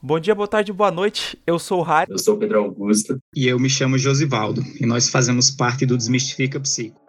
Bom 0.00 0.20
dia, 0.20 0.32
boa 0.32 0.46
tarde, 0.46 0.72
boa 0.72 0.92
noite. 0.92 1.36
Eu 1.44 1.58
sou 1.58 1.80
o 1.80 1.82
Rádio. 1.82 2.14
Eu 2.14 2.18
sou 2.18 2.36
o 2.36 2.38
Pedro 2.38 2.60
Augusto. 2.60 3.18
E 3.34 3.48
eu 3.48 3.58
me 3.58 3.68
chamo 3.68 3.98
Josivaldo. 3.98 4.62
E 4.80 4.86
nós 4.86 5.08
fazemos 5.08 5.50
parte 5.50 5.84
do 5.84 5.96
Desmistifica 5.96 6.60
Psico. 6.60 7.07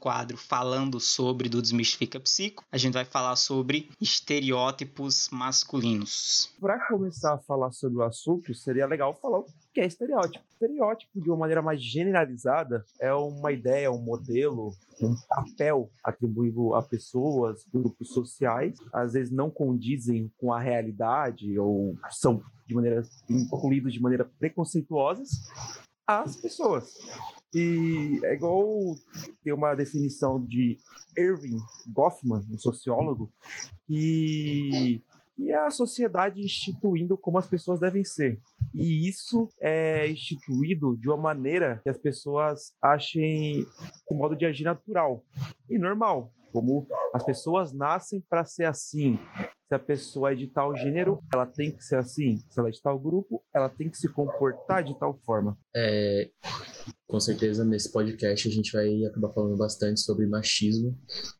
Quadro 0.00 0.36
falando 0.36 0.98
sobre 0.98 1.48
do 1.48 1.60
Desmistifica 1.60 2.18
Psico, 2.18 2.64
a 2.72 2.78
gente 2.78 2.94
vai 2.94 3.04
falar 3.04 3.36
sobre 3.36 3.90
estereótipos 4.00 5.28
masculinos. 5.30 6.50
Para 6.58 6.88
começar 6.88 7.34
a 7.34 7.38
falar 7.38 7.70
sobre 7.70 7.98
o 7.98 8.02
assunto, 8.02 8.54
seria 8.54 8.86
legal 8.86 9.14
falar 9.14 9.40
o 9.40 9.46
que 9.72 9.80
é 9.80 9.86
estereótipo. 9.86 10.44
Estereótipo, 10.50 11.20
de 11.20 11.30
uma 11.30 11.38
maneira 11.38 11.62
mais 11.62 11.82
generalizada, 11.82 12.84
é 12.98 13.12
uma 13.12 13.52
ideia, 13.52 13.92
um 13.92 14.02
modelo, 14.02 14.72
um 15.00 15.14
papel 15.28 15.90
atribuído 16.02 16.74
a 16.74 16.82
pessoas, 16.82 17.64
grupos 17.72 18.08
sociais, 18.08 18.78
às 18.92 19.12
vezes 19.12 19.30
não 19.30 19.50
condizem 19.50 20.30
com 20.38 20.52
a 20.52 20.58
realidade 20.58 21.58
ou 21.58 21.94
são 22.10 22.42
de 22.66 22.74
maneira 22.74 23.02
incluídos 23.28 23.92
de 23.92 24.00
maneira 24.00 24.24
preconceituosas 24.38 25.30
às 26.18 26.36
pessoas. 26.36 26.92
E 27.54 28.20
é 28.24 28.34
igual 28.34 28.96
tem 29.42 29.52
uma 29.52 29.74
definição 29.74 30.44
de 30.44 30.76
Irving 31.16 31.58
Goffman, 31.88 32.44
um 32.50 32.58
sociólogo, 32.58 33.32
que, 33.86 35.02
que 35.36 35.50
é 35.50 35.56
a 35.56 35.70
sociedade 35.70 36.40
instituindo 36.40 37.16
como 37.18 37.38
as 37.38 37.48
pessoas 37.48 37.80
devem 37.80 38.04
ser. 38.04 38.40
E 38.72 39.08
isso 39.08 39.48
é 39.60 40.08
instituído 40.08 40.96
de 40.96 41.08
uma 41.08 41.16
maneira 41.16 41.80
que 41.82 41.88
as 41.88 41.98
pessoas 41.98 42.72
achem 42.80 43.66
o 44.08 44.14
modo 44.14 44.36
de 44.36 44.46
agir 44.46 44.64
natural 44.64 45.24
e 45.68 45.78
normal. 45.78 46.32
Como 46.52 46.86
as 47.14 47.24
pessoas 47.24 47.72
nascem 47.72 48.20
para 48.28 48.44
ser 48.44 48.64
assim, 48.64 49.18
se 49.70 49.74
a 49.76 49.78
pessoa 49.78 50.32
é 50.32 50.34
de 50.34 50.48
tal 50.48 50.74
gênero, 50.76 51.22
ela 51.32 51.46
tem 51.46 51.70
que 51.70 51.84
ser 51.84 51.94
assim. 51.94 52.38
Se 52.50 52.58
ela 52.58 52.68
é 52.68 52.72
de 52.72 52.82
tal 52.82 52.98
grupo, 52.98 53.40
ela 53.54 53.68
tem 53.68 53.88
que 53.88 53.96
se 53.96 54.08
comportar 54.08 54.82
de 54.82 54.98
tal 54.98 55.16
forma. 55.24 55.56
É, 55.76 56.28
com 57.06 57.20
certeza, 57.20 57.64
nesse 57.64 57.92
podcast 57.92 58.48
a 58.48 58.50
gente 58.50 58.72
vai 58.72 59.04
acabar 59.04 59.32
falando 59.32 59.56
bastante 59.56 60.00
sobre 60.00 60.26
machismo 60.26 60.98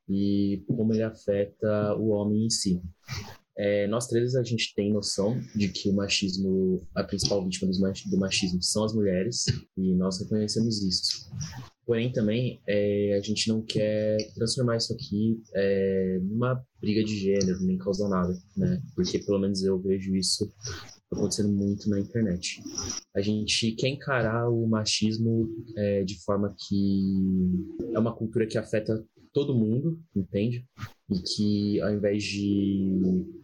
e 0.08 0.62
como 0.68 0.94
ele 0.94 1.02
afeta 1.02 1.96
o 1.96 2.10
homem 2.10 2.46
em 2.46 2.50
si. 2.50 2.80
É, 3.58 3.88
nós 3.88 4.06
três 4.06 4.36
a 4.36 4.44
gente 4.44 4.72
tem 4.76 4.92
noção 4.92 5.36
de 5.56 5.68
que 5.68 5.90
o 5.90 5.92
machismo, 5.92 6.86
a 6.94 7.02
principal 7.02 7.42
vítima 7.42 7.68
do 7.72 8.16
machismo 8.16 8.62
são 8.62 8.84
as 8.84 8.94
mulheres 8.94 9.46
e 9.76 9.92
nós 9.96 10.20
reconhecemos 10.20 10.80
isso. 10.84 11.28
Porém, 11.90 12.12
também, 12.12 12.62
é, 12.68 13.16
a 13.18 13.20
gente 13.20 13.48
não 13.48 13.62
quer 13.62 14.16
transformar 14.36 14.76
isso 14.76 14.92
aqui 14.92 15.42
é, 15.52 16.20
numa 16.22 16.64
briga 16.80 17.02
de 17.02 17.18
gênero, 17.18 17.60
nem 17.62 17.76
causar 17.78 18.08
nada, 18.08 18.32
né? 18.56 18.80
Porque 18.94 19.18
pelo 19.18 19.40
menos 19.40 19.64
eu 19.64 19.76
vejo 19.76 20.14
isso 20.14 20.48
acontecendo 21.12 21.48
muito 21.48 21.90
na 21.90 21.98
internet. 21.98 22.62
A 23.12 23.20
gente 23.20 23.72
quer 23.72 23.88
encarar 23.88 24.48
o 24.48 24.68
machismo 24.68 25.48
é, 25.76 26.04
de 26.04 26.22
forma 26.22 26.54
que 26.56 27.02
é 27.92 27.98
uma 27.98 28.14
cultura 28.14 28.46
que 28.46 28.56
afeta 28.56 29.04
todo 29.32 29.52
mundo, 29.52 30.00
entende? 30.14 30.64
E 31.10 31.18
que 31.18 31.80
ao 31.80 31.92
invés 31.92 32.22
de 32.22 32.92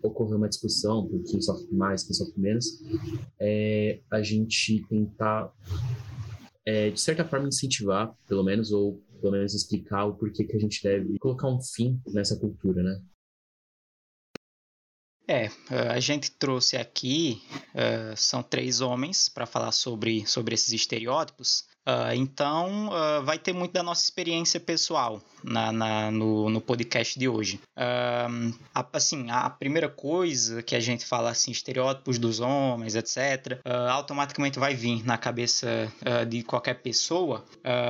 ocorrer 0.05 0.37
uma 0.37 0.49
discussão 0.49 1.05
por 1.09 1.21
quem 1.25 1.41
sofre 1.41 1.75
mais, 1.75 2.05
quem 2.05 2.15
sofre 2.15 2.41
menos, 2.41 2.81
é 3.41 3.99
a 4.09 4.23
gente 4.23 4.87
tentar 4.89 5.53
é, 6.67 6.91
de 6.91 7.01
certa 7.01 7.25
forma, 7.25 7.49
incentivar, 7.49 8.13
pelo 8.27 8.43
menos, 8.43 8.73
ou 8.73 9.01
pelo 9.21 9.33
menos 9.33 9.55
explicar 9.55 10.05
o 10.05 10.17
porquê 10.17 10.45
que 10.45 10.57
a 10.57 10.61
gente 10.61 10.83
deve 10.83 11.19
colocar 11.19 11.49
um 11.49 11.63
fim 11.63 12.01
nessa 12.09 12.39
cultura, 12.39 12.83
né? 12.83 13.01
É, 15.29 15.49
a 15.91 15.99
gente 15.99 16.31
trouxe 16.31 16.77
aqui, 16.77 17.43
uh, 17.75 18.17
são 18.17 18.45
três 18.45 18.81
homens 18.81 19.29
para 19.29 19.45
falar 19.45 19.73
sobre, 19.73 20.25
sobre 20.25 20.55
esses 20.55 20.73
estereótipos, 20.73 21.65
Uh, 21.87 22.13
então, 22.17 22.89
uh, 22.89 23.23
vai 23.25 23.39
ter 23.39 23.53
muito 23.53 23.71
da 23.71 23.81
nossa 23.81 24.03
experiência 24.03 24.59
pessoal 24.59 25.23
na, 25.45 25.71
na 25.71 26.11
no, 26.11 26.51
no, 26.51 26.61
podcast 26.61 27.17
de 27.17 27.29
hoje. 27.29 27.61
Uh, 27.77 28.53
a, 28.75 28.85
assim, 28.93 29.31
a 29.31 29.49
primeira 29.49 29.89
coisa 29.89 30.65
que 30.65 30.75
a 30.75 30.81
gente 30.81 31.07
fala, 31.07 31.31
assim, 31.31 31.53
estereótipos 31.53 32.19
dos 32.19 32.41
homens, 32.41 32.97
etc., 32.97 33.61
automaticamente 33.89 34.59
vai 34.59 34.75
vir 34.75 35.05
na 35.05 35.17
cabeça 35.17 35.93
de 36.29 36.43
qualquer 36.43 36.75
pessoa 36.75 37.45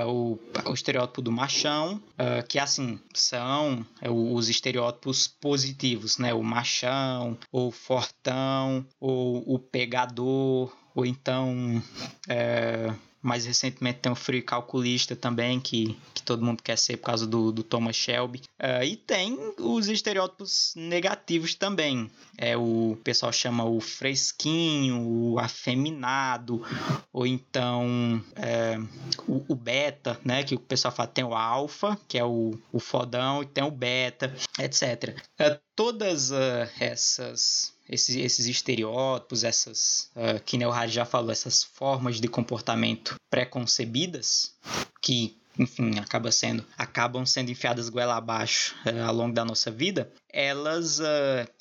o, 0.07 0.39
o, 0.67 0.75
estereótipo 0.75 1.23
do 1.23 1.33
machão, 1.33 2.01
que, 2.49 2.59
assim, 2.59 2.99
são 3.15 3.87
é, 4.03 4.11
os 4.11 4.49
estereótipos 4.49 5.27
positivos, 5.27 6.19
né? 6.19 6.35
O 6.35 6.43
machão, 6.43 7.39
ou 7.51 7.71
fortão, 7.71 8.85
ou 9.01 9.43
o 9.47 9.59
pegador, 9.59 10.75
ou 10.95 11.07
então... 11.07 11.83
É, 12.29 12.93
mais 13.27 13.45
recentemente 13.45 13.99
tem 14.01 14.13
o 14.13 14.15
Free 14.15 14.43
Calculista 14.43 15.17
também, 15.17 15.61
que, 15.61 15.97
que 16.15 16.23
todo 16.23 16.45
mundo 16.45 16.63
quer 16.63 16.79
ser 16.79 16.97
por 16.97 17.07
causa 17.07 17.27
do, 17.27 17.51
do 17.51 17.63
Thomas 17.63 17.97
Shelby. 17.97 18.43
Uh, 18.61 18.85
e 18.85 18.97
tem 18.97 19.37
os 19.59 19.89
estereótipos 19.89 20.73
negativos 20.77 21.55
também. 21.55 22.11
É, 22.39 22.57
o 22.57 22.99
pessoal 23.03 23.33
chama 23.33 23.65
o 23.65 23.81
fresquinho, 23.81 25.01
o 25.01 25.39
afeminado, 25.39 26.63
ou 27.13 27.27
então 27.27 28.23
é, 28.37 28.79
o, 29.27 29.45
o, 29.49 29.55
beta, 29.55 30.21
né? 30.25 30.45
Que 30.45 30.55
o 30.55 30.61
pessoal 30.61 30.95
fala 30.95 31.09
tem 31.09 31.25
o 31.25 31.35
alfa, 31.35 31.99
que 32.07 32.19
é 32.19 32.25
o, 32.25 32.53
o 32.73 32.79
fodão, 32.79 33.43
e 33.43 33.47
tem 33.47 33.65
o 33.65 33.71
beta, 33.71 34.35
etc. 34.59 35.17
Uh, 35.41 35.59
todas 35.75 36.31
uh, 36.31 36.69
essas 36.81 37.75
esses, 37.89 38.17
esses 38.17 38.47
estereótipos, 38.47 39.45
essas, 39.45 40.11
uh, 40.17 40.43
que 40.45 40.57
Harry 40.57 40.91
já 40.91 41.05
falou, 41.05 41.31
essas 41.31 41.63
formas 41.63 42.21
de 42.21 42.27
comportamento 42.27 43.15
preconcebidas, 43.31 44.55
que 45.01 45.39
enfim, 45.57 45.99
acaba 46.01 46.33
sendo, 46.33 46.65
acabam 46.77 47.25
sendo 47.25 47.51
enfiadas 47.51 47.89
goela 47.89 48.17
abaixo 48.17 48.75
ao 49.07 49.15
longo 49.15 49.33
da 49.33 49.45
nossa 49.45 49.71
vida, 49.71 50.13
elas, 50.31 51.01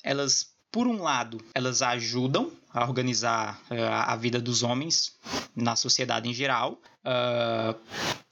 elas, 0.02 0.48
por 0.70 0.86
um 0.86 1.00
lado, 1.00 1.38
elas 1.54 1.80
ajudam 1.80 2.52
a 2.74 2.84
organizar 2.84 3.58
a 3.70 4.14
vida 4.16 4.38
dos 4.38 4.62
homens 4.62 5.14
na 5.54 5.76
sociedade 5.76 6.28
em 6.28 6.34
geral. 6.34 6.78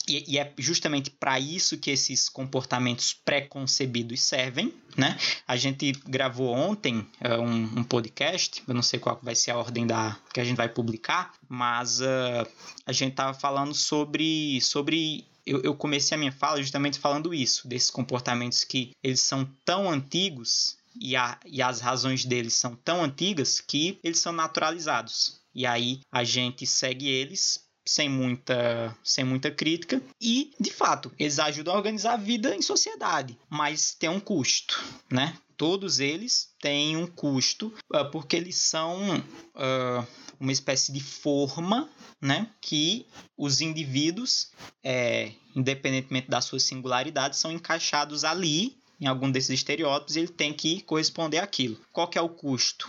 E, 0.07 0.35
e, 0.35 0.39
é 0.39 0.53
justamente 0.59 1.11
para 1.11 1.41
isso 1.41 1.79
que 1.79 1.91
esses 1.91 2.29
comportamentos 2.29 3.15
pré-concebidos 3.15 4.21
servem, 4.21 4.73
né? 4.97 5.17
A 5.49 5.57
gente 5.57 5.93
gravou 6.07 6.55
ontem 6.55 6.99
uh, 6.99 7.41
um, 7.41 7.79
um, 7.79 7.85
podcast, 7.85 8.63
eu 8.69 8.75
não 8.75 8.83
sei 8.83 9.01
qual 9.01 9.19
vai 9.23 9.35
ser 9.35 9.53
a 9.53 9.57
ordem 9.57 9.87
da 9.87 10.19
que 10.33 10.41
a 10.41 10.45
gente 10.45 10.57
vai 10.57 10.69
publicar, 10.69 11.33
mas 11.49 12.01
uh, 12.01 12.47
a 12.85 12.93
gente 12.93 13.13
estava 13.13 13.33
falando 13.33 13.73
sobre, 13.73 14.61
sobre 14.61 15.25
eu, 15.47 15.63
eu 15.63 15.75
comecei 15.75 16.15
a 16.15 16.19
minha 16.19 16.33
fala 16.33 16.61
justamente 16.61 16.99
falando 16.99 17.33
isso, 17.33 17.67
desses 17.67 17.91
comportamentos 17.91 18.65
que 18.65 18.93
eles 19.03 19.21
são 19.21 19.49
tão 19.65 19.91
antigos 19.91 20.77
e, 21.01 21.17
a, 21.17 21.39
e 21.45 21.63
as 21.63 21.81
razões 21.81 22.25
deles 22.25 22.55
são 22.55 22.77
tão 22.77 23.03
antigas 23.03 23.61
que 23.61 23.99
eles 24.03 24.19
são 24.19 24.33
naturalizados. 24.33 25.41
E 25.55 25.67
aí 25.67 26.01
a 26.11 26.25
gente 26.25 26.67
segue 26.67 27.09
eles 27.09 27.64
sem 27.87 28.09
muita, 28.09 28.97
sem 29.03 29.25
muita 29.25 29.51
crítica. 29.51 30.01
E, 30.21 30.53
de 30.59 30.71
fato, 30.71 31.13
eles 31.19 31.39
ajudam 31.39 31.75
a 31.75 31.77
organizar 31.77 32.15
a 32.15 32.19
vida 32.19 32.55
em 32.55 32.63
sociedade, 32.63 33.39
mas 33.49 33.95
tem 33.95 34.09
um 34.09 34.21
custo, 34.21 34.83
né? 35.11 35.37
Todos 35.57 36.01
eles 36.01 36.53
têm 36.61 36.97
um 36.97 37.07
custo 37.07 37.73
uh, 37.93 38.11
porque 38.11 38.35
eles 38.35 38.57
são 38.57 39.19
uh, 39.19 40.07
uma 40.41 40.51
espécie 40.51 40.93
de 40.93 41.01
forma 41.01 41.89
né, 42.21 42.49
que 42.61 43.07
os 43.37 43.61
indivíduos, 43.61 44.51
é, 44.83 45.33
independentemente 45.55 46.29
da 46.29 46.41
sua 46.41 46.59
singularidade, 46.59 47.37
são 47.37 47.53
encaixados 47.53 48.25
ali 48.25 48.77
em 49.01 49.07
algum 49.07 49.31
desses 49.31 49.51
estereótipos 49.51 50.17
e 50.17 50.21
ele 50.21 50.29
tem 50.29 50.53
que 50.53 50.81
corresponder 50.83 51.39
àquilo. 51.39 51.79
Qual 51.93 52.09
que 52.09 52.19
é 52.19 52.23
o 52.23 52.29
custo? 52.29 52.89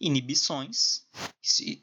Inibições, 0.00 1.02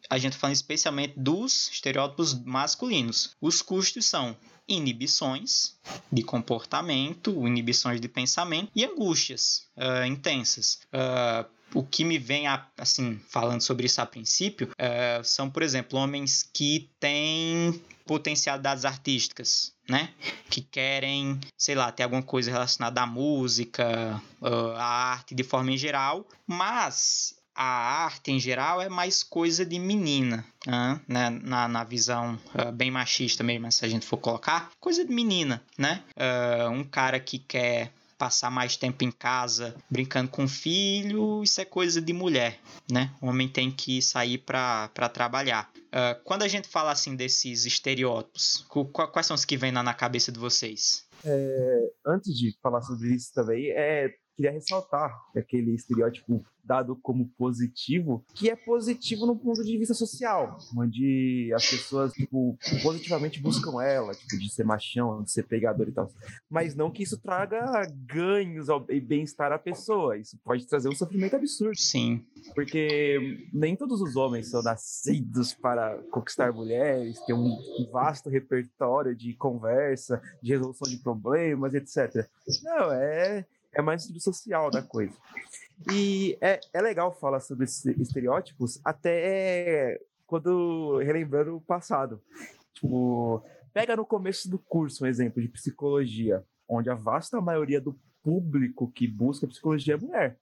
a 0.10 0.18
gente 0.18 0.34
tá 0.34 0.40
falando 0.40 0.56
especialmente 0.56 1.14
dos 1.18 1.70
estereótipos 1.70 2.34
masculinos. 2.34 3.32
Os 3.42 3.62
custos 3.62 4.06
são 4.06 4.38
inibições 4.68 5.78
de 6.12 6.24
comportamento, 6.24 7.46
inibições 7.48 8.00
de 8.00 8.08
pensamento 8.08 8.72
e 8.76 8.84
angústias 8.86 9.68
uh, 9.78 10.06
intensas. 10.06 10.80
Uh, 10.94 11.46
o 11.74 11.84
que 11.84 12.04
me 12.04 12.18
vem, 12.18 12.48
a, 12.48 12.66
assim, 12.78 13.20
falando 13.30 13.62
sobre 13.62 13.86
isso 13.86 14.00
a 14.02 14.06
princípio, 14.06 14.70
uh, 14.70 15.24
são, 15.24 15.50
por 15.50 15.62
exemplo, 15.62 16.00
homens 16.00 16.50
que 16.54 16.90
têm 17.00 17.82
potencialidades 18.06 18.86
artísticas, 18.86 19.74
né? 19.90 20.14
Que 20.50 20.62
querem, 20.62 21.40
sei 21.58 21.76
lá, 21.76 21.92
ter 21.92 22.04
alguma 22.04 22.24
coisa 22.24 22.52
relacionada 22.52 23.02
à 23.02 23.06
música, 23.06 24.22
uh, 24.42 24.72
à 24.78 24.86
arte 24.86 25.36
de 25.36 25.44
forma 25.44 25.72
em 25.72 25.78
geral, 25.78 26.28
mas 26.48 27.36
a 27.56 28.04
arte 28.04 28.32
em 28.32 28.40
geral 28.40 28.82
é 28.82 28.90
mais 28.90 29.24
coisa 29.24 29.66
de 29.66 29.80
menina, 29.80 30.46
né? 30.68 31.02
na, 31.08 31.68
na 31.68 31.84
visão 31.84 32.38
uh, 32.54 32.72
bem 32.72 32.92
machista 32.92 33.44
mesmo, 33.44 33.72
se 33.72 33.86
a 33.86 33.88
gente 33.88 34.06
for 34.06 34.18
colocar, 34.18 34.72
coisa 34.80 35.06
de 35.06 35.14
menina, 35.14 35.64
né? 35.78 36.04
Uh, 36.18 36.70
um 36.70 36.84
cara 36.84 37.20
que 37.20 37.40
quer 37.40 37.92
passar 38.18 38.50
mais 38.50 38.78
tempo 38.78 39.04
em 39.04 39.12
casa 39.12 39.76
brincando 39.90 40.30
com 40.30 40.46
o 40.46 40.48
filho, 40.48 41.44
isso 41.44 41.60
é 41.62 41.66
coisa 41.66 42.02
de 42.02 42.14
mulher, 42.14 42.60
né? 42.92 43.14
O 43.22 43.28
homem 43.28 43.48
tem 43.48 43.72
que 43.72 44.02
sair 44.02 44.38
para 44.38 44.90
trabalhar. 45.14 45.72
Uh, 45.88 46.22
quando 46.24 46.44
a 46.44 46.48
gente 46.48 46.68
fala 46.68 46.92
assim 46.92 47.16
desses 47.16 47.66
estereótipos, 47.66 48.66
quais 48.92 49.26
são 49.26 49.36
os 49.36 49.46
que 49.46 49.58
vêm 49.58 49.72
na, 49.72 49.84
na 49.84 49.94
cabeça 49.94 50.32
de 50.32 50.40
vocês? 50.40 51.06
É, 51.24 51.92
antes 52.06 52.38
de 52.38 52.56
falar 52.62 52.82
sobre 52.82 53.16
isso 53.16 53.34
também, 53.34 53.72
é, 53.72 54.10
queria 54.36 54.52
ressaltar 54.52 55.12
aquele 55.36 55.74
estereótipo 55.74 56.46
dado 56.66 56.96
como 56.96 57.30
positivo, 57.38 58.26
que 58.34 58.50
é 58.50 58.56
positivo 58.56 59.26
no 59.26 59.38
ponto 59.38 59.64
de 59.64 59.78
vista 59.78 59.94
social, 59.94 60.58
onde 60.76 61.52
as 61.54 61.70
pessoas, 61.70 62.14
tipo, 62.14 62.58
positivamente 62.82 63.42
buscam 63.42 63.82
ela, 63.82 64.14
tipo, 64.14 64.38
de 64.38 64.50
ser 64.50 64.64
machão, 64.64 65.24
de 65.24 65.32
ser 65.32 65.44
pegador 65.44 65.88
e 65.88 65.92
tal. 65.92 66.10
Mas 66.50 66.76
não 66.76 66.92
que 66.92 67.04
isso 67.04 67.18
traga 67.18 67.86
ganhos 68.06 68.68
e 68.90 69.00
bem-estar 69.00 69.52
à 69.52 69.60
pessoa. 69.60 70.18
Isso 70.18 70.38
pode 70.44 70.66
trazer 70.68 70.90
um 70.90 70.96
sofrimento 70.96 71.36
absurdo. 71.36 71.78
Sim. 71.78 72.26
Porque 72.54 73.48
nem 73.54 73.76
todos 73.76 74.02
os 74.02 74.16
homens 74.16 74.50
são 74.50 74.62
nascidos 74.62 75.54
para 75.54 75.98
conquistar 76.12 76.52
mulheres, 76.52 77.20
ter 77.26 77.34
um 77.34 77.58
vasto 77.92 78.30
repertório 78.30 79.16
de 79.16 79.34
conversa, 79.34 80.22
de 80.42 80.52
resolução 80.52 80.90
de 80.90 80.98
problemas, 80.98 81.74
etc. 81.74 82.28
Não, 82.64 82.92
é, 82.92 83.46
é 83.74 83.82
mais 83.82 84.08
do 84.08 84.20
social 84.20 84.72
da 84.72 84.82
coisa. 84.82 85.14
E 85.92 86.38
é, 86.42 86.60
é 86.74 86.82
legal 86.82 87.14
falar 87.14 87.40
sobre 87.40 87.66
estereótipos, 87.66 88.80
até 88.84 90.00
quando 90.26 90.98
relembrando 91.00 91.56
o 91.56 91.62
passado. 91.62 92.22
Tipo, 92.74 93.44
pega 93.74 93.96
no 93.96 94.06
começo 94.06 94.50
do 94.50 94.58
curso 94.58 95.04
um 95.04 95.08
exemplo 95.08 95.42
de 95.42 95.48
psicologia, 95.48 96.44
onde 96.68 96.90
a 96.90 96.96
vasta 96.96 97.40
maioria 97.40 97.80
do 97.80 97.98
público 98.24 98.92
que 98.92 99.08
busca 99.08 99.48
psicologia 99.48 99.94
é 99.94 99.98
mulher. 99.98 100.38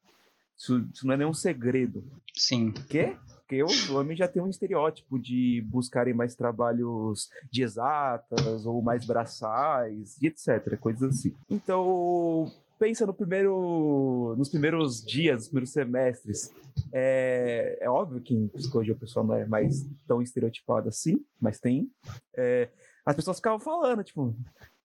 Isso, 0.57 0.87
isso 0.93 1.05
não 1.05 1.13
é 1.13 1.17
nenhum 1.17 1.33
segredo. 1.33 2.03
Sim. 2.33 2.71
Por 2.71 2.85
quê? 2.85 3.17
Porque 3.27 3.63
os 3.63 3.89
homens 3.89 4.17
já 4.17 4.27
têm 4.27 4.41
um 4.41 4.49
estereótipo 4.49 5.19
de 5.19 5.61
buscarem 5.67 6.13
mais 6.13 6.35
trabalhos 6.35 7.29
de 7.51 7.63
exatas 7.63 8.65
ou 8.65 8.81
mais 8.81 9.05
braçais 9.05 10.15
e 10.21 10.27
etc. 10.27 10.77
Coisas 10.79 11.17
assim. 11.17 11.35
Então, 11.49 12.51
pensa 12.83 13.05
no 13.05 13.13
primeiro, 13.13 14.35
nos 14.37 14.49
primeiros 14.49 15.01
dias, 15.01 15.37
nos 15.37 15.47
primeiros 15.47 15.71
semestres, 15.71 16.51
é, 16.91 17.77
é 17.79 17.89
óbvio 17.89 18.19
que 18.19 18.35
em 18.35 18.49
psicologia 18.49 18.93
o 18.93 18.99
pessoal 18.99 19.25
não 19.25 19.35
é 19.35 19.45
mais 19.45 19.89
tão 20.05 20.21
estereotipado 20.21 20.89
assim, 20.89 21.23
mas 21.39 21.61
tem. 21.61 21.89
É, 22.35 22.67
as 23.05 23.15
pessoas 23.15 23.37
ficavam 23.37 23.57
falando, 23.57 24.03
tipo, 24.03 24.35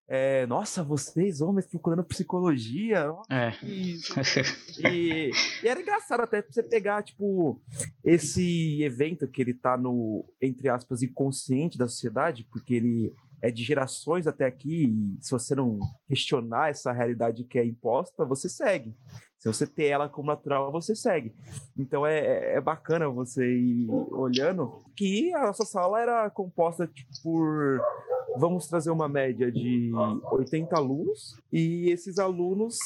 é, 0.06 0.46
nossa, 0.46 0.84
vocês, 0.84 1.40
homens, 1.40 1.66
procurando 1.66 2.04
psicologia. 2.04 3.12
É. 3.28 3.52
E, 3.64 3.98
e, 4.88 5.32
e, 5.64 5.66
era 5.66 5.80
engraçado 5.80 6.20
até 6.20 6.40
você 6.40 6.62
pegar, 6.62 7.02
tipo, 7.02 7.60
esse 8.04 8.80
evento 8.80 9.26
que 9.26 9.42
ele 9.42 9.54
tá 9.54 9.76
no, 9.76 10.24
entre 10.40 10.68
aspas, 10.68 11.02
inconsciente 11.02 11.76
da 11.76 11.88
sociedade, 11.88 12.46
porque 12.48 12.74
ele 12.74 13.12
é 13.40 13.50
de 13.50 13.62
gerações 13.62 14.26
até 14.26 14.46
aqui, 14.46 14.86
e 14.86 15.24
se 15.24 15.30
você 15.30 15.54
não 15.54 15.78
questionar 16.06 16.70
essa 16.70 16.92
realidade 16.92 17.44
que 17.44 17.58
é 17.58 17.64
imposta, 17.64 18.24
você 18.24 18.48
segue. 18.48 18.96
Se 19.38 19.46
você 19.46 19.66
ter 19.66 19.86
ela 19.86 20.08
como 20.08 20.26
natural, 20.26 20.72
você 20.72 20.96
segue. 20.96 21.32
Então 21.76 22.04
é, 22.04 22.18
é, 22.18 22.54
é 22.56 22.60
bacana 22.60 23.08
você 23.08 23.46
ir 23.46 23.88
olhando 23.88 24.82
que 24.96 25.32
a 25.34 25.46
nossa 25.46 25.64
sala 25.64 26.00
era 26.00 26.30
composta 26.30 26.86
tipo, 26.86 27.10
por. 27.22 27.80
Vamos 28.36 28.68
trazer 28.68 28.90
uma 28.90 29.08
média 29.08 29.50
de 29.50 29.90
80 30.30 30.76
alunos, 30.76 31.36
e 31.52 31.90
esses 31.90 32.18
alunos, 32.18 32.78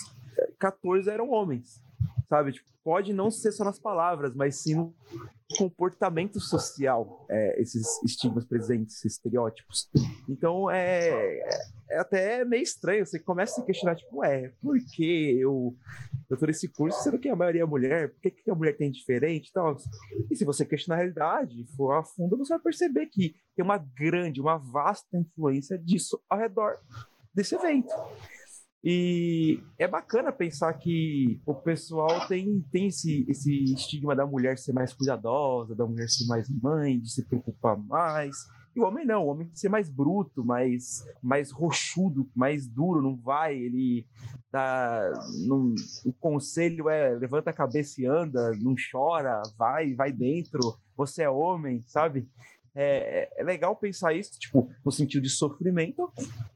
14 0.58 1.10
eram 1.10 1.30
homens 1.30 1.82
sabe? 2.28 2.52
Tipo, 2.52 2.66
pode 2.84 3.12
não 3.12 3.30
ser 3.30 3.52
só 3.52 3.64
nas 3.64 3.78
palavras, 3.78 4.34
mas 4.34 4.56
sim 4.56 4.74
no 4.74 4.94
comportamento 5.56 6.40
social, 6.40 7.26
é, 7.30 7.60
esses 7.60 8.02
estigmas 8.02 8.44
presentes, 8.44 8.96
esses 8.96 9.12
estereótipos. 9.12 9.88
Então 10.28 10.70
é, 10.70 11.40
é 11.90 11.98
até 11.98 12.44
meio 12.44 12.62
estranho, 12.62 13.04
você 13.06 13.18
começa 13.18 13.52
a 13.52 13.54
se 13.56 13.66
questionar, 13.66 13.96
tipo, 13.96 14.24
é, 14.24 14.50
por 14.60 14.76
que 14.94 15.38
eu, 15.38 15.76
eu 16.28 16.36
tô 16.36 16.46
nesse 16.46 16.68
curso, 16.68 17.02
sendo 17.02 17.18
que 17.18 17.28
a 17.28 17.36
maioria 17.36 17.62
é 17.62 17.66
mulher, 17.66 18.10
por 18.12 18.20
que, 18.20 18.30
que 18.30 18.50
a 18.50 18.54
mulher 18.54 18.76
tem 18.76 18.90
diferente 18.90 19.48
e 19.48 19.52
tal? 19.52 19.76
E 20.30 20.36
se 20.36 20.44
você 20.44 20.64
questionar 20.64 20.96
a 20.96 20.98
realidade, 20.98 21.66
for 21.76 21.92
a 21.92 22.02
fundo, 22.02 22.36
você 22.36 22.54
vai 22.54 22.62
perceber 22.62 23.06
que 23.06 23.34
tem 23.54 23.64
uma 23.64 23.78
grande, 23.78 24.40
uma 24.40 24.56
vasta 24.56 25.16
influência 25.16 25.78
disso 25.78 26.20
ao 26.28 26.38
redor 26.38 26.78
desse 27.34 27.54
evento. 27.54 27.92
E 28.84 29.62
é 29.78 29.86
bacana 29.86 30.32
pensar 30.32 30.72
que 30.74 31.40
o 31.46 31.54
pessoal 31.54 32.26
tem, 32.26 32.64
tem 32.72 32.88
esse, 32.88 33.24
esse 33.28 33.64
estigma 33.72 34.16
da 34.16 34.26
mulher 34.26 34.58
ser 34.58 34.72
mais 34.72 34.92
cuidadosa, 34.92 35.74
da 35.74 35.86
mulher 35.86 36.08
ser 36.08 36.26
mais 36.26 36.48
mãe, 36.48 36.98
de 36.98 37.08
se 37.08 37.24
preocupar 37.24 37.76
mais. 37.76 38.36
E 38.74 38.80
o 38.80 38.84
homem 38.84 39.06
não, 39.06 39.24
o 39.24 39.28
homem 39.28 39.46
tem 39.46 39.52
que 39.52 39.60
ser 39.60 39.68
mais 39.68 39.88
bruto, 39.88 40.44
mais, 40.44 41.06
mais 41.22 41.52
rochudo, 41.52 42.28
mais 42.34 42.66
duro, 42.66 43.02
não 43.02 43.16
vai, 43.16 43.56
ele. 43.56 44.04
Não, 45.46 45.74
o 46.04 46.12
conselho 46.12 46.88
é 46.88 47.10
levanta 47.14 47.50
a 47.50 47.54
cabeça 47.54 48.00
e 48.00 48.06
anda, 48.06 48.50
não 48.60 48.74
chora, 48.90 49.42
vai, 49.56 49.94
vai 49.94 50.12
dentro, 50.12 50.76
você 50.96 51.22
é 51.22 51.30
homem, 51.30 51.82
sabe? 51.86 52.28
É, 52.74 53.30
é 53.40 53.44
legal 53.44 53.76
pensar 53.76 54.14
isso, 54.14 54.38
tipo, 54.38 54.70
no 54.84 54.90
sentido 54.90 55.22
de 55.22 55.30
sofrimento 55.30 56.10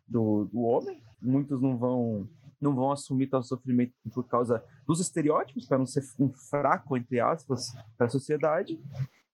do, 0.08 0.44
do 0.46 0.60
homem, 0.62 1.02
muitos 1.20 1.60
não 1.60 1.76
vão 1.76 2.28
não 2.58 2.74
vão 2.74 2.90
assumir 2.90 3.26
tal 3.26 3.42
sofrimento 3.42 3.92
por 4.14 4.26
causa 4.26 4.64
dos 4.86 4.98
estereótipos, 4.98 5.66
para 5.66 5.78
não 5.78 5.86
ser 5.86 6.02
um 6.18 6.30
fraco, 6.32 6.96
entre 6.96 7.20
aspas, 7.20 7.72
para 7.98 8.06
a 8.06 8.10
sociedade, 8.10 8.80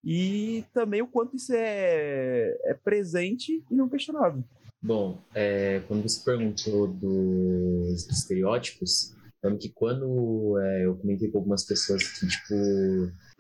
e 0.05 0.65
também 0.75 1.03
o 1.03 1.07
quanto 1.07 1.37
isso 1.37 1.53
é, 1.55 2.59
é 2.65 2.75
presente 2.75 3.65
e 3.71 3.75
não 3.75 3.89
questionável. 3.89 4.43
Bom, 4.83 5.23
é, 5.33 5.81
quando 5.87 6.03
você 6.03 6.21
perguntou 6.25 6.89
dos 6.89 8.09
estereótipos, 8.11 9.15
lembro 9.43 9.61
que 9.61 9.69
quando 9.69 10.59
é, 10.59 10.87
eu 10.87 10.97
comentei 10.97 11.31
com 11.31 11.39
algumas 11.39 11.65
pessoas 11.65 12.03
que, 12.03 12.27
tipo, 12.27 12.55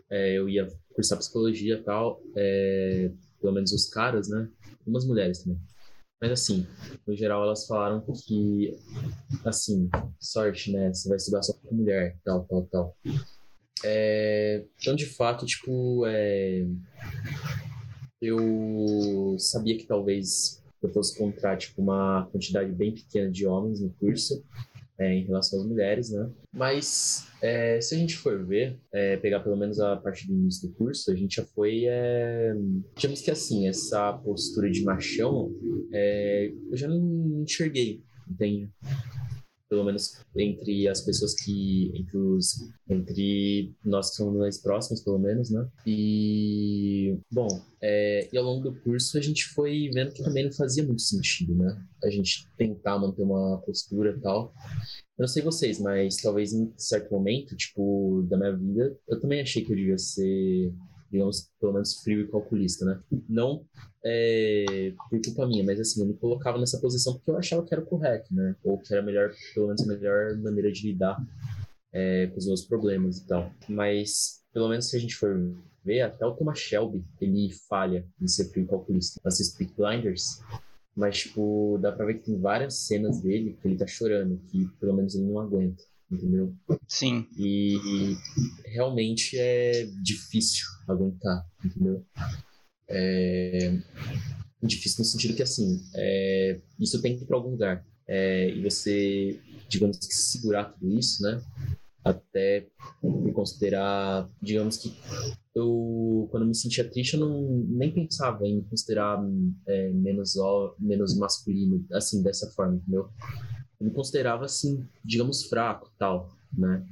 é, 0.08 0.38
eu 0.38 0.48
ia 0.48 0.68
cursar 0.94 1.18
psicologia 1.18 1.74
e 1.74 1.82
tal, 1.82 2.22
é, 2.36 3.10
pelo 3.40 3.52
menos 3.52 3.72
os 3.72 3.88
caras, 3.88 4.28
né? 4.28 4.48
Algumas 4.80 5.04
mulheres 5.04 5.42
também. 5.42 5.58
Mas 6.22 6.30
assim, 6.30 6.64
no 7.04 7.16
geral 7.16 7.42
elas 7.42 7.66
falaram 7.66 8.00
que, 8.24 8.78
assim, 9.44 9.90
sorte, 10.20 10.70
né? 10.70 10.94
Você 10.94 11.08
vai 11.08 11.16
estudar 11.16 11.42
só 11.42 11.52
com 11.52 11.74
mulher, 11.74 12.16
tal, 12.24 12.44
tal, 12.44 12.62
tal. 12.70 12.96
É, 13.84 14.64
então, 14.80 14.94
de 14.94 15.04
fato, 15.04 15.44
tipo, 15.44 16.06
é, 16.06 16.64
eu 18.20 19.34
sabia 19.36 19.76
que 19.76 19.84
talvez 19.84 20.62
eu 20.80 20.92
fosse 20.92 21.16
encontrar, 21.16 21.58
tipo, 21.58 21.82
uma 21.82 22.28
quantidade 22.30 22.70
bem 22.70 22.94
pequena 22.94 23.28
de 23.28 23.44
homens 23.44 23.80
no 23.80 23.90
curso 23.90 24.44
é, 25.02 25.14
em 25.14 25.24
relação 25.24 25.60
às 25.60 25.66
mulheres, 25.66 26.10
né? 26.10 26.30
Mas 26.52 27.26
é, 27.42 27.80
se 27.80 27.94
a 27.94 27.98
gente 27.98 28.16
for 28.16 28.44
ver, 28.46 28.78
é, 28.92 29.16
pegar 29.16 29.40
pelo 29.40 29.56
menos 29.56 29.80
a 29.80 29.96
parte 29.96 30.26
do 30.26 30.34
início 30.34 30.68
do 30.68 30.74
curso, 30.74 31.10
a 31.10 31.16
gente 31.16 31.36
já 31.36 31.44
foi, 31.44 31.84
é, 31.86 32.54
digamos 32.96 33.20
que 33.20 33.30
assim, 33.30 33.68
essa 33.68 34.12
postura 34.12 34.70
de 34.70 34.84
machão, 34.84 35.50
é, 35.92 36.52
eu 36.70 36.76
já 36.76 36.88
não 36.88 37.42
enxerguei, 37.42 38.02
entende? 38.30 38.70
Pelo 39.72 39.84
menos 39.84 40.18
entre 40.36 40.86
as 40.86 41.00
pessoas 41.00 41.34
que 41.34 41.90
entre 41.94 42.18
os 42.18 42.60
entre 42.90 43.74
nós 43.82 44.10
que 44.10 44.16
somos 44.16 44.38
mais 44.38 44.58
próximos 44.58 45.00
pelo 45.00 45.18
menos 45.18 45.48
né? 45.48 45.66
E 45.86 47.18
bom 47.32 47.48
é, 47.80 48.28
e 48.30 48.36
ao 48.36 48.44
longo 48.44 48.70
do 48.70 48.78
curso 48.82 49.16
a 49.16 49.20
gente 49.22 49.46
foi 49.46 49.88
vendo 49.94 50.12
que 50.12 50.22
também 50.22 50.44
não 50.44 50.52
fazia 50.52 50.84
muito 50.84 51.00
sentido 51.00 51.54
né? 51.54 51.82
A 52.04 52.10
gente 52.10 52.46
tentar 52.58 52.98
manter 52.98 53.22
uma 53.22 53.62
postura 53.62 54.10
e 54.10 54.20
tal. 54.20 54.52
Eu 55.16 55.22
não 55.22 55.28
sei 55.28 55.42
vocês 55.42 55.80
mas 55.80 56.16
talvez 56.16 56.52
em 56.52 56.70
certo 56.76 57.10
momento 57.10 57.56
tipo 57.56 58.26
da 58.28 58.36
minha 58.36 58.54
vida 58.54 58.94
eu 59.08 59.18
também 59.20 59.40
achei 59.40 59.64
que 59.64 59.72
eu 59.72 59.76
devia 59.76 59.96
ser 59.96 60.70
digamos, 61.10 61.50
pelo 61.58 61.74
menos 61.74 62.00
frio 62.02 62.22
e 62.22 62.28
calculista, 62.28 62.84
né? 62.84 63.00
Não 63.26 63.64
é, 64.04 64.92
por 65.08 65.20
culpa 65.22 65.46
minha, 65.46 65.64
mas 65.64 65.80
assim, 65.80 66.00
eu 66.00 66.06
me 66.06 66.14
colocava 66.14 66.58
nessa 66.58 66.80
posição 66.80 67.14
porque 67.14 67.30
eu 67.30 67.36
achava 67.36 67.64
que 67.64 67.72
era 67.72 67.82
o 67.82 67.86
correto, 67.86 68.34
né? 68.34 68.56
Ou 68.64 68.78
que 68.78 68.92
era 68.92 69.02
melhor, 69.02 69.30
pelo 69.54 69.66
menos 69.68 69.82
a 69.82 69.86
melhor 69.86 70.36
maneira 70.38 70.72
de 70.72 70.88
lidar 70.88 71.16
é, 71.92 72.26
com 72.26 72.38
os 72.38 72.46
meus 72.46 72.64
problemas 72.64 73.18
e 73.18 73.26
tal. 73.26 73.52
Mas, 73.68 74.42
pelo 74.52 74.68
menos 74.68 74.88
se 74.90 74.96
a 74.96 75.00
gente 75.00 75.14
for 75.14 75.54
ver, 75.84 76.00
até 76.00 76.24
o 76.26 76.34
Thomas 76.34 76.58
Shelby, 76.58 77.04
ele 77.20 77.50
falha 77.68 78.06
em 78.20 78.26
ser 78.26 78.46
frio 78.46 78.66
calculista. 78.66 79.20
Assiste 79.24 79.56
Peak 79.56 79.74
Blinders, 79.76 80.40
mas, 80.96 81.18
tipo, 81.18 81.78
dá 81.80 81.92
pra 81.92 82.06
ver 82.06 82.14
que 82.14 82.26
tem 82.26 82.40
várias 82.40 82.86
cenas 82.86 83.20
dele 83.20 83.56
que 83.60 83.68
ele 83.68 83.76
tá 83.76 83.86
chorando, 83.86 84.40
que 84.48 84.66
pelo 84.80 84.94
menos 84.94 85.14
ele 85.14 85.24
não 85.24 85.38
aguenta, 85.38 85.82
entendeu? 86.10 86.54
Sim. 86.86 87.26
E, 87.36 87.76
e 87.76 88.16
realmente 88.70 89.38
é 89.38 89.86
difícil 90.02 90.66
aguentar, 90.88 91.46
entendeu? 91.64 92.04
É 92.92 93.72
difícil 94.66 95.00
no 95.00 95.04
sentido 95.04 95.34
que, 95.34 95.42
assim, 95.42 95.82
é, 95.94 96.60
isso 96.78 97.00
tem 97.02 97.16
que 97.16 97.24
ir 97.24 97.26
pra 97.26 97.36
algum 97.36 97.50
lugar. 97.50 97.84
É, 98.06 98.50
e 98.50 98.62
você, 98.62 99.40
digamos 99.68 99.98
que 99.98 100.14
segurar 100.14 100.64
tudo 100.66 100.98
isso, 100.98 101.22
né? 101.22 101.40
Até 102.04 102.66
me 103.02 103.32
considerar, 103.32 104.28
digamos 104.40 104.76
que 104.76 104.92
eu, 105.54 106.28
quando 106.30 106.46
me 106.46 106.54
sentia 106.54 106.88
triste, 106.88 107.14
eu 107.14 107.20
não, 107.20 107.64
nem 107.68 107.92
pensava 107.92 108.46
em 108.46 108.60
considerar 108.62 109.22
é, 109.66 109.90
menos, 109.90 110.34
menos 110.78 111.16
masculino, 111.16 111.84
assim, 111.92 112.22
dessa 112.22 112.50
forma, 112.52 112.76
entendeu? 112.76 113.08
Eu 113.78 113.86
me 113.86 113.92
considerava, 113.92 114.44
assim, 114.44 114.84
digamos, 115.04 115.44
fraco 115.44 115.92
tal, 115.98 116.30
né? 116.52 116.84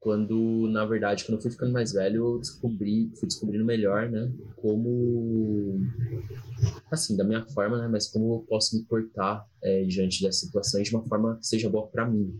Quando, 0.00 0.66
na 0.72 0.86
verdade, 0.86 1.24
quando 1.24 1.36
eu 1.36 1.42
fui 1.42 1.50
ficando 1.50 1.72
mais 1.72 1.92
velho, 1.92 2.24
eu 2.24 2.38
descobri, 2.38 3.12
fui 3.18 3.28
descobrindo 3.28 3.66
melhor, 3.66 4.10
né? 4.10 4.32
Como, 4.56 5.78
assim, 6.90 7.16
da 7.16 7.24
minha 7.24 7.44
forma, 7.48 7.78
né? 7.78 7.86
Mas 7.86 8.08
como 8.08 8.36
eu 8.36 8.46
posso 8.48 8.76
me 8.76 8.84
portar 8.84 9.46
é, 9.62 9.84
diante 9.84 10.22
dessa 10.22 10.46
situação 10.46 10.82
de 10.82 10.90
uma 10.94 11.06
forma 11.06 11.36
que 11.36 11.46
seja 11.46 11.68
boa 11.68 11.86
para 11.86 12.08
mim? 12.08 12.34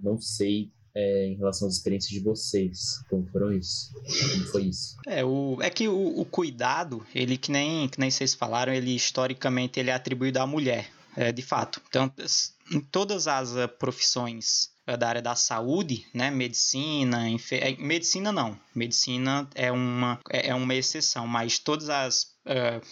Não 0.00 0.16
sei 0.20 0.70
é, 0.94 1.26
em 1.26 1.36
relação 1.36 1.68
às 1.68 1.74
experiências 1.74 2.10
de 2.10 2.20
vocês. 2.20 3.02
Como 3.08 3.26
foram 3.26 3.52
isso? 3.52 3.92
Como 3.94 4.46
foi 4.46 4.62
isso? 4.64 4.96
É, 5.06 5.24
o, 5.24 5.58
é 5.60 5.70
que 5.70 5.88
o, 5.88 6.20
o 6.20 6.24
cuidado, 6.24 7.04
ele 7.14 7.36
que 7.36 7.50
nem, 7.50 7.88
que 7.88 7.98
nem 7.98 8.10
vocês 8.10 8.34
falaram, 8.34 8.72
ele 8.72 8.94
historicamente 8.94 9.80
ele 9.80 9.90
é 9.90 9.94
atribuído 9.94 10.38
à 10.38 10.46
mulher, 10.46 10.88
é, 11.16 11.32
de 11.32 11.42
fato. 11.42 11.80
Então, 11.88 12.12
em 12.72 12.80
todas 12.80 13.26
as 13.26 13.52
uh, 13.52 13.68
profissões 13.78 14.71
da 14.86 15.08
área 15.08 15.22
da 15.22 15.34
saúde, 15.34 16.06
né, 16.12 16.30
medicina, 16.30 17.28
enfer... 17.28 17.76
medicina 17.78 18.32
não, 18.32 18.58
medicina 18.74 19.48
é 19.54 19.70
uma, 19.70 20.18
é, 20.28 20.48
é 20.48 20.54
uma 20.54 20.74
exceção, 20.74 21.26
mas 21.26 21.58
todas 21.58 21.88
as 21.88 22.32
uh, 22.46 22.84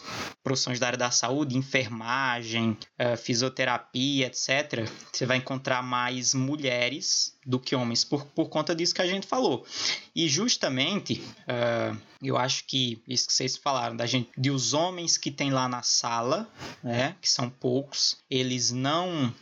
profissões 0.42 0.78
da 0.78 0.86
área 0.86 0.98
da 0.98 1.10
saúde, 1.10 1.56
enfermagem, 1.56 2.76
uh, 3.00 3.16
fisioterapia, 3.16 4.26
etc., 4.26 4.88
você 5.12 5.26
vai 5.26 5.38
encontrar 5.38 5.82
mais 5.82 6.34
mulheres 6.34 7.36
do 7.44 7.58
que 7.58 7.74
homens, 7.74 8.04
por, 8.04 8.24
por 8.26 8.48
conta 8.48 8.74
disso 8.74 8.94
que 8.94 9.00
a 9.00 9.06
gente 9.06 9.26
falou. 9.26 9.66
E 10.14 10.28
justamente, 10.28 11.22
uh, 11.48 11.98
eu 12.22 12.36
acho 12.36 12.64
que 12.66 13.02
isso 13.08 13.26
que 13.26 13.32
vocês 13.32 13.56
falaram, 13.56 13.96
da 13.96 14.06
gente, 14.06 14.30
de 14.36 14.50
os 14.50 14.74
homens 14.74 15.16
que 15.16 15.30
tem 15.30 15.50
lá 15.50 15.68
na 15.68 15.82
sala, 15.82 16.48
né, 16.82 17.16
que 17.20 17.28
são 17.28 17.48
poucos, 17.48 18.18
eles 18.30 18.70
não, 18.70 19.32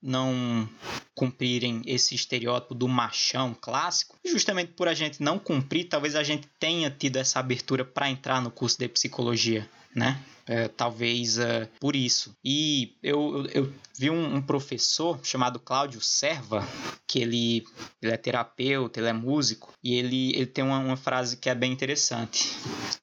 não 0.00 0.68
cumprirem 1.14 1.82
esse 1.84 2.14
estereótipo 2.14 2.74
do 2.74 2.86
machão 2.86 3.56
clássico, 3.60 4.16
justamente 4.24 4.72
por 4.72 4.86
a 4.86 4.94
gente 4.94 5.20
não 5.20 5.38
cumprir, 5.38 5.88
talvez 5.88 6.14
a 6.14 6.22
gente 6.22 6.48
tenha 6.60 6.90
tido 6.90 7.16
essa 7.16 7.40
abertura 7.40 7.84
para 7.84 8.08
entrar 8.08 8.40
no 8.40 8.50
curso 8.50 8.78
de 8.78 8.88
psicologia, 8.88 9.68
né? 9.94 10.20
É, 10.46 10.66
talvez 10.66 11.36
uh, 11.36 11.68
por 11.78 11.94
isso. 11.94 12.34
E 12.42 12.96
eu, 13.02 13.46
eu, 13.52 13.64
eu 13.64 13.74
vi 13.98 14.08
um, 14.08 14.36
um, 14.36 14.40
professor 14.40 15.20
chamado 15.22 15.60
Cláudio 15.60 16.00
Serva, 16.00 16.66
que 17.06 17.18
ele, 17.18 17.66
ele 18.00 18.12
é 18.12 18.16
terapeuta, 18.16 18.98
ele 18.98 19.08
é 19.08 19.12
músico, 19.12 19.74
e 19.84 19.94
ele, 19.94 20.34
ele 20.34 20.46
tem 20.46 20.64
uma, 20.64 20.78
uma 20.78 20.96
frase 20.96 21.36
que 21.36 21.50
é 21.50 21.54
bem 21.54 21.70
interessante 21.70 22.48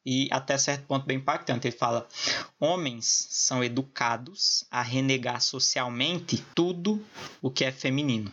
e 0.03 0.27
até 0.31 0.57
certo 0.57 0.87
ponto 0.87 1.05
bem 1.05 1.17
impactante. 1.17 1.67
Ele 1.67 1.75
fala: 1.75 2.07
homens 2.59 3.27
são 3.29 3.63
educados 3.63 4.65
a 4.71 4.81
renegar 4.81 5.39
socialmente 5.39 6.43
tudo 6.55 7.05
o 7.43 7.51
que 7.51 7.63
é 7.63 7.71
feminino. 7.71 8.31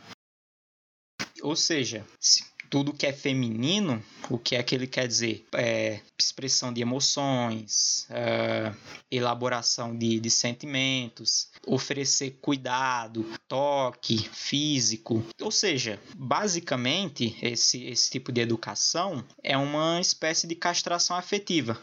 Ou 1.42 1.56
seja, 1.56 2.06
se 2.20 2.44
tudo 2.72 2.94
que 2.94 3.06
é 3.06 3.12
feminino, 3.12 4.02
o 4.30 4.38
que 4.38 4.56
é 4.56 4.62
que 4.62 4.74
ele 4.74 4.86
quer 4.86 5.06
dizer? 5.06 5.46
É 5.52 6.00
expressão 6.18 6.72
de 6.72 6.80
emoções, 6.80 8.06
é, 8.08 8.72
elaboração 9.10 9.94
de, 9.94 10.18
de 10.18 10.30
sentimentos, 10.30 11.50
oferecer 11.66 12.38
cuidado, 12.40 13.26
toque 13.46 14.26
físico. 14.32 15.22
Ou 15.38 15.50
seja, 15.50 16.00
basicamente, 16.16 17.36
esse, 17.42 17.84
esse 17.84 18.10
tipo 18.10 18.32
de 18.32 18.40
educação 18.40 19.22
é 19.44 19.54
uma 19.54 20.00
espécie 20.00 20.46
de 20.46 20.54
castração 20.54 21.14
afetiva 21.14 21.78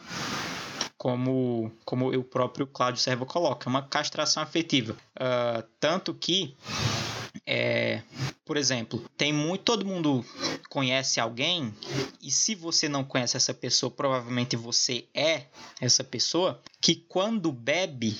como, 0.97 1.71
como 1.85 2.11
o 2.11 2.23
próprio 2.23 2.65
Cláudio 2.65 2.99
Servo 2.99 3.27
coloca, 3.27 3.69
uma 3.69 3.83
castração 3.83 4.41
afetiva. 4.41 4.93
Uh, 5.15 5.63
tanto 5.79 6.15
que 6.15 6.57
é, 7.45 8.01
por 8.45 8.57
exemplo, 8.57 9.03
tem 9.17 9.33
muito, 9.33 9.63
todo 9.63 9.85
mundo 9.85 10.23
conhece 10.67 11.19
alguém 11.19 11.73
e 12.21 12.31
se 12.31 12.55
você 12.55 12.89
não 12.89 13.03
conhece 13.03 13.37
essa 13.37 13.53
pessoa, 13.53 13.91
provavelmente 13.91 14.55
você 14.55 15.05
é 15.13 15.45
essa 15.79 16.03
pessoa 16.03 16.61
que 16.81 16.95
quando 16.95 17.51
bebe, 17.51 18.17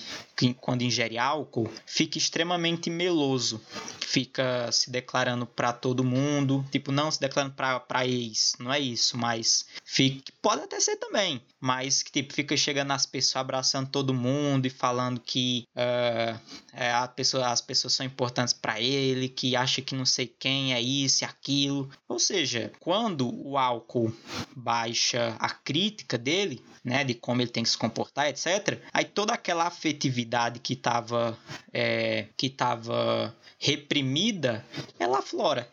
quando 0.60 0.82
ingere 0.82 1.18
álcool, 1.18 1.72
fica 1.86 2.18
extremamente 2.18 2.90
meloso, 2.90 3.62
fica 4.02 4.70
se 4.72 4.92
declarando 4.92 5.46
para 5.46 5.72
todo 5.72 6.04
mundo, 6.04 6.66
tipo 6.72 6.92
não 6.92 7.10
se 7.10 7.20
declarando 7.20 7.56
para 7.56 8.06
ex, 8.06 8.54
não 8.60 8.74
é 8.74 8.80
isso, 8.80 9.18
mas 9.18 9.66
fica, 9.84 10.32
pode 10.42 10.64
até 10.64 10.80
ser 10.80 10.98
também, 10.98 11.42
mas 11.60 12.04
que 12.04 12.12
tipo 12.12 12.34
fica 12.34 12.56
chegando 12.58 12.90
nas 12.90 13.06
pessoas, 13.06 13.38
abraçando 13.38 13.90
todo 13.90 14.14
mundo 14.14 14.66
e 14.66 14.70
falando 14.70 15.20
que 15.20 15.66
uh, 15.76 16.40
é, 16.74 16.92
a 16.92 17.08
pessoa, 17.08 17.48
as 17.48 17.62
pessoas 17.62 17.94
são 17.94 18.06
importantes 18.06 18.54
para 18.54 18.80
ele, 18.80 19.30
que 19.30 19.56
acha 19.56 19.82
que 19.82 19.96
não 19.96 20.06
sei 20.06 20.28
quem 20.28 20.74
é 20.74 20.82
isso 20.82 21.24
e 21.24 21.26
aquilo. 21.26 21.90
Ou 22.08 22.20
seja, 22.30 22.72
quando 22.80 23.28
o 23.44 23.58
álcool 23.58 24.14
baixa 24.56 25.36
a 25.40 25.50
crítica 25.50 26.16
dele, 26.16 26.64
né, 26.84 27.04
de 27.04 27.16
como 27.16 27.42
ele 27.42 27.50
tem 27.50 27.64
que 27.64 27.70
se 27.70 27.78
comportar, 27.78 28.28
etc. 28.28 28.80
Aí 28.94 29.04
toda 29.04 29.34
aquela 29.34 29.66
afetividade 29.66 30.60
que 30.60 30.74
estava 30.74 31.36
é, 31.74 32.28
que 32.38 32.48
tava 32.48 33.36
reprimida, 33.58 34.64
ela 35.00 35.20
aflora, 35.20 35.68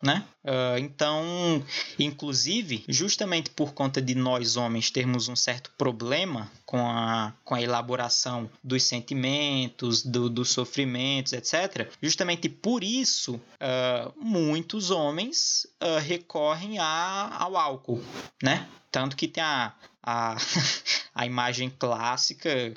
né? 0.00 0.24
Uh, 0.46 0.78
então, 0.78 1.60
inclusive, 1.98 2.84
justamente 2.86 3.50
por 3.50 3.74
conta 3.74 4.00
de 4.00 4.14
nós 4.14 4.56
homens 4.56 4.92
termos 4.92 5.28
um 5.28 5.34
certo 5.34 5.72
problema 5.76 6.48
com 6.64 6.78
a, 6.78 7.32
com 7.44 7.56
a 7.56 7.60
elaboração 7.60 8.48
dos 8.62 8.84
sentimentos, 8.84 10.04
do, 10.04 10.30
dos 10.30 10.50
sofrimentos, 10.50 11.32
etc., 11.32 11.90
justamente 12.00 12.48
por 12.48 12.84
isso, 12.84 13.34
uh, 13.34 14.12
muitos 14.16 14.92
homens 14.92 15.66
uh, 15.82 15.98
recorrem 15.98 16.78
a, 16.78 17.36
ao 17.40 17.56
álcool, 17.56 18.00
né? 18.40 18.68
Tanto 18.96 19.14
que 19.14 19.28
tem 19.28 19.44
a, 19.44 19.74
a, 20.02 20.36
a 21.14 21.26
imagem 21.26 21.68
clássica 21.68 22.72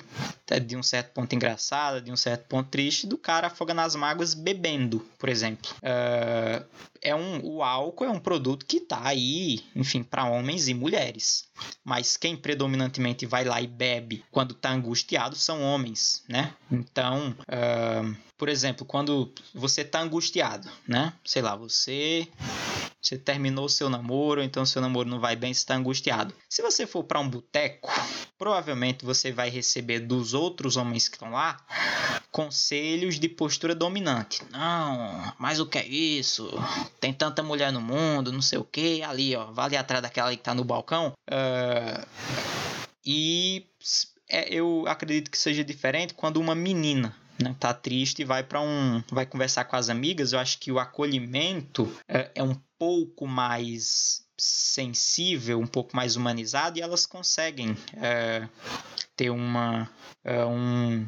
de 0.66 0.76
um 0.76 0.82
certo 0.82 1.14
ponto 1.14 1.34
engraçada, 1.34 1.98
de 1.98 2.12
um 2.12 2.16
certo 2.16 2.46
ponto 2.46 2.68
triste, 2.68 3.06
do 3.06 3.16
cara 3.16 3.46
afoga 3.46 3.72
nas 3.72 3.96
mágoas 3.96 4.34
bebendo, 4.34 5.00
por 5.18 5.30
exemplo. 5.30 5.70
Uh, 5.78 6.62
é 7.00 7.14
um, 7.14 7.42
o 7.42 7.62
álcool 7.62 8.04
é 8.04 8.10
um 8.10 8.20
produto 8.20 8.66
que 8.66 8.76
está 8.76 9.00
aí, 9.08 9.64
enfim, 9.74 10.02
para 10.02 10.26
homens 10.26 10.68
e 10.68 10.74
mulheres. 10.74 11.48
Mas 11.82 12.18
quem 12.18 12.36
predominantemente 12.36 13.24
vai 13.24 13.44
lá 13.44 13.62
e 13.62 13.66
bebe 13.66 14.22
quando 14.30 14.52
está 14.52 14.70
angustiado 14.72 15.36
são 15.36 15.62
homens, 15.62 16.22
né? 16.28 16.52
Então, 16.70 17.34
uh, 17.48 18.14
por 18.36 18.50
exemplo, 18.50 18.84
quando 18.84 19.32
você 19.54 19.80
está 19.80 20.02
angustiado, 20.02 20.68
né? 20.86 21.14
Sei 21.24 21.40
lá, 21.40 21.56
você 21.56 22.28
você 23.00 23.16
terminou 23.16 23.68
seu 23.68 23.88
namoro, 23.88 24.42
então 24.42 24.66
seu 24.66 24.82
namoro 24.82 25.08
não 25.08 25.18
vai 25.18 25.34
bem, 25.34 25.54
você 25.54 25.60
está 25.60 25.74
angustiado. 25.74 26.34
Se 26.48 26.60
você 26.60 26.86
for 26.86 27.02
para 27.04 27.18
um 27.18 27.28
boteco, 27.28 27.90
provavelmente 28.38 29.04
você 29.04 29.32
vai 29.32 29.48
receber 29.48 30.00
dos 30.00 30.34
outros 30.34 30.76
homens 30.76 31.08
que 31.08 31.16
estão 31.16 31.30
lá 31.30 31.56
conselhos 32.30 33.18
de 33.18 33.28
postura 33.28 33.74
dominante. 33.74 34.42
Não, 34.50 35.32
mas 35.38 35.60
o 35.60 35.66
que 35.66 35.78
é 35.78 35.86
isso? 35.86 36.50
Tem 37.00 37.12
tanta 37.12 37.42
mulher 37.42 37.72
no 37.72 37.80
mundo, 37.80 38.32
não 38.32 38.42
sei 38.42 38.58
o 38.58 38.64
que. 38.64 39.02
Ali, 39.02 39.34
ó, 39.34 39.46
vale 39.46 39.76
atrás 39.76 40.02
daquela 40.02 40.30
que 40.30 40.36
está 40.36 40.54
no 40.54 40.64
balcão. 40.64 41.12
Uh, 41.28 42.06
e 43.04 43.66
é, 44.28 44.52
eu 44.54 44.84
acredito 44.86 45.30
que 45.30 45.38
seja 45.38 45.64
diferente 45.64 46.14
quando 46.14 46.36
uma 46.36 46.54
menina 46.54 47.16
né, 47.42 47.54
tá 47.58 47.72
triste 47.72 48.22
e 48.22 48.24
vai 48.24 48.42
para 48.42 48.60
um 48.60 49.02
vai 49.10 49.26
conversar 49.26 49.64
com 49.64 49.76
as 49.76 49.88
amigas 49.88 50.32
eu 50.32 50.38
acho 50.38 50.58
que 50.58 50.70
o 50.70 50.78
acolhimento 50.78 51.90
é, 52.08 52.30
é 52.34 52.42
um 52.42 52.56
pouco 52.78 53.26
mais 53.26 54.24
sensível, 54.40 55.60
um 55.60 55.66
pouco 55.66 55.94
mais 55.94 56.16
humanizado 56.16 56.78
e 56.78 56.82
elas 56.82 57.04
conseguem 57.04 57.76
é, 57.94 58.48
ter 59.14 59.28
uma, 59.28 59.88
uh, 60.24 60.46
um, 60.46 61.06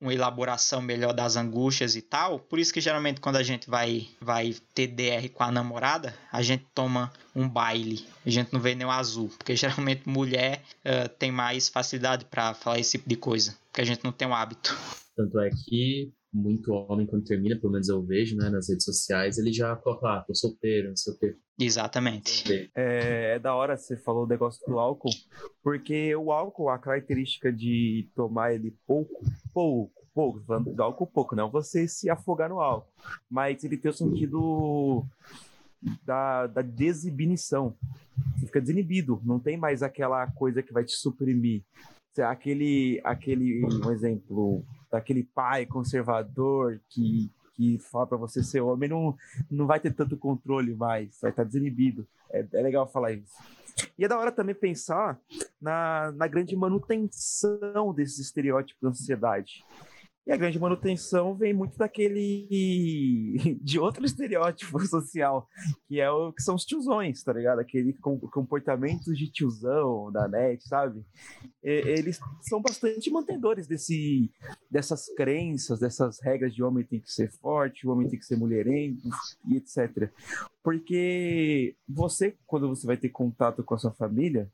uma 0.00 0.12
elaboração 0.12 0.82
melhor 0.82 1.12
das 1.12 1.36
angústias 1.36 1.94
e 1.94 2.02
tal. 2.02 2.40
Por 2.40 2.58
isso 2.58 2.74
que 2.74 2.80
geralmente 2.80 3.20
quando 3.20 3.36
a 3.36 3.42
gente 3.44 3.70
vai, 3.70 4.08
vai 4.20 4.56
ter 4.74 4.88
DR 4.88 5.28
com 5.32 5.44
a 5.44 5.52
namorada, 5.52 6.12
a 6.32 6.42
gente 6.42 6.66
toma 6.74 7.12
um 7.36 7.48
baile. 7.48 8.04
A 8.26 8.30
gente 8.30 8.52
não 8.52 8.60
vê 8.60 8.74
nem 8.74 8.84
o 8.84 8.90
azul, 8.90 9.30
porque 9.38 9.54
geralmente 9.56 10.08
mulher 10.08 10.60
uh, 10.84 11.08
tem 11.08 11.30
mais 11.30 11.68
facilidade 11.68 12.24
para 12.24 12.52
falar 12.52 12.80
esse 12.80 12.98
tipo 12.98 13.08
de 13.08 13.16
coisa, 13.16 13.56
porque 13.68 13.80
a 13.80 13.86
gente 13.86 14.02
não 14.02 14.10
tem 14.10 14.26
o 14.26 14.34
hábito. 14.34 14.76
Tanto 15.22 15.38
é 15.38 15.50
que 15.50 16.12
muito 16.32 16.72
homem, 16.72 17.06
quando 17.06 17.24
termina, 17.24 17.56
pelo 17.56 17.72
menos 17.72 17.88
eu 17.88 18.02
vejo, 18.02 18.36
né, 18.36 18.48
nas 18.48 18.68
redes 18.68 18.84
sociais, 18.84 19.38
ele 19.38 19.52
já 19.52 19.76
coloca, 19.76 20.08
ah, 20.08 20.24
tô 20.26 20.34
solteiro, 20.34 20.88
não 20.88 20.96
sei 20.96 21.12
o 21.12 21.18
quê. 21.18 21.36
Exatamente. 21.60 22.70
É, 22.74 23.34
é 23.34 23.38
da 23.38 23.54
hora 23.54 23.76
você 23.76 23.96
falou 23.96 24.24
o 24.24 24.26
negócio 24.26 24.64
do 24.66 24.78
álcool, 24.78 25.10
porque 25.62 26.16
o 26.16 26.32
álcool, 26.32 26.70
a 26.70 26.78
característica 26.78 27.52
de 27.52 28.08
tomar 28.16 28.54
ele 28.54 28.74
pouco, 28.86 29.22
pouco, 29.52 29.92
pouco, 30.14 30.42
falando 30.44 30.72
do 30.72 30.82
álcool 30.82 31.06
pouco, 31.06 31.36
não 31.36 31.50
você 31.50 31.86
se 31.86 32.08
afogar 32.08 32.48
no 32.48 32.60
álcool, 32.60 32.90
mas 33.30 33.62
ele 33.62 33.76
tem 33.76 33.90
o 33.90 33.94
sentido 33.94 35.06
da, 36.04 36.46
da 36.46 36.62
desinibição. 36.62 37.76
Você 38.36 38.46
fica 38.46 38.60
desinibido, 38.60 39.20
não 39.22 39.38
tem 39.38 39.56
mais 39.56 39.82
aquela 39.82 40.26
coisa 40.32 40.62
que 40.62 40.72
vai 40.72 40.84
te 40.84 40.92
suprimir. 40.92 41.62
Aquele, 42.20 43.00
aquele, 43.04 43.64
um 43.64 43.90
exemplo, 43.90 44.64
daquele 44.90 45.24
pai 45.24 45.64
conservador 45.64 46.80
que, 46.88 47.30
que 47.54 47.78
fala 47.78 48.06
para 48.06 48.18
você 48.18 48.42
ser 48.42 48.60
homem, 48.60 48.88
não, 48.88 49.16
não 49.50 49.66
vai 49.66 49.80
ter 49.80 49.94
tanto 49.94 50.16
controle 50.16 50.74
mais, 50.74 51.18
vai 51.20 51.30
estar 51.30 51.44
desinibido. 51.44 52.06
É, 52.30 52.46
é 52.52 52.62
legal 52.62 52.86
falar 52.86 53.12
isso. 53.12 53.36
E 53.98 54.04
é 54.04 54.08
da 54.08 54.18
hora 54.18 54.32
também 54.32 54.54
pensar 54.54 55.18
na, 55.60 56.12
na 56.12 56.26
grande 56.26 56.54
manutenção 56.54 57.92
desses 57.94 58.18
estereótipos 58.18 58.82
da 58.82 58.92
sociedade. 58.92 59.64
E 60.24 60.30
a 60.30 60.36
grande 60.36 60.58
manutenção 60.58 61.34
vem 61.34 61.52
muito 61.52 61.76
daquele. 61.76 63.58
de 63.60 63.78
outro 63.78 64.04
estereótipo 64.04 64.78
social, 64.86 65.48
que 65.88 66.00
é 66.00 66.10
o 66.10 66.32
que 66.32 66.42
são 66.42 66.54
os 66.54 66.64
tiozões, 66.64 67.22
tá 67.22 67.32
ligado? 67.32 67.58
Aquele 67.58 67.92
comportamento 67.92 69.12
de 69.12 69.30
tiozão 69.30 70.12
da 70.12 70.28
net, 70.28 70.62
sabe? 70.68 71.04
E, 71.62 71.70
eles 71.70 72.20
são 72.42 72.62
bastante 72.62 73.10
mantedores 73.10 73.66
desse, 73.66 74.30
dessas 74.70 75.06
crenças, 75.16 75.80
dessas 75.80 76.20
regras 76.22 76.54
de 76.54 76.62
homem 76.62 76.84
tem 76.84 77.00
que 77.00 77.10
ser 77.10 77.30
forte, 77.30 77.86
o 77.86 77.90
homem 77.90 78.08
tem 78.08 78.18
que 78.18 78.24
ser 78.24 78.36
mulherengo 78.36 79.00
e 79.48 79.56
etc. 79.56 80.08
Porque 80.62 81.74
você, 81.88 82.36
quando 82.46 82.68
você 82.68 82.86
vai 82.86 82.96
ter 82.96 83.08
contato 83.08 83.64
com 83.64 83.74
a 83.74 83.78
sua 83.78 83.90
família, 83.90 84.48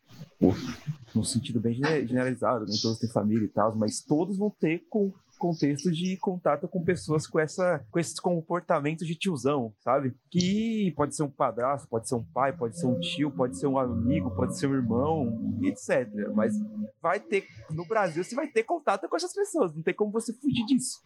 no 1.14 1.24
sentido 1.24 1.60
bem 1.60 1.74
generalizado, 1.74 2.64
nem 2.64 2.80
todos 2.80 2.98
têm 2.98 3.10
família 3.10 3.44
e 3.44 3.48
tal, 3.48 3.76
mas 3.76 4.00
todos 4.00 4.38
vão 4.38 4.48
ter 4.48 4.86
com 4.88 5.12
contexto 5.38 5.90
de 5.90 6.16
contato 6.18 6.68
com 6.68 6.82
pessoas 6.82 7.26
com, 7.26 7.38
essa, 7.38 7.84
com 7.90 7.98
esses 7.98 8.18
comportamentos 8.18 9.06
de 9.06 9.14
tiozão, 9.14 9.72
sabe? 9.80 10.14
Que 10.30 10.92
pode 10.96 11.14
ser 11.16 11.22
um 11.22 11.30
padrasto, 11.30 11.88
pode 11.88 12.08
ser 12.08 12.16
um 12.16 12.24
pai, 12.24 12.52
pode 12.52 12.78
ser 12.78 12.86
um 12.86 12.98
tio, 12.98 13.30
pode 13.30 13.58
ser 13.58 13.66
um 13.66 13.78
amigo, 13.78 14.30
pode 14.30 14.58
ser 14.58 14.66
um 14.66 14.74
irmão, 14.74 15.60
etc. 15.62 16.08
Mas 16.34 16.54
vai 17.00 17.20
ter, 17.20 17.46
no 17.70 17.86
Brasil, 17.86 18.22
você 18.22 18.34
vai 18.34 18.48
ter 18.48 18.64
contato 18.64 19.08
com 19.08 19.16
essas 19.16 19.32
pessoas, 19.32 19.74
não 19.74 19.82
tem 19.82 19.94
como 19.94 20.12
você 20.12 20.32
fugir 20.32 20.66
disso. 20.66 21.00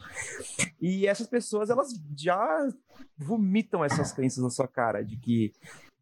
E 0.81 1.07
essas 1.07 1.27
pessoas, 1.27 1.71
elas 1.71 1.89
já 2.17 2.69
vomitam 3.17 3.85
essas 3.85 4.13
crenças 4.13 4.43
na 4.43 4.51
sua 4.51 4.67
cara 4.67 5.03
de 5.03 5.17
que 5.17 5.53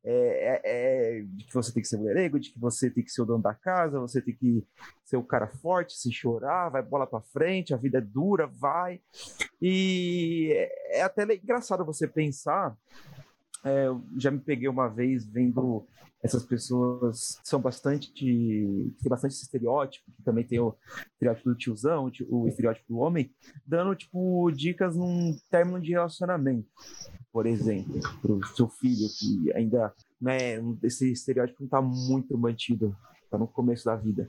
é, 0.02 0.12
é, 0.12 0.61
é, 0.64 1.23
de 1.23 1.45
que 1.45 1.52
você 1.52 1.73
tem 1.73 1.83
que 1.83 1.88
ser 1.88 1.99
mulherengo, 1.99 2.40
de 2.40 2.50
que 2.50 2.59
você 2.59 2.90
tem 2.90 3.04
que 3.04 3.11
ser 3.11 3.23
o 3.23 3.26
dono 3.26 3.42
da 3.42 3.54
casa, 3.54 4.00
você 4.00 4.21
tem 4.21 4.35
que 4.35 4.64
ser 5.04 5.16
o 5.16 5.23
cara 5.23 5.47
forte, 5.47 5.92
se 5.92 6.11
chorar, 6.11 6.71
vai 6.71 6.83
bola 6.83 7.07
para 7.07 7.21
frente, 7.21 7.75
a 7.75 7.76
vida 7.76 7.99
é 7.99 8.00
dura, 8.00 8.47
vai. 8.47 9.00
E 9.61 10.52
é, 10.52 11.00
é 11.00 11.02
até 11.02 11.23
engraçado 11.35 11.85
você 11.85 12.09
pensar. 12.09 12.75
É, 13.62 13.88
já 14.16 14.30
me 14.30 14.40
peguei 14.40 14.69
uma 14.69 14.88
vez 14.88 15.26
vendo 15.26 15.87
essas 16.23 16.45
pessoas 16.45 17.38
que 17.42 17.49
são 17.49 17.61
bastante 17.61 18.11
que 18.11 18.95
tem 19.02 19.09
bastante 19.11 19.33
estereótipo, 19.33 20.11
que 20.12 20.23
também 20.23 20.45
tem 20.45 20.61
o 20.61 20.75
estereótipo 21.12 21.50
do 21.50 21.57
tiozão, 21.57 22.11
o 22.28 22.49
estereótipo 22.49 22.88
do 22.88 22.99
homem, 22.99 23.30
dando 23.66 23.95
tipo 23.95 24.50
dicas 24.50 24.97
num 24.97 25.37
término 25.50 25.80
de 25.80 25.90
relacionamento 25.90 26.69
por 27.33 27.47
exemplo, 27.47 28.01
para 28.21 28.33
o 28.33 28.45
seu 28.45 28.69
filho, 28.69 29.09
que 29.19 29.53
ainda 29.55 29.93
né, 30.21 30.57
esse 30.83 31.11
estereótipo 31.13 31.61
não 31.61 31.67
está 31.67 31.81
muito 31.81 32.37
mantido, 32.37 32.97
está 33.25 33.39
no 33.39 33.47
começo 33.47 33.85
da 33.85 33.95
vida. 33.95 34.28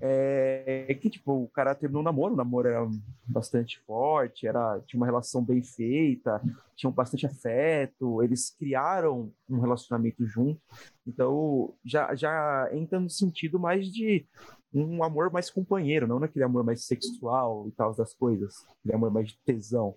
É, 0.00 0.86
é 0.88 0.94
que, 0.94 1.10
tipo, 1.10 1.44
o 1.44 1.48
cara 1.48 1.74
terminou 1.74 2.00
um 2.00 2.04
namoro, 2.04 2.34
o 2.34 2.36
namoro 2.36 2.66
era 2.66 2.88
bastante 3.26 3.78
forte, 3.86 4.46
era, 4.46 4.80
tinha 4.86 4.98
uma 4.98 5.06
relação 5.06 5.44
bem 5.44 5.62
feita, 5.62 6.42
tinham 6.74 6.90
bastante 6.90 7.26
afeto, 7.26 8.22
eles 8.22 8.50
criaram 8.50 9.30
um 9.48 9.60
relacionamento 9.60 10.26
junto, 10.26 10.60
então 11.06 11.72
já, 11.84 12.14
já 12.14 12.68
entra 12.72 12.98
no 12.98 13.10
sentido 13.10 13.60
mais 13.60 13.86
de 13.86 14.26
um 14.74 15.04
amor 15.04 15.30
mais 15.30 15.50
companheiro, 15.50 16.08
não 16.08 16.18
naquele 16.18 16.44
amor 16.44 16.64
mais 16.64 16.84
sexual 16.86 17.68
e 17.68 17.72
tal 17.72 17.94
das 17.94 18.14
coisas, 18.14 18.66
aquele 18.80 18.94
amor 18.96 19.12
mais 19.12 19.28
de 19.28 19.38
tesão 19.44 19.94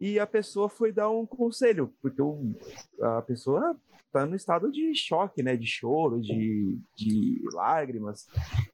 e 0.00 0.18
a 0.18 0.26
pessoa 0.26 0.68
foi 0.68 0.92
dar 0.92 1.10
um 1.10 1.26
conselho, 1.26 1.92
porque 2.00 2.20
o, 2.22 2.54
a 3.00 3.22
pessoa 3.22 3.76
está 4.06 4.24
no 4.24 4.36
estado 4.36 4.70
de 4.70 4.94
choque, 4.94 5.42
né, 5.42 5.56
de 5.56 5.66
choro, 5.66 6.20
de, 6.20 6.78
de 6.96 7.42
lágrimas. 7.52 8.26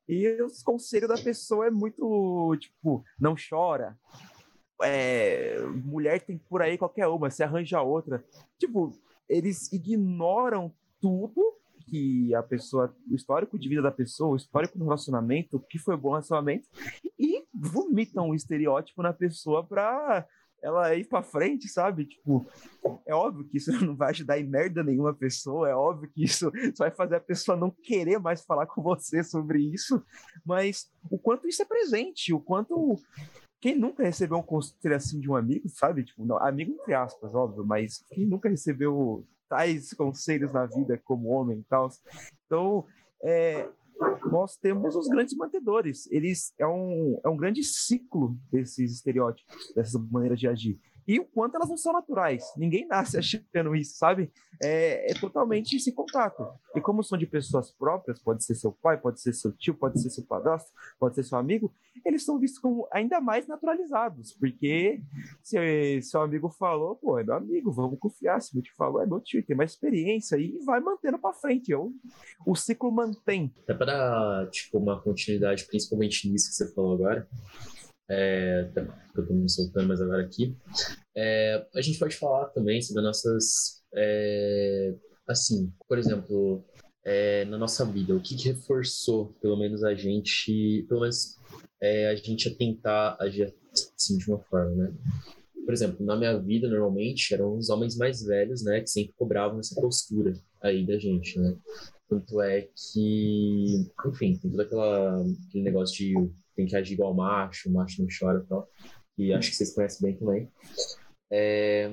E 0.09 0.41
o 0.43 0.49
conselho 0.65 1.09
da 1.09 1.17
pessoa 1.17 1.67
é 1.67 1.71
muito, 1.71 2.57
tipo, 2.59 3.05
não 3.19 3.35
chora. 3.35 3.99
É, 4.83 5.61
mulher 5.85 6.21
tem 6.21 6.39
por 6.39 6.63
aí 6.63 6.77
qualquer 6.77 7.07
uma, 7.09 7.31
se 7.31 7.43
arranja 7.43 7.83
outra. 7.83 8.25
Tipo, 8.59 8.93
eles 9.29 9.73
ignoram 9.73 10.73
tudo 11.01 11.43
que 11.87 12.35
a 12.35 12.43
pessoa, 12.43 12.95
o 13.11 13.15
histórico 13.15 13.59
de 13.59 13.69
vida 13.69 13.83
da 13.83 13.91
pessoa, 13.91 14.33
o 14.33 14.37
histórico 14.37 14.79
do 14.79 14.85
relacionamento, 14.85 15.57
o 15.57 15.61
que 15.61 15.79
foi 15.79 15.97
bom 15.97 16.11
relacionamento, 16.11 16.69
e 17.19 17.45
vomitam 17.53 18.31
o 18.31 18.35
estereótipo 18.35 19.03
na 19.03 19.13
pessoa 19.13 19.65
para 19.65 20.27
ela 20.65 20.95
ir 20.95 21.05
para 21.05 21.23
frente, 21.23 21.69
sabe? 21.69 22.07
Tipo, 22.07 22.47
é 23.07 23.15
óbvio 23.15 23.45
que 23.45 23.59
isso 23.59 23.71
não 23.85 23.95
vai 23.95 24.11
ajudar 24.11 24.39
em 24.39 24.49
merda 24.49 24.83
nenhuma 24.83 25.13
pessoa, 25.13 25.69
é 25.69 25.75
óbvio 25.75 26.11
que 26.11 26.25
isso 26.25 26.51
só 26.75 26.85
vai 26.85 26.91
fazer 26.91 27.17
a 27.17 27.21
pessoa 27.21 27.57
não 27.57 27.71
querer 27.71 28.19
mais 28.19 28.43
falar 28.43 28.67
com 28.67 28.83
você 28.83 29.23
sobre 29.23 29.61
isso, 29.61 30.03
mas 30.45 30.91
o 31.11 31.19
quanto 31.19 31.47
isso 31.47 31.63
é 31.63 31.67
presente, 31.67 32.33
o 32.33 32.41
quanto 32.41 32.97
quem 33.61 33.77
nunca 33.77 34.03
recebeu 34.03 34.39
um 34.39 34.43
conselho 34.43 34.97
assim 34.97 35.21
de 35.21 35.31
um 35.31 35.37
amigo, 35.37 35.69
sabe? 35.69 36.03
Tipo, 36.03 36.25
não, 36.25 36.39
amigo 36.39 36.73
entre 36.73 36.95
aspas, 36.95 37.35
óbvio, 37.35 37.65
mas 37.65 38.03
quem 38.09 38.27
nunca 38.27 38.49
recebeu 38.49 39.27
tais 39.49 39.93
conselhos 39.93 40.53
na 40.53 40.65
vida 40.65 41.01
como 41.05 41.29
homem 41.29 41.59
e 41.59 41.65
tal. 41.65 41.91
Então, 42.47 42.87
é, 43.23 43.69
nós 44.31 44.57
temos 44.57 44.97
os 44.97 45.09
grandes 45.09 45.37
mantedores. 45.37 46.11
Eles 46.11 46.53
é 46.59 46.67
um, 46.67 47.21
é 47.25 47.29
um 47.29 47.37
grande 47.37 47.63
ciclo 47.63 48.37
desses 48.51 48.93
estereótipos, 48.93 49.73
dessas 49.75 49.95
maneiras 50.11 50.39
de 50.39 50.49
agir 50.49 50.81
e 51.07 51.21
o 51.21 51.25
quanto 51.25 51.57
elas 51.57 51.69
não 51.69 51.77
são 51.77 51.93
naturais. 51.93 52.45
Ninguém 52.57 52.87
nasce 52.87 53.17
achando 53.19 53.75
isso, 53.75 53.97
sabe? 53.97 54.31
É, 54.63 55.11
é, 55.11 55.15
totalmente 55.15 55.77
esse 55.77 55.93
contato. 55.93 56.47
E 56.75 56.81
como 56.81 57.03
são 57.03 57.19
de 57.19 57.27
pessoas 57.27 57.71
próprias, 57.71 58.21
pode 58.21 58.45
ser 58.45 58.55
seu 58.55 58.73
pai, 58.73 58.97
pode 58.97 59.21
ser 59.21 59.33
seu 59.33 59.53
tio, 59.53 59.75
pode 59.75 60.01
ser 60.01 60.11
seu 60.11 60.25
padrasto, 60.25 60.71
pode 60.99 61.15
ser 61.15 61.25
seu 61.25 61.39
amigo, 61.39 61.73
eles 62.05 62.25
são 62.25 62.39
vistos 62.39 62.61
como 62.61 62.87
ainda 62.93 63.21
mais 63.21 63.47
naturalizados, 63.47 64.33
porque 64.33 65.01
se 65.43 66.03
seu 66.03 66.21
amigo 66.21 66.49
falou, 66.51 66.97
pô, 66.97 67.19
é 67.19 67.25
meu 67.25 67.35
amigo, 67.35 67.73
vamos 67.73 67.99
confiar. 67.99 68.41
Se 68.41 68.55
meu 68.55 68.63
tio 68.63 68.75
falou, 68.77 69.03
é 69.03 69.07
meu 69.07 69.21
tio, 69.21 69.45
tem 69.45 69.57
mais 69.57 69.73
experiência 69.73 70.37
e 70.37 70.59
vai 70.65 70.81
mantendo 70.81 71.19
para 71.19 71.35
frente. 71.35 71.71
Eu, 71.71 71.93
o 72.47 72.55
ciclo 72.55 72.91
mantém. 72.93 73.53
É 73.67 73.75
para 73.75 74.47
tipo, 74.51 74.79
uma 74.79 75.01
continuidade, 75.01 75.67
principalmente 75.67 76.29
nisso 76.29 76.49
que 76.51 76.55
você 76.55 76.73
falou 76.73 76.95
agora 76.95 77.29
é, 78.09 78.71
que 79.13 79.21
eu 79.21 79.27
tô 79.27 79.33
me 79.33 79.49
soltando 79.49 79.89
mais 79.89 80.01
agora 80.01 80.23
aqui. 80.23 80.57
É, 81.17 81.67
a 81.75 81.81
gente 81.81 81.99
pode 81.99 82.17
falar 82.17 82.47
também 82.47 82.81
sobre 82.83 83.03
nossas, 83.03 83.83
é, 83.95 84.95
assim, 85.29 85.73
por 85.89 85.99
exemplo, 85.99 86.65
é, 87.05 87.45
na 87.45 87.59
nossa 87.59 87.85
vida, 87.85 88.15
o 88.15 88.21
que, 88.21 88.37
que, 88.37 88.49
reforçou, 88.49 89.35
pelo 89.41 89.57
menos 89.57 89.85
a 89.85 89.95
gente, 89.95 90.85
pelo 90.89 91.01
menos 91.01 91.37
é, 91.81 92.09
a 92.09 92.15
gente 92.15 92.49
a 92.49 92.55
tentar 92.55 93.17
agir 93.21 93.55
assim 93.73 94.17
de 94.17 94.29
uma 94.29 94.39
forma, 94.39 94.75
né? 94.75 94.95
Por 95.65 95.73
exemplo, 95.73 96.05
na 96.05 96.17
minha 96.17 96.39
vida, 96.39 96.69
normalmente, 96.69 97.33
eram 97.33 97.57
os 97.57 97.71
homens 97.71 97.97
mais 97.97 98.23
velhos, 98.23 98.63
né, 98.63 98.81
que 98.81 98.91
sempre 98.91 99.15
cobravam 99.17 99.59
essa 99.61 99.75
postura 99.81 100.35
aí 100.63 100.87
da 100.87 100.99
gente, 100.99 101.39
né? 101.39 101.57
Tanto 102.09 102.41
é 102.43 102.69
que, 102.93 103.91
enfim, 104.07 104.37
tem 104.37 104.51
todo 104.51 104.61
aquele 104.61 105.65
negócio 105.65 105.97
de 105.97 106.15
tem 106.55 106.67
que 106.67 106.77
agir 106.77 106.95
igual 106.95 107.15
macho, 107.15 107.69
o 107.69 107.73
macho 107.73 108.01
não 108.03 108.09
chora 108.09 108.43
e 108.45 108.49
tal, 108.49 108.69
que 109.17 109.33
acho 109.33 109.51
que 109.51 109.57
vocês 109.57 109.75
conhecem 109.75 110.07
bem 110.07 110.17
também. 110.17 110.49
É... 111.31 111.91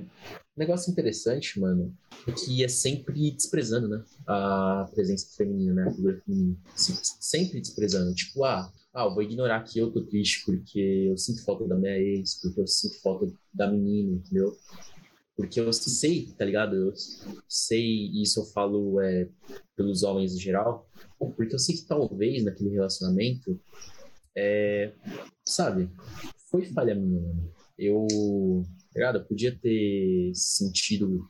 Um 0.55 0.59
negócio 0.59 0.91
interessante, 0.91 1.59
mano, 1.59 1.95
é 2.27 2.31
que 2.31 2.63
é 2.63 2.67
sempre 2.67 3.31
desprezando, 3.31 3.87
né? 3.87 4.03
A 4.27 4.89
presença 4.93 5.35
feminina, 5.35 5.73
né? 5.73 5.87
A 5.87 5.91
figura 5.91 6.21
feminina. 6.25 6.57
Sempre 6.75 7.61
desprezando. 7.61 8.13
Tipo, 8.13 8.43
ah, 8.43 8.71
ah, 8.93 9.05
eu 9.05 9.13
vou 9.13 9.23
ignorar 9.23 9.63
que 9.63 9.79
eu 9.79 9.89
tô 9.89 10.01
triste 10.01 10.43
porque 10.45 11.07
eu 11.09 11.17
sinto 11.17 11.43
falta 11.45 11.65
da 11.65 11.75
minha 11.75 11.97
ex, 11.97 12.35
porque 12.41 12.59
eu 12.59 12.67
sinto 12.67 13.01
falta 13.01 13.33
da 13.53 13.71
menina, 13.71 14.17
entendeu? 14.17 14.55
Porque 15.35 15.59
eu 15.59 15.71
sei, 15.71 16.27
tá 16.37 16.43
ligado? 16.43 16.75
Eu 16.75 16.93
sei, 17.47 17.81
e 17.81 18.21
isso 18.21 18.41
eu 18.41 18.45
falo 18.45 18.99
é, 18.99 19.29
pelos 19.75 20.03
homens 20.03 20.35
em 20.35 20.39
geral, 20.39 20.89
porque 21.17 21.55
eu 21.55 21.59
sei 21.59 21.75
que 21.77 21.85
talvez 21.85 22.43
naquele 22.43 22.69
relacionamento, 22.69 23.59
é, 24.35 24.93
sabe, 25.45 25.89
foi 26.49 26.65
falha 26.65 26.95
minha. 26.95 27.21
Eu, 27.77 28.05
tá 28.93 28.99
ligado? 28.99 29.17
Eu 29.19 29.25
podia 29.25 29.57
ter 29.57 30.31
sentido, 30.35 31.25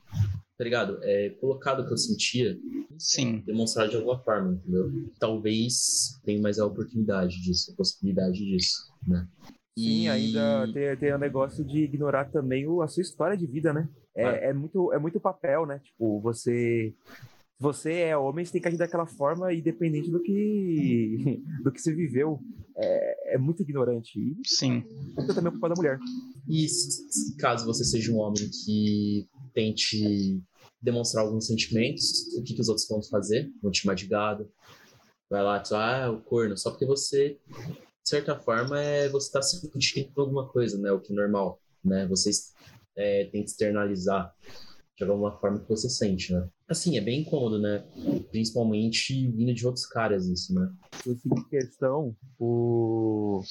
tá 0.57 0.63
ligado? 0.63 0.99
É, 1.03 1.29
colocado 1.39 1.81
o 1.81 1.87
que 1.87 1.93
eu 1.93 1.97
sentia, 1.97 2.57
Sim. 2.97 3.41
demonstrar 3.45 3.87
de 3.87 3.95
alguma 3.95 4.19
forma, 4.19 4.53
entendeu? 4.53 4.91
Talvez 5.19 6.19
tenha 6.25 6.41
mais 6.41 6.59
a 6.59 6.65
oportunidade 6.65 7.41
disso, 7.41 7.71
a 7.71 7.75
possibilidade 7.75 8.37
disso, 8.37 8.91
né? 9.07 9.27
Sim, 9.77 10.03
E- 10.03 10.09
ainda 10.09 10.71
tem, 10.73 10.97
tem 10.97 11.13
o 11.13 11.17
negócio 11.17 11.63
de 11.63 11.83
ignorar 11.83 12.25
também 12.25 12.67
o, 12.67 12.81
a 12.81 12.87
sua 12.87 13.01
história 13.01 13.37
de 13.37 13.47
vida, 13.47 13.71
né? 13.71 13.87
É, 14.13 14.49
é, 14.49 14.53
muito, 14.53 14.91
é 14.91 14.99
muito 14.99 15.19
papel, 15.21 15.65
né? 15.65 15.79
Tipo, 15.79 16.19
você. 16.19 16.93
Você 17.61 17.93
é 17.93 18.17
homem, 18.17 18.43
você 18.43 18.53
tem 18.53 18.61
que 18.61 18.67
agir 18.67 18.77
daquela 18.77 19.05
forma, 19.05 19.53
independente 19.53 20.09
do 20.09 20.19
que 20.19 21.43
do 21.63 21.71
que 21.71 21.79
você 21.79 21.93
viveu. 21.93 22.39
É, 22.75 23.35
é 23.35 23.37
muito 23.37 23.61
ignorante. 23.61 24.19
E 24.19 24.35
Sim. 24.43 24.83
isso 25.19 25.35
também 25.35 25.49
é 25.49 25.51
culpa 25.51 25.69
da 25.69 25.75
mulher. 25.75 25.99
E 26.49 26.65
caso 27.37 27.63
você 27.67 27.83
seja 27.83 28.11
um 28.11 28.17
homem 28.17 28.49
que 28.49 29.29
tente 29.53 30.41
demonstrar 30.81 31.23
alguns 31.23 31.45
sentimentos, 31.45 32.33
o 32.35 32.41
que, 32.41 32.55
que 32.55 32.61
os 32.61 32.67
outros 32.67 32.87
vão 32.87 33.03
fazer? 33.03 33.51
Vão 33.61 33.71
te 33.71 33.81
chamar 33.81 33.93
de 33.93 34.07
gado. 34.07 34.49
Vai 35.29 35.43
lá, 35.43 35.59
tu, 35.59 35.75
ah, 35.75 35.97
é 35.97 36.09
o 36.09 36.19
corno. 36.19 36.57
Só 36.57 36.71
porque 36.71 36.87
você, 36.87 37.37
de 37.47 38.09
certa 38.09 38.35
forma, 38.39 38.81
é, 38.81 39.07
você 39.07 39.27
está 39.27 39.39
se 39.39 39.59
sentindo 39.59 40.11
por 40.15 40.21
alguma 40.21 40.47
coisa, 40.47 40.79
né? 40.79 40.91
O 40.91 40.99
que 40.99 41.13
é 41.13 41.15
normal, 41.15 41.61
né? 41.85 42.07
Você 42.07 42.31
é, 42.95 43.25
tem 43.25 43.43
que 43.43 43.51
externalizar 43.51 44.33
de 44.97 45.03
alguma 45.03 45.31
forma 45.39 45.59
que 45.59 45.69
você 45.69 45.87
sente, 45.89 46.33
né? 46.33 46.49
Assim, 46.71 46.97
é 46.97 47.01
bem 47.01 47.21
incômodo, 47.21 47.59
né? 47.59 47.83
Principalmente 48.31 49.27
vindo 49.29 49.53
de 49.53 49.65
outros 49.67 49.85
caras 49.85 50.25
isso, 50.25 50.53
né? 50.53 50.71
Esse 51.05 51.27
em 51.27 51.43
questão, 51.49 52.15
o, 52.39 53.41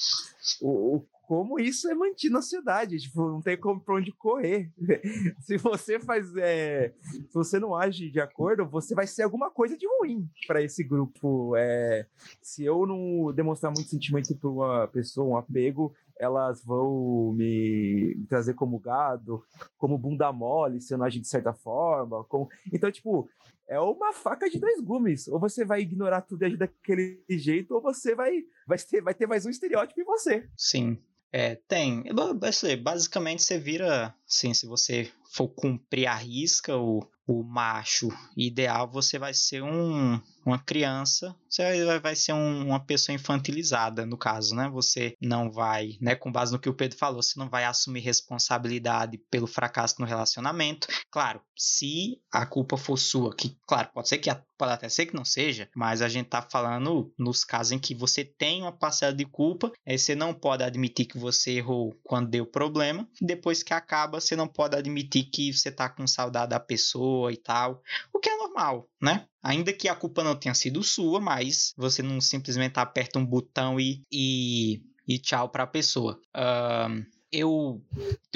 o- 0.62 1.04
como 1.28 1.60
isso 1.60 1.88
é 1.88 1.94
mantido 1.94 2.32
na 2.34 2.42
sociedade, 2.42 2.98
tipo, 2.98 3.20
não 3.28 3.40
tem 3.40 3.56
como 3.56 3.80
pra 3.80 3.94
onde 3.94 4.10
correr. 4.10 4.68
se 5.40 5.56
você 5.58 6.00
faz, 6.00 6.34
é, 6.36 6.92
se 7.02 7.32
você 7.32 7.60
não 7.60 7.76
age 7.76 8.10
de 8.10 8.18
acordo, 8.20 8.66
você 8.66 8.96
vai 8.96 9.06
ser 9.06 9.22
alguma 9.22 9.48
coisa 9.48 9.76
de 9.78 9.86
ruim 9.86 10.28
para 10.48 10.60
esse 10.60 10.82
grupo. 10.82 11.54
É, 11.56 12.06
se 12.42 12.64
eu 12.64 12.84
não 12.84 13.32
demonstrar 13.32 13.70
muito 13.70 13.90
sentimento 13.90 14.34
para 14.34 14.50
uma 14.50 14.88
pessoa, 14.88 15.28
um 15.28 15.36
apego, 15.36 15.94
elas 16.20 16.62
vão 16.62 17.32
me, 17.32 18.14
trazer 18.28 18.52
como 18.52 18.78
gado, 18.78 19.42
como 19.78 19.96
bunda 19.96 20.30
mole, 20.30 20.80
se 20.80 20.92
eu 20.92 20.98
não 20.98 21.06
agir 21.06 21.20
de 21.20 21.28
certa 21.28 21.54
forma. 21.54 22.22
Como... 22.24 22.48
Então, 22.70 22.92
tipo, 22.92 23.26
é 23.66 23.80
uma 23.80 24.12
faca 24.12 24.48
de 24.50 24.58
dois 24.58 24.80
gumes. 24.80 25.26
Ou 25.28 25.40
você 25.40 25.64
vai 25.64 25.80
ignorar 25.80 26.20
tudo 26.20 26.42
e 26.42 26.46
agir 26.46 26.58
daquele 26.58 27.24
jeito, 27.30 27.74
ou 27.74 27.80
você 27.80 28.14
vai, 28.14 28.42
vai, 28.66 28.78
ter, 28.78 29.00
vai 29.00 29.14
ter 29.14 29.26
mais 29.26 29.46
um 29.46 29.50
estereótipo 29.50 30.00
em 30.00 30.04
você. 30.04 30.46
Sim. 30.56 30.98
É, 31.32 31.54
tem. 31.54 32.02
Ba- 32.12 32.34
ba- 32.34 32.50
Basicamente, 32.82 33.42
você 33.42 33.58
vira, 33.58 34.14
assim, 34.28 34.52
se 34.52 34.66
você 34.66 35.10
for 35.32 35.48
cumprir 35.48 36.06
a 36.06 36.14
risca, 36.14 36.76
o, 36.76 37.00
o 37.26 37.42
macho 37.44 38.08
ideal, 38.36 38.90
você 38.90 39.18
vai 39.18 39.32
ser 39.32 39.62
um, 39.62 40.20
uma 40.44 40.58
criança, 40.58 41.34
você 41.48 41.98
vai, 42.00 42.16
ser 42.16 42.32
um- 42.32 42.66
uma 42.68 42.80
pessoa 42.80 43.14
infantilizada, 43.14 44.06
no 44.06 44.16
caso, 44.16 44.54
né? 44.54 44.68
Você 44.70 45.16
não 45.20 45.50
vai, 45.50 45.96
né, 46.00 46.14
com 46.14 46.30
base 46.32 46.52
no 46.52 46.58
que 46.58 46.68
o 46.68 46.74
Pedro 46.74 46.98
falou, 46.98 47.22
você 47.22 47.38
não 47.38 47.48
vai 47.48 47.64
assumir 47.64 48.00
responsabilidade 48.00 49.18
pelo 49.30 49.46
fracasso 49.46 49.96
no 49.98 50.06
relacionamento. 50.06 50.86
Claro, 51.10 51.40
se 51.56 52.20
a 52.32 52.46
culpa 52.46 52.76
for 52.76 52.96
sua, 52.96 53.34
que, 53.34 53.56
claro, 53.66 53.90
pode 53.92 54.08
ser 54.08 54.18
que 54.18 54.30
pode 54.60 54.72
até 54.72 54.90
ser 54.90 55.06
que 55.06 55.14
não 55.14 55.24
seja, 55.24 55.70
mas 55.74 56.02
a 56.02 56.08
gente 56.08 56.28
tá 56.28 56.42
falando 56.42 57.10
nos 57.18 57.44
casos 57.44 57.72
em 57.72 57.78
que 57.78 57.94
você 57.94 58.22
tem 58.22 58.60
uma 58.60 58.70
parcela 58.72 59.14
de 59.14 59.24
culpa, 59.24 59.72
aí 59.86 59.98
você 59.98 60.14
não 60.14 60.34
pode 60.34 60.62
admitir 60.62 61.06
que 61.06 61.18
você 61.18 61.52
errou 61.52 61.98
quando 62.04 62.28
deu 62.28 62.44
problema, 62.44 63.08
depois 63.22 63.62
que 63.62 63.72
acaba, 63.72 64.20
você 64.20 64.36
não 64.36 64.46
pode 64.46 64.76
admitir 64.76 65.24
que 65.24 65.50
você 65.50 65.72
tá 65.72 65.88
com 65.88 66.06
saudade 66.06 66.50
da 66.50 66.60
pessoa 66.60 67.32
e 67.32 67.38
tal, 67.38 67.82
o 68.12 68.18
que 68.18 68.28
é 68.28 68.36
normal, 68.36 68.86
né? 69.00 69.26
Ainda 69.42 69.72
que 69.72 69.88
a 69.88 69.94
culpa 69.94 70.22
não 70.22 70.36
tenha 70.36 70.54
sido 70.54 70.82
sua, 70.82 71.20
mas 71.20 71.72
você 71.76 72.02
não 72.02 72.20
simplesmente 72.20 72.78
aperta 72.78 73.18
um 73.18 73.24
botão 73.26 73.80
e, 73.80 74.02
e, 74.12 74.82
e 75.08 75.18
tchau 75.18 75.48
pra 75.48 75.66
pessoa. 75.66 76.20
Ahn, 76.34 77.02
eu 77.32 77.80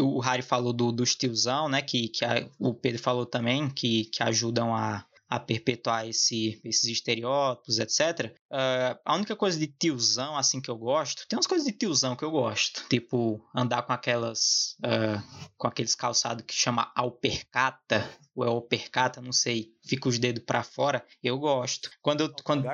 o 0.00 0.20
Harry 0.20 0.42
falou 0.42 0.72
do, 0.72 0.90
dos 0.92 1.14
tiozão, 1.14 1.68
né? 1.68 1.82
Que, 1.82 2.08
que 2.08 2.24
a- 2.24 2.48
o 2.58 2.72
Pedro 2.74 3.02
falou 3.02 3.26
também, 3.26 3.68
que, 3.70 4.06
que 4.06 4.22
ajudam 4.22 4.74
a, 4.74 5.04
a 5.34 5.40
perpetuar 5.40 6.08
esse, 6.08 6.60
esses 6.64 6.84
estereótipos, 6.84 7.80
etc. 7.80 8.32
Ah, 8.50 8.96
a 9.04 9.16
única 9.16 9.34
coisa 9.34 9.58
de 9.58 9.66
tiozão, 9.66 10.36
assim, 10.36 10.60
que 10.60 10.70
eu 10.70 10.76
gosto, 10.76 11.26
tem 11.28 11.36
umas 11.36 11.46
coisas 11.46 11.66
de 11.66 11.72
tiozão 11.72 12.14
que 12.14 12.24
eu 12.24 12.30
gosto, 12.30 12.84
tipo 12.88 13.44
andar 13.54 13.82
com 13.82 13.92
aquelas, 13.92 14.76
ah, 14.84 15.20
com 15.56 15.66
aqueles 15.66 15.96
calçados 15.96 16.44
que 16.46 16.54
chama 16.54 16.92
alpercata, 16.94 18.08
ou 18.32 18.44
é 18.44 18.48
alpercata, 18.48 19.20
não 19.20 19.32
sei, 19.32 19.72
fica 19.84 20.08
os 20.08 20.20
dedos 20.20 20.44
pra 20.44 20.62
fora, 20.62 21.04
eu 21.20 21.36
gosto. 21.36 21.90
Quando 22.00 22.20
eu, 22.20 22.32
quando, 22.44 22.64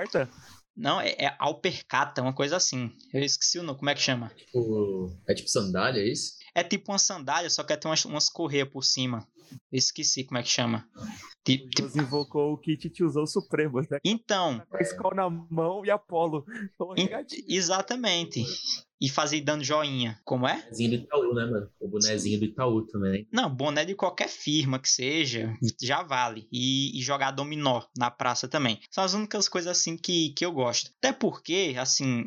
não, 0.77 1.01
é, 1.01 1.11
é 1.13 1.35
alpercata, 1.39 2.21
uma 2.21 2.35
coisa 2.35 2.57
assim, 2.57 2.93
eu 3.13 3.23
esqueci 3.23 3.59
o 3.59 3.63
nome, 3.63 3.79
como 3.79 3.89
é 3.89 3.95
que 3.95 4.03
chama? 4.03 4.31
Tipo, 4.37 5.11
é 5.27 5.35
tipo 5.35 5.49
sandália, 5.49 6.03
é 6.03 6.13
isso? 6.13 6.35
É 6.55 6.63
tipo 6.63 6.93
uma 6.93 6.99
sandália, 6.99 7.49
só 7.49 7.63
que 7.63 7.75
tem 7.75 7.91
umas, 7.91 8.05
umas 8.05 8.29
correias 8.29 8.69
por 8.69 8.85
cima. 8.85 9.27
Esqueci 9.73 10.25
como 10.25 10.39
é 10.39 10.43
que 10.43 10.49
chama. 10.49 10.87
Deus 11.45 11.97
invocou 11.97 12.53
o 12.53 12.59
kit 12.59 12.89
tiozão 12.91 13.27
supremo, 13.27 13.81
né? 13.81 13.99
Então, 14.05 14.63
Com 14.69 14.77
a 14.77 14.81
escola 14.81 15.15
na 15.15 15.31
mão 15.31 15.85
e 15.85 15.91
Apolo. 15.91 16.45
Exatamente. 17.49 18.45
E 19.01 19.09
fazer 19.09 19.41
dando 19.41 19.65
joinha. 19.65 20.21
Como 20.25 20.47
é? 20.47 20.57
Bonezinho 20.63 20.91
do 20.91 20.95
Itaú, 20.97 21.35
né, 21.35 21.47
mano? 21.47 21.71
O 21.81 21.89
bonezinho 21.89 22.39
do 22.39 22.45
Itaú 22.45 22.83
também. 22.87 23.27
Não, 23.33 23.49
boné 23.49 23.85
de 23.85 23.95
qualquer 23.95 24.29
firma 24.29 24.79
que 24.79 24.89
seja, 24.91 25.57
já 25.81 26.03
vale. 26.03 26.47
E, 26.53 26.99
e 26.99 27.03
jogar 27.03 27.31
dominó 27.31 27.83
na 27.97 28.11
praça 28.11 28.47
também. 28.47 28.79
São 28.91 29.03
as 29.03 29.15
únicas 29.15 29.49
coisas 29.49 29.71
assim 29.79 29.97
que, 29.97 30.31
que 30.35 30.45
eu 30.45 30.53
gosto. 30.53 30.91
Até 30.99 31.13
porque, 31.13 31.75
assim, 31.79 32.27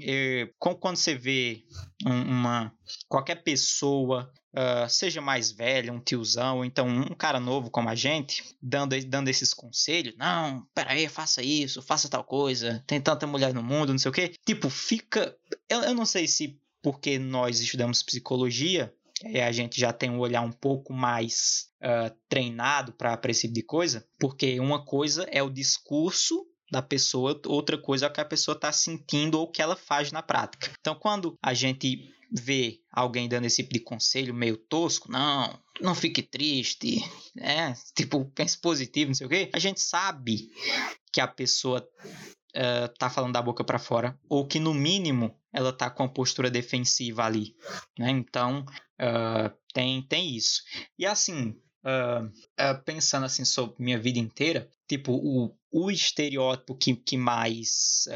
com- 0.57 0.75
quando 0.75 0.97
você 0.97 1.13
vê 1.15 1.63
um- 2.05 2.21
uma. 2.23 2.73
qualquer 3.07 3.43
pessoa. 3.43 4.31
ah, 4.55 4.87
seja 4.87 5.19
mais 5.19 5.51
velha, 5.51 5.91
um 5.91 5.99
tiozão, 5.99 6.57
ou 6.57 6.65
então 6.65 6.87
um 6.87 7.15
cara 7.15 7.39
novo 7.39 7.71
como 7.71 7.89
a 7.89 7.95
gente, 7.95 8.43
dando, 8.61 8.95
dando 9.05 9.27
esses 9.27 9.51
conselhos. 9.51 10.13
Não, 10.15 10.63
peraí, 10.75 11.07
faça 11.07 11.41
isso, 11.41 11.81
faça 11.81 12.07
tal 12.07 12.23
coisa. 12.23 12.83
Tem 12.85 13.01
tanta 13.01 13.25
mulher 13.25 13.51
no 13.51 13.63
mundo, 13.63 13.91
não 13.93 13.97
sei 13.97 14.09
o 14.11 14.13
quê. 14.13 14.33
Tipo, 14.45 14.69
fica. 14.69 15.35
Eu, 15.67 15.81
eu 15.81 15.95
não 15.95 16.05
sei 16.05 16.27
se 16.27 16.59
porque 16.83 17.17
nós 17.17 17.61
estudamos 17.61 18.03
psicologia, 18.03 18.93
é, 19.23 19.43
a 19.43 19.51
gente 19.51 19.79
já 19.79 19.93
tem 19.93 20.09
um 20.09 20.19
olhar 20.19 20.41
um 20.41 20.51
pouco 20.51 20.93
mais 20.93 21.69
ah, 21.81 22.13
treinado 22.27 22.91
para 22.91 23.19
esse 23.29 23.43
tipo 23.43 23.53
de 23.53 23.63
coisa, 23.63 24.05
porque 24.19 24.59
uma 24.59 24.83
coisa 24.83 25.23
é 25.31 25.41
o 25.41 25.49
discurso 25.49 26.45
da 26.69 26.81
pessoa, 26.81 27.39
outra 27.45 27.77
coisa 27.77 28.05
é 28.05 28.09
o 28.09 28.11
que 28.11 28.19
a 28.19 28.25
pessoa 28.25 28.55
está 28.55 28.71
sentindo 28.71 29.39
ou 29.39 29.45
o 29.45 29.51
que 29.51 29.61
ela 29.61 29.75
faz 29.75 30.11
na 30.11 30.21
prática. 30.21 30.71
Então, 30.79 30.93
quando 30.93 31.37
a 31.41 31.53
gente 31.53 32.13
vê 32.31 32.81
alguém 32.91 33.29
dando 33.29 33.45
esse 33.45 33.61
tipo 33.61 33.73
de 33.73 33.79
conselho 33.79 34.33
meio 34.33 34.57
tosco, 34.57 35.09
não, 35.09 35.57
não 35.79 35.95
fique 35.95 36.21
triste, 36.21 36.99
é, 37.37 37.73
tipo, 37.95 38.25
pense 38.35 38.57
positivo, 38.57 39.09
não 39.09 39.15
sei 39.15 39.27
o 39.27 39.29
quê, 39.29 39.49
a 39.53 39.59
gente 39.59 39.79
sabe 39.79 40.49
que 41.11 41.21
a 41.21 41.27
pessoa 41.27 41.87
eh, 42.55 42.87
tá 42.99 43.09
falando 43.09 43.33
da 43.33 43.41
boca 43.41 43.63
para 43.63 43.79
fora, 43.79 44.17
ou 44.29 44.45
que 44.45 44.59
no 44.59 44.73
mínimo 44.73 45.35
ela 45.53 45.71
tá 45.71 45.89
com 45.89 46.03
a 46.03 46.09
postura 46.09 46.49
defensiva 46.49 47.23
ali, 47.23 47.55
né? 47.97 48.09
Então 48.09 48.65
ah, 48.99 49.51
tem 49.73 50.01
tem 50.01 50.35
isso. 50.35 50.61
E 50.97 51.05
assim, 51.05 51.55
ah, 51.83 52.27
ah, 52.57 52.75
pensando 52.75 53.25
assim 53.25 53.45
sobre 53.45 53.83
minha 53.83 53.99
vida 53.99 54.19
inteira, 54.19 54.69
tipo 54.87 55.13
o, 55.13 55.55
o 55.71 55.91
estereótipo 55.91 56.75
que, 56.75 56.95
que 56.95 57.17
mais 57.17 58.07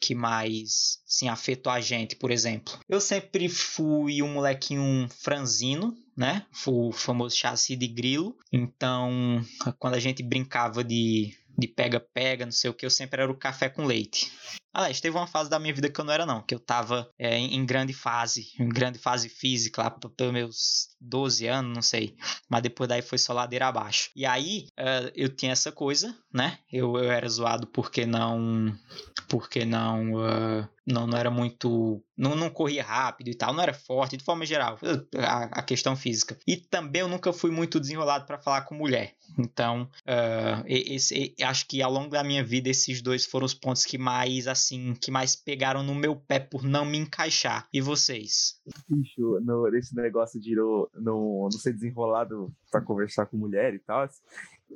que 0.00 0.14
mais 0.14 0.98
assim, 1.06 1.28
afetou 1.28 1.70
a 1.70 1.80
gente, 1.80 2.16
por 2.16 2.30
exemplo. 2.30 2.78
Eu 2.88 3.00
sempre 3.00 3.48
fui 3.48 4.22
um 4.22 4.32
molequinho 4.32 5.08
franzino, 5.10 5.94
né? 6.16 6.46
Fui 6.50 6.88
o 6.88 6.92
famoso 6.92 7.36
chassi 7.36 7.76
de 7.76 7.86
grilo. 7.86 8.36
Então, 8.50 9.44
quando 9.78 9.94
a 9.94 10.00
gente 10.00 10.22
brincava 10.22 10.82
de 10.82 11.34
de 11.60 11.68
pega-pega, 11.68 12.44
não 12.44 12.52
sei 12.52 12.70
o 12.70 12.74
que, 12.74 12.86
eu 12.86 12.90
sempre 12.90 13.22
era 13.22 13.30
o 13.30 13.36
café 13.36 13.68
com 13.68 13.84
leite. 13.84 14.32
Aliás, 14.72 15.00
teve 15.00 15.16
uma 15.16 15.26
fase 15.26 15.50
da 15.50 15.58
minha 15.58 15.74
vida 15.74 15.90
que 15.90 16.00
eu 16.00 16.04
não 16.04 16.12
era, 16.12 16.24
não, 16.24 16.42
que 16.42 16.54
eu 16.54 16.60
tava 16.60 17.10
é, 17.18 17.36
em, 17.36 17.66
grande 17.66 17.92
fase, 17.92 18.52
em 18.58 18.68
grande 18.68 18.98
fase 19.00 19.28
física, 19.28 19.82
lá 19.82 19.90
pelos 19.90 20.32
meus 20.32 20.88
12 21.00 21.46
anos, 21.48 21.74
não 21.74 21.82
sei. 21.82 22.16
Mas 22.48 22.62
depois 22.62 22.88
daí 22.88 23.02
foi 23.02 23.18
só 23.18 23.32
ladeira 23.32 23.66
abaixo. 23.66 24.10
E 24.14 24.24
aí, 24.24 24.68
uh, 24.78 25.10
eu 25.16 25.28
tinha 25.28 25.50
essa 25.50 25.72
coisa, 25.72 26.16
né? 26.32 26.58
Eu, 26.72 26.96
eu 26.96 27.10
era 27.10 27.28
zoado 27.28 27.66
porque 27.66 28.06
não. 28.06 28.72
Porque 29.28 29.64
não. 29.64 30.14
Uh, 30.14 30.68
não, 30.86 31.06
não 31.06 31.16
era 31.16 31.30
muito. 31.30 32.02
Não, 32.16 32.36
não 32.36 32.50
corria 32.50 32.82
rápido 32.82 33.28
e 33.28 33.34
tal, 33.34 33.54
não 33.54 33.62
era 33.62 33.72
forte, 33.72 34.16
de 34.16 34.24
forma 34.24 34.44
geral, 34.44 34.78
a, 35.16 35.60
a 35.60 35.62
questão 35.62 35.96
física. 35.96 36.36
E 36.46 36.56
também 36.56 37.00
eu 37.00 37.08
nunca 37.08 37.32
fui 37.32 37.50
muito 37.50 37.80
desenrolado 37.80 38.26
para 38.26 38.38
falar 38.38 38.62
com 38.62 38.74
mulher. 38.74 39.14
Então, 39.38 39.88
uh, 40.02 40.62
esse, 40.66 41.34
acho 41.42 41.66
que 41.66 41.80
ao 41.80 41.90
longo 41.90 42.10
da 42.10 42.22
minha 42.22 42.44
vida, 42.44 42.68
esses 42.68 43.00
dois 43.00 43.24
foram 43.24 43.46
os 43.46 43.54
pontos 43.54 43.84
que 43.84 43.96
mais, 43.96 44.46
assim, 44.46 44.94
que 44.94 45.10
mais 45.10 45.34
pegaram 45.34 45.82
no 45.82 45.94
meu 45.94 46.14
pé 46.14 46.38
por 46.38 46.62
não 46.62 46.84
me 46.84 46.98
encaixar. 46.98 47.66
E 47.72 47.80
vocês? 47.80 48.60
Bicho, 48.88 49.40
no, 49.40 49.66
esse 49.74 49.94
negócio 49.94 50.38
de 50.38 50.54
no, 50.54 50.90
não 50.94 51.50
ser 51.50 51.72
desenrolado 51.72 52.52
para 52.70 52.82
conversar 52.82 53.26
com 53.26 53.36
mulher 53.36 53.72
e 53.74 53.78
tal, 53.78 54.06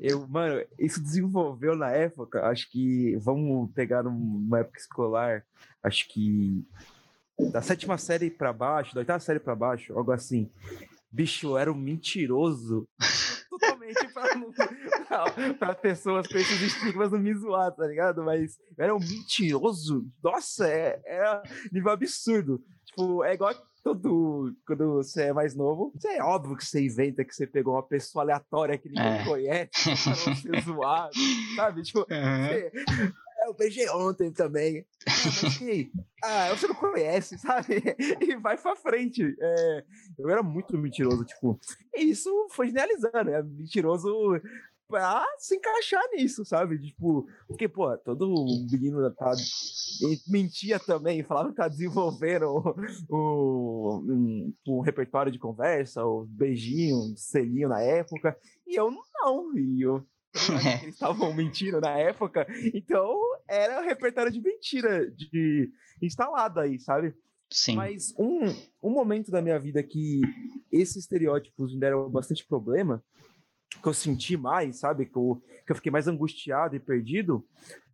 eu, 0.01 0.27
mano, 0.27 0.65
isso 0.79 1.03
desenvolveu 1.03 1.77
na 1.77 1.91
época, 1.91 2.47
acho 2.47 2.71
que, 2.71 3.17
vamos 3.17 3.71
pegar 3.73 4.03
numa 4.03 4.61
época 4.61 4.79
escolar, 4.79 5.45
acho 5.83 6.09
que 6.09 6.67
da 7.53 7.63
sétima 7.63 7.99
série 7.99 8.31
para 8.31 8.53
baixo, 8.53 8.95
da 8.95 9.01
oitava 9.01 9.21
série 9.21 9.41
para 9.41 9.55
baixo, 9.55 9.97
algo 9.97 10.13
assim. 10.13 10.51
Bicho, 11.11 11.57
era 11.57 11.71
um 11.71 11.77
mentiroso 11.77 12.89
totalmente 13.51 14.09
para 15.59 15.75
pessoas 15.75 16.27
com 16.27 16.39
esses 16.39 16.61
estigmas 16.61 17.13
não 17.13 17.19
me 17.19 17.35
zoar, 17.35 17.73
tá 17.73 17.87
ligado? 17.87 18.23
Mas 18.25 18.59
era 18.77 18.95
um 18.95 18.99
mentiroso. 18.99 20.07
Nossa, 20.23 20.69
é, 20.69 21.01
é 21.07 21.43
nível 21.73 21.93
absurdo. 21.93 22.63
Tipo, 22.85 23.25
é 23.25 23.35
igual 23.35 23.55
todo, 23.85 24.57
quando 24.67 24.95
você 24.95 25.25
é 25.25 25.33
mais 25.33 25.55
novo, 25.55 25.93
você 25.95 26.09
é 26.09 26.23
óbvio 26.23 26.57
que 26.57 26.65
você 26.65 26.83
inventa 26.83 27.23
que 27.23 27.35
você 27.35 27.47
pegou 27.47 27.75
uma 27.75 27.83
pessoa 27.83 28.25
aleatória 28.25 28.79
que 28.79 28.89
ninguém 28.89 29.21
é. 29.21 29.25
conhece 29.25 29.71
para 30.03 30.27
não 30.27 30.37
ser 30.37 30.63
zoado, 30.63 31.15
sabe? 31.55 31.83
Tipo, 31.83 31.99
uhum. 32.01 32.07
você, 32.07 32.73
é, 33.39 33.49
eu 33.49 33.55
beijei 33.55 33.87
ontem 33.91 34.33
também. 34.33 34.87
Ah, 35.07 35.13
mas 35.43 35.59
que, 35.59 35.93
ah, 36.23 36.49
você 36.49 36.67
não 36.67 36.75
conhece, 36.75 37.37
sabe? 37.39 37.83
E 38.23 38.37
vai 38.37 38.57
pra 38.57 38.75
frente. 38.75 39.37
É, 39.39 39.85
eu 40.19 40.31
era 40.31 40.43
muito 40.43 40.79
mentiroso, 40.79 41.23
tipo, 41.27 41.61
e 41.95 42.11
isso 42.11 42.31
foi 42.53 42.69
generalizando, 42.69 43.31
é 43.31 43.43
mentiroso 43.43 44.41
pra 44.89 45.25
se 45.39 45.57
encaixar 45.57 46.03
nisso, 46.13 46.45
sabe? 46.45 46.79
Tipo, 46.79 47.27
porque, 47.47 47.69
pô, 47.69 47.97
todo 47.99 48.45
menino 48.71 49.11
tá. 49.13 49.33
mentia 50.29 50.79
também, 50.79 51.23
falava 51.23 51.51
que 51.51 51.57
tá 51.57 51.69
desenvolvendo 51.69 52.45
o, 52.45 52.75
o, 53.09 53.99
um, 54.07 54.55
um, 54.67 54.81
repertório 54.81 55.33
de 55.33 55.39
conversa, 55.39 56.05
o 56.05 56.27
beijinho, 56.27 56.97
um 56.97 57.17
selinho 57.17 57.69
na 57.69 57.81
época, 57.81 58.37
e 58.67 58.79
eu 58.79 58.91
não, 58.91 59.57
e 59.57 59.83
eu. 59.83 60.07
eles 60.83 60.95
estavam 60.95 61.33
mentindo 61.33 61.81
na 61.81 61.97
época, 61.97 62.45
então 62.75 63.17
era 63.49 63.81
o 63.81 63.85
repertório 63.85 64.33
de 64.33 64.41
mentira 64.41 65.09
de 65.09 65.71
instalado 66.03 66.59
aí, 66.59 66.81
sabe? 66.81 67.15
Sim. 67.49 67.77
Mas 67.77 68.13
um, 68.19 68.41
um 68.83 68.91
momento 68.91 69.31
da 69.31 69.41
minha 69.41 69.61
vida 69.61 69.81
que 69.81 70.23
esses 70.73 70.97
estereótipos 70.97 71.73
me 71.73 71.79
deram 71.79 72.11
bastante 72.11 72.45
problema 72.45 73.01
que 73.83 73.89
eu 73.89 73.95
senti 73.95 74.37
mais, 74.37 74.77
sabe? 74.77 75.07
Que 75.07 75.17
eu, 75.17 75.43
que 75.67 75.73
eu 75.73 75.77
fiquei 75.77 75.93
mais 75.93 76.09
angustiado 76.09 76.77
e 76.77 76.81
perdido, 76.81 77.45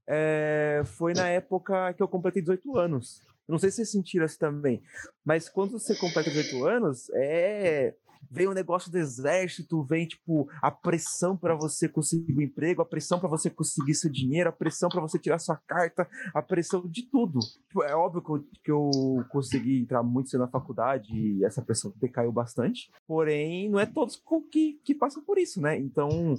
é, 0.06 0.82
foi 0.84 1.12
na 1.14 1.28
época 1.28 1.92
que 1.94 2.02
eu 2.02 2.08
completei 2.08 2.42
18 2.42 2.76
anos. 2.76 3.22
não 3.48 3.58
sei 3.58 3.70
se 3.70 3.76
vocês 3.76 3.90
sentiram 3.90 4.26
isso 4.26 4.38
também, 4.38 4.82
mas 5.24 5.48
quando 5.48 5.72
você 5.72 5.94
completa 5.94 6.30
18 6.30 6.66
anos, 6.66 7.10
é 7.14 7.94
vem 8.30 8.46
o 8.46 8.54
negócio 8.54 8.90
do 8.90 8.98
exército, 8.98 9.82
vem 9.82 10.06
tipo 10.06 10.48
a 10.62 10.70
pressão 10.70 11.36
para 11.36 11.54
você 11.54 11.88
conseguir 11.88 12.36
um 12.36 12.40
emprego, 12.40 12.82
a 12.82 12.86
pressão 12.86 13.18
para 13.18 13.28
você 13.28 13.50
conseguir 13.50 13.94
seu 13.94 14.10
dinheiro, 14.10 14.48
a 14.48 14.52
pressão 14.52 14.88
para 14.88 15.00
você 15.00 15.18
tirar 15.18 15.38
sua 15.38 15.56
carta, 15.56 16.08
a 16.34 16.42
pressão 16.42 16.82
de 16.86 17.02
tudo. 17.02 17.40
Tipo, 17.40 17.82
é 17.84 17.94
óbvio 17.94 18.22
que 18.22 18.30
eu, 18.30 18.44
que 18.64 18.70
eu 18.70 19.24
consegui 19.30 19.80
entrar 19.80 20.02
muito 20.02 20.30
cedo 20.30 20.40
na 20.40 20.48
faculdade 20.48 21.12
e 21.12 21.44
essa 21.44 21.62
pressão 21.62 21.92
decaiu 21.96 22.32
bastante, 22.32 22.90
porém 23.06 23.68
não 23.68 23.78
é 23.78 23.86
todos 23.86 24.20
que, 24.50 24.80
que 24.84 24.94
passam 24.94 25.22
por 25.22 25.38
isso, 25.38 25.60
né? 25.60 25.78
Então 25.78 26.34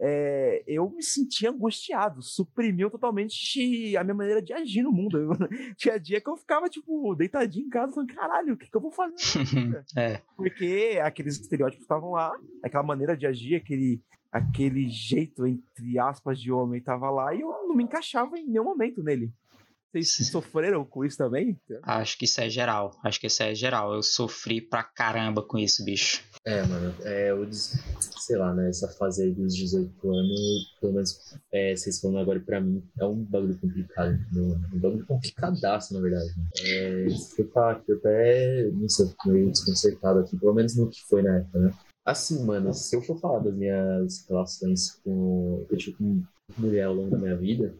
é, 0.00 0.62
eu 0.66 0.88
me 0.90 1.02
sentia 1.02 1.50
angustiado, 1.50 2.22
suprimiu 2.22 2.90
totalmente 2.90 3.96
a 3.96 4.04
minha 4.04 4.14
maneira 4.14 4.40
de 4.40 4.52
agir 4.52 4.82
no 4.82 4.92
mundo. 4.92 5.18
Eu, 5.18 5.30
tinha 5.76 5.98
dia 5.98 6.20
que 6.20 6.28
eu 6.28 6.36
ficava, 6.36 6.68
tipo, 6.68 7.14
deitadinho 7.14 7.66
em 7.66 7.70
casa, 7.70 7.92
falando, 7.92 8.14
caralho, 8.14 8.54
o 8.54 8.56
que, 8.56 8.70
que 8.70 8.76
eu 8.76 8.80
vou 8.80 8.92
fazer? 8.92 9.16
é. 9.96 10.20
Porque 10.36 11.00
aqueles 11.02 11.40
estereótipos 11.40 11.82
estavam 11.82 12.12
lá, 12.12 12.32
aquela 12.62 12.84
maneira 12.84 13.16
de 13.16 13.26
agir, 13.26 13.56
aquele, 13.56 14.00
aquele 14.30 14.88
jeito, 14.88 15.46
entre 15.46 15.98
aspas, 15.98 16.40
de 16.40 16.52
homem 16.52 16.78
estava 16.78 17.10
lá, 17.10 17.34
e 17.34 17.40
eu 17.40 17.48
não 17.48 17.74
me 17.74 17.84
encaixava 17.84 18.38
em 18.38 18.46
nenhum 18.46 18.64
momento 18.64 19.02
nele. 19.02 19.32
Vocês 20.04 20.28
sofreram 20.30 20.84
com 20.84 21.04
isso 21.04 21.16
também? 21.16 21.58
Acho 21.82 22.18
que 22.18 22.24
isso 22.24 22.40
é 22.40 22.48
geral. 22.48 22.90
Acho 23.04 23.20
que 23.20 23.26
isso 23.26 23.42
é 23.42 23.54
geral. 23.54 23.94
Eu 23.94 24.02
sofri 24.02 24.60
pra 24.60 24.82
caramba 24.82 25.42
com 25.42 25.58
isso, 25.58 25.84
bicho. 25.84 26.22
É, 26.44 26.62
mano, 26.62 26.94
é, 27.02 27.30
eu, 27.30 27.46
sei 27.52 28.36
lá, 28.36 28.54
né, 28.54 28.68
essa 28.68 28.88
fase 28.88 29.22
aí 29.22 29.32
dos 29.32 29.54
18 29.54 30.10
anos, 30.10 30.76
pelo 30.80 30.92
menos 30.94 31.36
é, 31.52 31.74
vocês 31.76 32.00
falando 32.00 32.20
agora 32.20 32.40
pra 32.40 32.60
mim, 32.60 32.82
é 32.98 33.04
um 33.04 33.22
bagulho 33.24 33.58
complicado, 33.58 34.12
entendeu? 34.14 34.58
um 34.72 34.78
bagulho 34.78 35.06
complicadaço, 35.06 35.94
na 35.94 36.00
verdade. 36.00 36.30
É, 36.62 37.08
se 37.10 37.42
eu 37.42 37.50
falar 37.50 37.80
que 37.80 37.92
eu 37.92 37.96
até, 37.98 38.70
não 38.72 38.88
sei, 38.88 39.10
meio 39.26 39.50
desconcertado 39.50 40.20
aqui, 40.20 40.36
pelo 40.38 40.54
menos 40.54 40.76
no 40.76 40.88
que 40.88 41.02
foi 41.08 41.22
na 41.22 41.36
época, 41.36 41.58
né? 41.58 41.70
Assim, 42.06 42.42
mano, 42.42 42.72
se 42.72 42.96
eu 42.96 43.02
for 43.02 43.20
falar 43.20 43.40
das 43.40 43.54
minhas 43.54 44.24
relações 44.26 44.92
com, 45.04 45.66
eu 45.70 45.76
tive 45.76 45.96
com 45.98 46.22
mulher 46.56 46.84
ao 46.84 46.94
longo 46.94 47.10
da 47.10 47.18
minha 47.18 47.36
vida, 47.36 47.74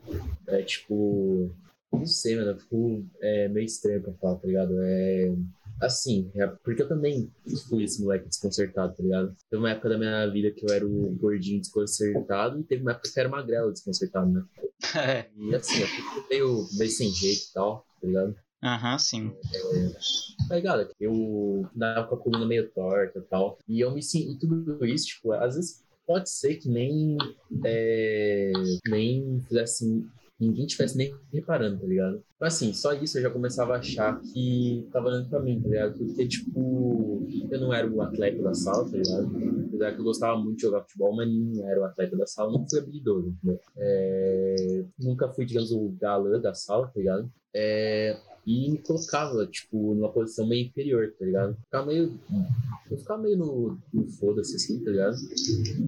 é 0.47 0.61
tipo, 0.61 1.51
não 1.93 2.07
sei, 2.07 2.37
mano, 2.37 2.59
ficou 2.59 3.05
é, 3.21 3.49
meio 3.49 3.67
estranho 3.67 4.03
pra 4.03 4.13
falar, 4.15 4.37
tá 4.37 4.47
ligado? 4.47 4.75
É 4.81 5.35
Assim, 5.81 6.31
é 6.35 6.47
porque 6.47 6.83
eu 6.83 6.89
também 6.89 7.31
fui 7.69 7.85
esse 7.85 8.03
moleque 8.03 8.29
desconcertado, 8.29 8.97
tá 8.97 9.03
ligado? 9.03 9.37
Teve 9.49 9.63
uma 9.63 9.71
época 9.71 9.91
da 9.91 9.99
minha 9.99 10.27
vida 10.27 10.51
que 10.51 10.67
eu 10.69 10.75
era 10.75 10.85
o 10.85 11.15
gordinho 11.15 11.61
desconcertado 11.61 12.59
e 12.59 12.65
teve 12.65 12.83
uma 12.83 12.91
época 12.91 13.09
que 13.13 13.19
eu 13.19 13.21
era 13.21 13.31
magrelo 13.31 13.73
desconcertado, 13.73 14.31
né? 14.31 14.45
É. 14.97 15.29
E 15.37 15.55
assim, 15.55 15.81
eu 15.81 15.87
fiquei 15.87 16.23
meio, 16.31 16.67
meio 16.79 16.91
sem 16.91 17.11
jeito 17.11 17.43
e 17.51 17.53
tal, 17.53 17.87
tá 18.01 18.07
ligado? 18.07 18.37
Aham, 18.63 18.93
uhum, 18.93 18.99
sim. 18.99 19.33
É, 19.55 20.49
tá 20.49 20.57
ligado? 20.57 20.91
Eu 21.01 21.69
dava 21.75 22.09
com 22.09 22.15
a 22.15 22.19
coluna 22.19 22.47
meio 22.47 22.69
torta 22.71 23.19
e 23.19 23.23
tal. 23.23 23.59
E 23.69 23.81
eu 23.81 23.93
me 23.93 24.03
sinto, 24.03 24.39
tudo 24.39 24.85
isso, 24.85 25.07
tipo, 25.07 25.33
às 25.33 25.55
vezes 25.55 25.85
pode 26.07 26.31
ser 26.31 26.57
que 26.57 26.69
nem, 26.69 27.17
é, 27.65 28.53
nem 28.89 29.41
fizesse 29.49 30.05
ninguém 30.39 30.67
tivesse 30.67 30.97
nem 30.97 31.15
reparando, 31.33 31.81
tá 31.81 31.87
ligado? 31.87 32.23
Mas 32.41 32.55
assim, 32.55 32.73
só 32.73 32.93
isso 32.93 33.19
eu 33.19 33.23
já 33.23 33.31
começava 33.31 33.75
a 33.75 33.79
achar 33.79 34.21
que 34.21 34.87
tava 34.93 35.11
dando 35.11 35.29
pra 35.29 35.41
mim, 35.41 35.61
tá 35.61 35.69
ligado? 35.69 35.99
Porque, 35.99 36.29
tipo, 36.29 37.27
eu 37.51 37.61
não 37.61 37.75
era 37.75 37.89
o 37.89 38.01
atleta 38.01 38.43
da 38.43 38.55
sala, 38.55 38.89
tá 38.89 38.97
ligado? 38.97 39.67
Apesar 39.67 39.93
que 39.93 40.01
eu 40.01 40.05
gostava 40.05 40.39
muito 40.39 40.57
de 40.57 40.63
jogar 40.63 40.83
futebol, 40.83 41.17
mas 41.17 41.29
não 41.29 41.69
era 41.69 41.81
o 41.81 41.85
atleta 41.85 42.17
da 42.17 42.27
sala, 42.27 42.53
não 42.53 42.69
fui 42.69 42.79
habilidoso, 42.79 43.29
entendeu? 43.29 43.61
É... 43.77 44.85
Nunca 44.99 45.29
fui, 45.29 45.45
digamos, 45.45 45.73
o 45.73 45.89
galã 46.01 46.41
da 46.41 46.55
sala, 46.55 46.87
tá 46.87 46.99
ligado? 46.99 47.31
É, 47.55 48.17
e 48.49 48.71
me 48.71 48.79
colocava, 48.79 49.47
tipo, 49.47 49.95
numa 49.95 50.11
posição 50.11 50.49
meio 50.49 50.69
inferior, 50.69 51.15
tá 51.19 51.27
ligado? 51.27 51.55
Ficava 51.65 51.87
meio. 51.87 52.19
Eu 52.91 52.97
ficava 52.97 53.21
meio 53.21 53.37
no, 53.37 53.79
no 53.93 54.09
foda-se, 54.13 54.57
assim, 54.57 54.83
tá 54.83 54.91
ligado? 54.91 55.19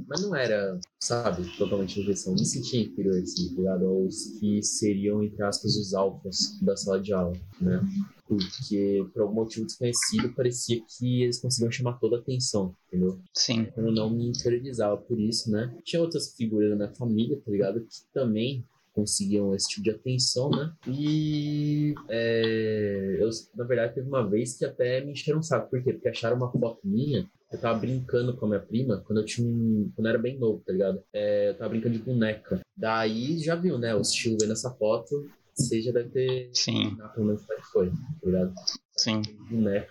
Mas 0.07 0.21
não 0.21 0.37
era, 0.37 0.79
sabe, 1.01 1.43
totalmente 1.57 1.99
rejeição. 1.99 2.35
Me 2.35 2.45
sentia 2.45 2.83
inferior, 2.83 3.17
assim, 3.19 3.49
tá 3.55 3.63
ligado? 3.63 3.87
Aos 3.87 4.27
que 4.39 4.63
seriam, 4.63 5.25
entre 5.25 5.43
aspas, 5.43 5.75
os 5.75 5.95
alfas 5.95 6.59
da 6.61 6.77
sala 6.77 7.01
de 7.01 7.15
aula, 7.15 7.33
né? 7.59 7.81
Porque, 8.29 9.07
por 9.15 9.23
algum 9.23 9.37
motivo 9.37 9.65
desconhecido, 9.65 10.35
parecia 10.35 10.83
que 10.87 11.23
eles 11.23 11.41
conseguiam 11.41 11.73
chamar 11.73 11.95
toda 11.95 12.17
a 12.17 12.21
atenção, 12.21 12.77
entendeu? 12.89 13.19
Sim. 13.35 13.69
Eu 13.75 13.91
não 13.91 14.11
me 14.11 14.29
interiorizava 14.29 14.99
por 14.99 15.19
isso, 15.19 15.51
né? 15.51 15.75
Tinha 15.83 16.03
outras 16.03 16.35
figuras 16.35 16.69
da 16.69 16.77
minha 16.77 16.95
família, 16.95 17.41
tá 17.43 17.51
ligado? 17.51 17.81
Que 17.81 18.13
também 18.13 18.67
conseguiam 18.93 19.55
esse 19.55 19.69
tipo 19.69 19.83
de 19.83 19.91
atenção, 19.91 20.51
né? 20.51 20.73
E 20.87 21.95
é, 22.09 23.19
eu, 23.21 23.29
na 23.55 23.65
verdade, 23.65 23.95
teve 23.95 24.09
uma 24.09 24.29
vez 24.29 24.57
que 24.57 24.65
até 24.65 25.05
me 25.05 25.13
encheram 25.13 25.41
um 25.41 25.43
saco. 25.43 25.71
Por 25.71 25.83
quê? 25.83 25.93
Porque 25.93 26.09
acharam 26.09 26.37
uma 26.37 26.51
foto 26.51 26.81
minha. 26.85 27.29
Eu 27.53 27.59
tava 27.59 27.81
brincando 27.81 28.37
com 28.37 28.47
a 28.47 28.49
minha 28.49 28.61
prima 28.61 29.03
quando 29.05 29.21
eu 29.21 29.25
tinha 29.25 29.47
um, 29.47 29.91
quando 29.95 30.07
eu 30.07 30.11
era 30.11 30.19
bem 30.19 30.39
novo, 30.39 30.63
tá 30.65 30.73
ligado? 30.73 31.03
É, 31.13 31.51
eu 31.51 31.57
tava 31.57 31.71
brincando 31.71 31.99
de 31.99 32.05
boneca. 32.05 32.61
Daí 32.77 33.39
já 33.39 33.57
viu, 33.57 33.77
né? 33.77 33.95
O 33.95 34.01
estilo 34.01 34.37
vendo 34.41 34.53
essa 34.53 34.71
foto 34.71 35.29
você 35.55 35.81
já 35.81 35.93
deve 35.93 36.11
ter. 36.11 36.51
Sim. 36.53 36.97
Ah, 37.01 37.09
pelo 37.09 37.27
menos 37.27 37.43
como 37.43 37.59
é 37.59 37.63
que 37.63 37.69
foi, 37.69 37.91
tá 37.91 38.27
ligado? 38.27 38.55
Sim. 38.97 39.23
Né? 39.51 39.87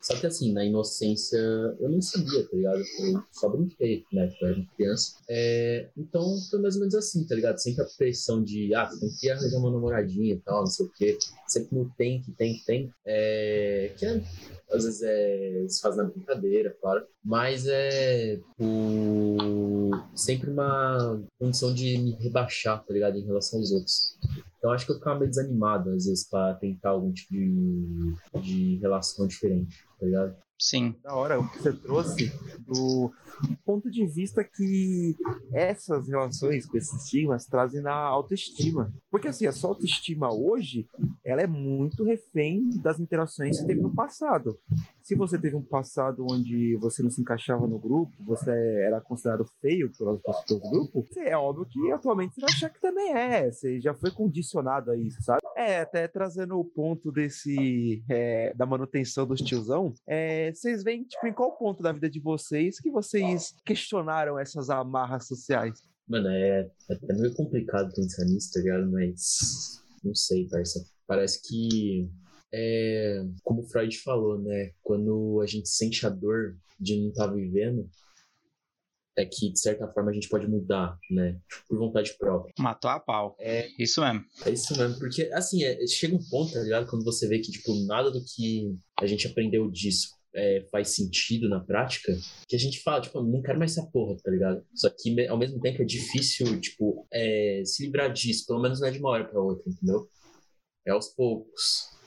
Só 0.00 0.14
que 0.16 0.26
assim, 0.26 0.52
na 0.52 0.64
inocência, 0.64 1.36
eu 1.80 1.88
nem 1.88 2.00
sabia, 2.00 2.42
tá 2.48 2.56
ligado? 2.56 2.78
Eu 2.78 3.22
só 3.32 3.48
brinquei, 3.48 4.04
né? 4.12 4.32
Eu 4.40 4.48
era 4.48 4.66
criança. 4.76 5.16
É, 5.28 5.88
então 5.96 6.24
foi 6.48 6.60
mais 6.60 6.76
ou 6.76 6.80
menos 6.80 6.94
assim, 6.94 7.26
tá 7.26 7.34
ligado? 7.34 7.58
Sempre 7.58 7.82
a 7.82 7.86
pressão 7.98 8.42
de, 8.42 8.74
ah, 8.74 8.86
tem 8.86 9.10
que 9.20 9.28
arranjar 9.28 9.58
uma 9.58 9.70
namoradinha 9.70 10.34
e 10.34 10.38
tal, 10.38 10.60
não 10.60 10.66
sei 10.66 10.86
o 10.86 10.90
quê. 10.90 11.18
Sempre 11.46 11.76
no 11.76 11.90
tem, 11.98 12.22
que 12.22 12.32
tem, 12.32 12.54
que 12.54 12.64
tem. 12.64 12.92
É, 13.04 13.92
que 13.98 14.06
é, 14.06 14.22
às 14.70 14.84
vezes 14.84 15.02
é, 15.02 15.66
se 15.68 15.80
faz 15.80 15.96
na 15.96 16.04
brincadeira, 16.04 16.74
claro. 16.80 17.04
Mas 17.22 17.66
é 17.66 18.40
o, 18.58 19.90
sempre 20.14 20.48
uma 20.48 21.22
condição 21.38 21.74
de 21.74 21.98
me 21.98 22.12
rebaixar, 22.12 22.82
tá 22.84 22.94
ligado? 22.94 23.18
Em 23.18 23.26
relação 23.26 23.58
aos 23.58 23.72
outros. 23.72 24.16
Então 24.58 24.72
acho 24.72 24.84
que 24.84 24.92
eu 24.92 24.96
ficava 24.96 25.18
meio 25.18 25.30
desanimado, 25.30 25.90
às 25.90 26.06
vezes, 26.06 26.28
para 26.28 26.54
tentar 26.54 26.90
algum 26.90 27.12
tipo 27.12 27.32
de, 27.32 28.14
de 28.42 28.76
relação 28.76 29.26
diferente, 29.26 29.84
tá 29.98 30.06
ligado? 30.06 30.36
Sim. 30.60 30.96
Da 31.02 31.14
hora 31.14 31.38
o 31.38 31.48
que 31.48 31.62
você 31.62 31.72
trouxe 31.72 32.32
do 32.66 33.12
ponto 33.64 33.88
de 33.88 34.04
vista 34.04 34.42
que 34.42 35.16
essas 35.52 36.08
relações 36.08 36.66
com 36.66 36.76
esses 36.76 37.04
estigmas 37.04 37.46
trazem 37.46 37.80
na 37.80 37.94
autoestima. 37.94 38.92
Porque 39.10 39.28
assim, 39.28 39.46
a 39.46 39.52
sua 39.52 39.70
autoestima 39.70 40.34
hoje, 40.34 40.88
ela 41.24 41.42
é 41.42 41.46
muito 41.46 42.02
refém 42.02 42.68
das 42.82 42.98
interações 42.98 43.50
que 43.50 43.62
você 43.62 43.66
teve 43.66 43.80
no 43.80 43.94
passado. 43.94 44.58
Se 45.00 45.14
você 45.14 45.38
teve 45.38 45.54
um 45.54 45.62
passado 45.62 46.26
onde 46.28 46.76
você 46.76 47.02
não 47.02 47.10
se 47.10 47.20
encaixava 47.20 47.66
no 47.66 47.78
grupo, 47.78 48.12
você 48.18 48.50
era 48.50 49.00
considerado 49.00 49.46
feio 49.60 49.92
pelas 49.96 50.20
pessoas 50.20 50.46
do 50.48 50.70
grupo, 50.70 51.06
é 51.16 51.36
óbvio 51.36 51.66
que 51.66 51.92
atualmente 51.92 52.34
você 52.34 52.40
vai 52.40 52.50
achar 52.50 52.70
que 52.70 52.80
também 52.80 53.12
é. 53.14 53.50
Você 53.50 53.80
já 53.80 53.94
foi 53.94 54.10
condicionado 54.10 54.90
a 54.90 54.96
isso, 54.96 55.22
sabe? 55.22 55.40
É, 55.58 55.80
até 55.80 56.06
trazendo 56.06 56.56
o 56.56 56.64
ponto 56.64 57.10
desse 57.10 58.04
é, 58.08 58.54
da 58.54 58.64
manutenção 58.64 59.26
dos 59.26 59.40
tiozão, 59.40 59.92
é, 60.06 60.52
vocês 60.52 60.84
veem, 60.84 61.02
tipo, 61.02 61.26
em 61.26 61.32
qual 61.32 61.58
ponto 61.58 61.82
da 61.82 61.90
vida 61.90 62.08
de 62.08 62.20
vocês 62.20 62.78
que 62.78 62.88
vocês 62.88 63.56
questionaram 63.66 64.38
essas 64.38 64.70
amarras 64.70 65.26
sociais? 65.26 65.82
Mano, 66.06 66.28
é, 66.28 66.70
é 66.88 67.12
meio 67.12 67.34
complicado 67.34 67.92
pensar 67.92 68.24
nisso, 68.26 68.52
tá 68.52 68.60
ligado? 68.60 68.88
Mas 68.88 69.82
não 70.04 70.14
sei, 70.14 70.46
parça. 70.48 70.80
Parece 71.08 71.42
que 71.42 72.08
é 72.54 73.24
como 73.42 73.62
o 73.62 73.66
Freud 73.66 73.98
falou, 73.98 74.38
né? 74.38 74.70
Quando 74.80 75.40
a 75.42 75.46
gente 75.46 75.68
sente 75.68 76.06
a 76.06 76.08
dor 76.08 76.56
de 76.78 77.00
não 77.00 77.08
estar 77.08 77.26
tá 77.26 77.34
vivendo, 77.34 77.90
é 79.18 79.26
que, 79.26 79.50
de 79.52 79.60
certa 79.60 79.88
forma, 79.88 80.10
a 80.10 80.14
gente 80.14 80.28
pode 80.28 80.46
mudar, 80.46 80.96
né? 81.10 81.38
Por 81.68 81.76
vontade 81.76 82.16
própria. 82.16 82.54
Matou 82.58 82.90
a 82.90 83.00
pau. 83.00 83.36
É 83.40 83.68
isso 83.78 84.00
mesmo. 84.00 84.24
É 84.46 84.50
isso 84.50 84.78
mesmo, 84.78 84.98
porque, 84.98 85.22
assim, 85.32 85.64
é, 85.64 85.84
chega 85.88 86.14
um 86.14 86.24
ponto, 86.30 86.52
tá 86.52 86.60
ligado? 86.60 86.88
Quando 86.88 87.04
você 87.04 87.26
vê 87.26 87.40
que, 87.40 87.50
tipo, 87.50 87.74
nada 87.86 88.10
do 88.10 88.24
que 88.24 88.76
a 89.00 89.06
gente 89.06 89.26
aprendeu 89.26 89.68
disso 89.70 90.16
é, 90.34 90.64
faz 90.70 90.94
sentido 90.94 91.48
na 91.48 91.58
prática, 91.58 92.16
que 92.48 92.54
a 92.54 92.58
gente 92.58 92.80
fala, 92.80 93.00
tipo, 93.00 93.20
não 93.20 93.42
quero 93.42 93.58
mais 93.58 93.72
essa 93.72 93.90
porra, 93.90 94.16
tá 94.22 94.30
ligado? 94.30 94.64
Só 94.72 94.88
que, 94.88 95.26
ao 95.26 95.36
mesmo 95.36 95.60
tempo, 95.60 95.82
é 95.82 95.84
difícil, 95.84 96.60
tipo, 96.60 97.06
é, 97.12 97.62
se 97.64 97.84
livrar 97.84 98.12
disso, 98.12 98.46
pelo 98.46 98.62
menos 98.62 98.80
não 98.80 98.86
é 98.86 98.90
de 98.92 99.00
uma 99.00 99.10
hora 99.10 99.24
pra 99.24 99.40
outra, 99.40 99.68
entendeu? 99.68 100.08
É 100.86 100.92
aos 100.92 101.08
poucos 101.08 101.97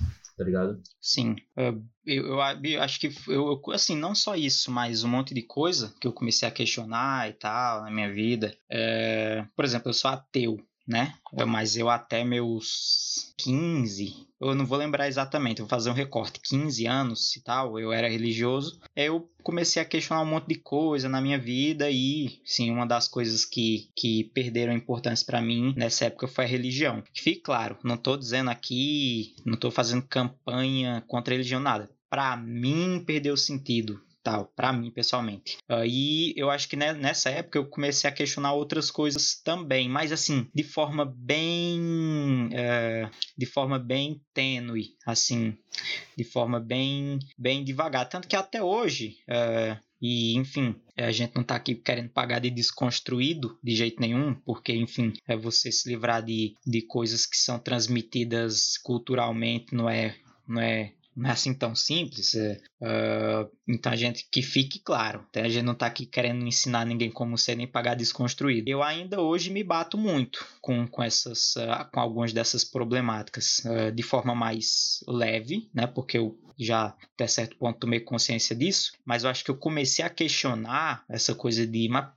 tá 0.41 0.45
ligado? 0.45 0.81
Sim. 0.99 1.35
Eu, 1.55 1.83
eu, 2.03 2.25
eu, 2.63 2.81
acho 2.81 2.99
que, 2.99 3.11
eu, 3.27 3.61
assim, 3.71 3.95
não 3.95 4.15
só 4.15 4.35
isso, 4.35 4.71
mas 4.71 5.03
um 5.03 5.07
monte 5.07 5.35
de 5.35 5.43
coisa 5.43 5.93
que 6.01 6.07
eu 6.07 6.11
comecei 6.11 6.47
a 6.47 6.51
questionar 6.51 7.29
e 7.29 7.33
tal 7.33 7.83
na 7.83 7.91
minha 7.91 8.11
vida. 8.11 8.57
É, 8.67 9.45
por 9.55 9.63
exemplo, 9.63 9.89
eu 9.89 9.93
sou 9.93 10.09
ateu, 10.09 10.57
né? 10.91 11.13
Mas 11.47 11.77
eu 11.77 11.89
até 11.89 12.23
meus 12.25 13.33
15, 13.37 14.27
eu 14.39 14.53
não 14.53 14.65
vou 14.65 14.77
lembrar 14.77 15.07
exatamente, 15.07 15.61
vou 15.61 15.69
fazer 15.69 15.89
um 15.89 15.93
recorte, 15.93 16.41
15 16.43 16.85
anos 16.85 17.35
e 17.35 17.41
tal, 17.41 17.79
eu 17.79 17.93
era 17.93 18.09
religioso. 18.09 18.79
Eu 18.93 19.29
comecei 19.41 19.81
a 19.81 19.85
questionar 19.85 20.21
um 20.21 20.25
monte 20.25 20.47
de 20.47 20.55
coisa 20.55 21.07
na 21.07 21.21
minha 21.21 21.39
vida 21.39 21.89
e, 21.89 22.41
sim, 22.43 22.69
uma 22.69 22.85
das 22.85 23.07
coisas 23.07 23.45
que, 23.45 23.89
que 23.95 24.25
perderam 24.25 24.73
importância 24.73 25.25
para 25.25 25.41
mim 25.41 25.73
nessa 25.77 26.05
época 26.05 26.27
foi 26.27 26.43
a 26.43 26.47
religião. 26.47 27.01
Fique 27.13 27.39
claro, 27.39 27.77
não 27.83 27.95
tô 27.95 28.17
dizendo 28.17 28.49
aqui, 28.49 29.33
não 29.45 29.57
tô 29.57 29.71
fazendo 29.71 30.01
campanha 30.03 31.01
contra 31.07 31.33
a 31.33 31.35
religião, 31.35 31.61
nada. 31.61 31.89
Para 32.09 32.35
mim, 32.35 33.01
perdeu 33.05 33.37
sentido 33.37 34.01
tal, 34.23 34.51
para 34.55 34.73
mim 34.73 34.91
pessoalmente. 34.91 35.57
Uh, 35.69 35.85
e 35.85 36.33
eu 36.37 36.49
acho 36.49 36.67
que 36.67 36.75
nessa 36.75 37.29
época 37.29 37.57
eu 37.57 37.65
comecei 37.65 38.09
a 38.09 38.13
questionar 38.13 38.53
outras 38.53 38.89
coisas 38.89 39.41
também, 39.43 39.89
mas 39.89 40.11
assim, 40.11 40.47
de 40.53 40.63
forma 40.63 41.05
bem. 41.05 42.47
Uh, 42.47 43.09
de 43.37 43.45
forma 43.45 43.79
bem 43.79 44.21
tênue, 44.33 44.95
assim, 45.05 45.57
de 46.17 46.23
forma 46.23 46.59
bem, 46.59 47.19
bem 47.37 47.63
devagar. 47.63 48.07
Tanto 48.07 48.27
que 48.27 48.35
até 48.35 48.61
hoje. 48.61 49.17
Uh, 49.27 49.79
e, 50.01 50.35
enfim, 50.35 50.75
a 50.97 51.11
gente 51.11 51.35
não 51.35 51.43
está 51.43 51.55
aqui 51.55 51.75
querendo 51.75 52.09
pagar 52.09 52.39
de 52.39 52.49
desconstruído 52.49 53.57
de 53.63 53.75
jeito 53.75 54.01
nenhum, 54.01 54.33
porque, 54.33 54.73
enfim, 54.73 55.13
é 55.27 55.37
você 55.37 55.71
se 55.71 55.87
livrar 55.87 56.23
de, 56.23 56.55
de 56.65 56.81
coisas 56.81 57.27
que 57.27 57.37
são 57.37 57.59
transmitidas 57.59 58.79
culturalmente, 58.79 59.75
não 59.75 59.87
é, 59.87 60.15
não 60.47 60.59
é 60.59 60.93
não 61.15 61.29
é 61.29 61.33
assim 61.33 61.53
tão 61.53 61.75
simples. 61.75 62.33
Uh, 62.33 63.49
então 63.67 63.91
a 63.91 63.95
gente 63.95 64.27
que 64.31 64.41
fique 64.41 64.79
claro, 64.79 65.25
tá? 65.31 65.41
a 65.41 65.49
gente 65.49 65.63
não 65.63 65.73
está 65.73 65.85
aqui 65.85 66.05
querendo 66.05 66.45
ensinar 66.45 66.85
ninguém 66.85 67.11
como 67.11 67.37
ser 67.37 67.55
nem 67.55 67.67
pagar 67.67 67.95
desconstruído. 67.95 68.69
Eu 68.69 68.81
ainda 68.81 69.21
hoje 69.21 69.49
me 69.49 69.63
bato 69.63 69.97
muito 69.97 70.45
com, 70.61 70.87
com 70.87 71.03
essas, 71.03 71.55
uh, 71.55 71.89
com 71.91 71.99
algumas 71.99 72.33
dessas 72.33 72.63
problemáticas 72.63 73.61
uh, 73.65 73.91
de 73.91 74.03
forma 74.03 74.33
mais 74.33 75.03
leve, 75.07 75.69
né? 75.73 75.87
Porque 75.87 76.17
eu 76.17 76.37
já 76.57 76.95
até 77.13 77.27
certo 77.27 77.57
ponto 77.57 77.79
tomei 77.79 77.99
consciência 77.99 78.55
disso, 78.55 78.91
mas 79.05 79.23
eu 79.23 79.29
acho 79.29 79.43
que 79.43 79.51
eu 79.51 79.57
comecei 79.57 80.05
a 80.05 80.09
questionar 80.09 81.03
essa 81.09 81.33
coisa 81.33 81.65
de 81.65 81.89
mas, 81.89 82.11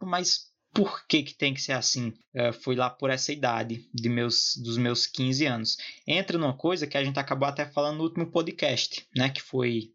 mas 0.00 0.51
por 0.72 1.06
que, 1.06 1.22
que 1.22 1.34
tem 1.34 1.52
que 1.52 1.60
ser 1.60 1.72
assim? 1.72 2.14
Uh, 2.34 2.52
fui 2.52 2.74
lá 2.74 2.88
por 2.88 3.10
essa 3.10 3.32
idade 3.32 3.86
de 3.92 4.08
meus, 4.08 4.56
dos 4.56 4.78
meus 4.78 5.06
15 5.06 5.46
anos. 5.46 5.76
Entra 6.06 6.38
numa 6.38 6.56
coisa 6.56 6.86
que 6.86 6.96
a 6.96 7.04
gente 7.04 7.18
acabou 7.18 7.46
até 7.46 7.66
falando 7.66 7.98
no 7.98 8.04
último 8.04 8.30
podcast, 8.30 9.06
né? 9.14 9.28
Que 9.28 9.42
foi 9.42 9.90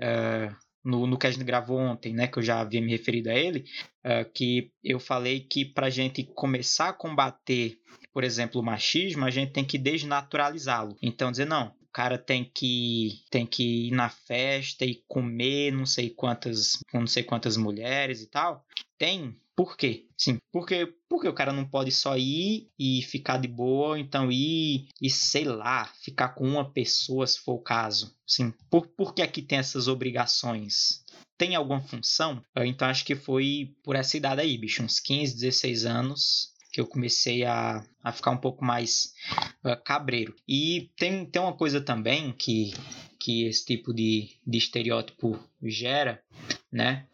uh, 0.00 0.56
no, 0.82 1.06
no 1.06 1.18
que 1.18 1.26
a 1.26 1.30
gente 1.30 1.44
gravou 1.44 1.78
ontem, 1.78 2.14
né? 2.14 2.26
Que 2.26 2.38
eu 2.38 2.42
já 2.42 2.60
havia 2.60 2.80
me 2.80 2.90
referido 2.90 3.30
a 3.30 3.34
ele, 3.34 3.64
uh, 4.04 4.30
que 4.32 4.72
eu 4.82 4.98
falei 4.98 5.40
que 5.40 5.66
para 5.66 5.88
a 5.88 5.90
gente 5.90 6.24
começar 6.34 6.88
a 6.88 6.94
combater, 6.94 7.78
por 8.12 8.24
exemplo, 8.24 8.60
o 8.60 8.64
machismo, 8.64 9.26
a 9.26 9.30
gente 9.30 9.52
tem 9.52 9.64
que 9.64 9.76
desnaturalizá-lo. 9.76 10.96
Então 11.02 11.30
dizer 11.30 11.46
não, 11.46 11.74
o 11.82 11.92
cara 11.92 12.16
tem 12.16 12.50
que 12.54 13.22
tem 13.30 13.44
que 13.44 13.88
ir 13.88 13.90
na 13.90 14.08
festa 14.08 14.86
e 14.86 15.02
comer 15.06 15.72
não 15.72 15.84
sei 15.84 16.08
quantas 16.08 16.78
não 16.94 17.06
sei 17.06 17.22
quantas 17.22 17.56
mulheres 17.56 18.22
e 18.22 18.30
tal 18.30 18.64
tem 19.00 19.34
por 19.60 19.76
quê? 19.76 20.06
Sim, 20.16 20.38
porque, 20.50 20.90
porque 21.06 21.28
o 21.28 21.34
cara 21.34 21.52
não 21.52 21.68
pode 21.68 21.92
só 21.92 22.16
ir 22.16 22.70
e 22.78 23.02
ficar 23.02 23.36
de 23.36 23.46
boa, 23.46 24.00
então 24.00 24.32
ir 24.32 24.88
e, 25.02 25.10
sei 25.10 25.44
lá, 25.44 25.84
ficar 26.02 26.30
com 26.30 26.48
uma 26.48 26.72
pessoa 26.72 27.26
se 27.26 27.38
for 27.38 27.56
o 27.56 27.62
caso. 27.62 28.16
Sim, 28.26 28.54
por, 28.70 28.86
por 28.86 29.12
que 29.14 29.20
aqui 29.20 29.42
tem 29.42 29.58
essas 29.58 29.86
obrigações? 29.86 31.04
Tem 31.36 31.54
alguma 31.54 31.82
função? 31.82 32.42
Então 32.56 32.88
acho 32.88 33.04
que 33.04 33.14
foi 33.14 33.74
por 33.84 33.96
essa 33.96 34.16
idade 34.16 34.40
aí, 34.40 34.56
bicho, 34.56 34.82
uns 34.82 34.98
15, 34.98 35.34
16 35.34 35.84
anos, 35.84 36.54
que 36.72 36.80
eu 36.80 36.86
comecei 36.86 37.44
a, 37.44 37.84
a 38.02 38.12
ficar 38.12 38.30
um 38.30 38.38
pouco 38.38 38.64
mais 38.64 39.12
uh, 39.62 39.76
cabreiro. 39.84 40.34
E 40.48 40.90
tem, 40.96 41.26
tem 41.26 41.42
uma 41.42 41.54
coisa 41.54 41.82
também 41.82 42.32
que, 42.32 42.72
que 43.18 43.44
esse 43.44 43.66
tipo 43.66 43.92
de, 43.92 44.30
de 44.46 44.56
estereótipo 44.56 45.38
gera, 45.62 46.22
né? 46.72 47.06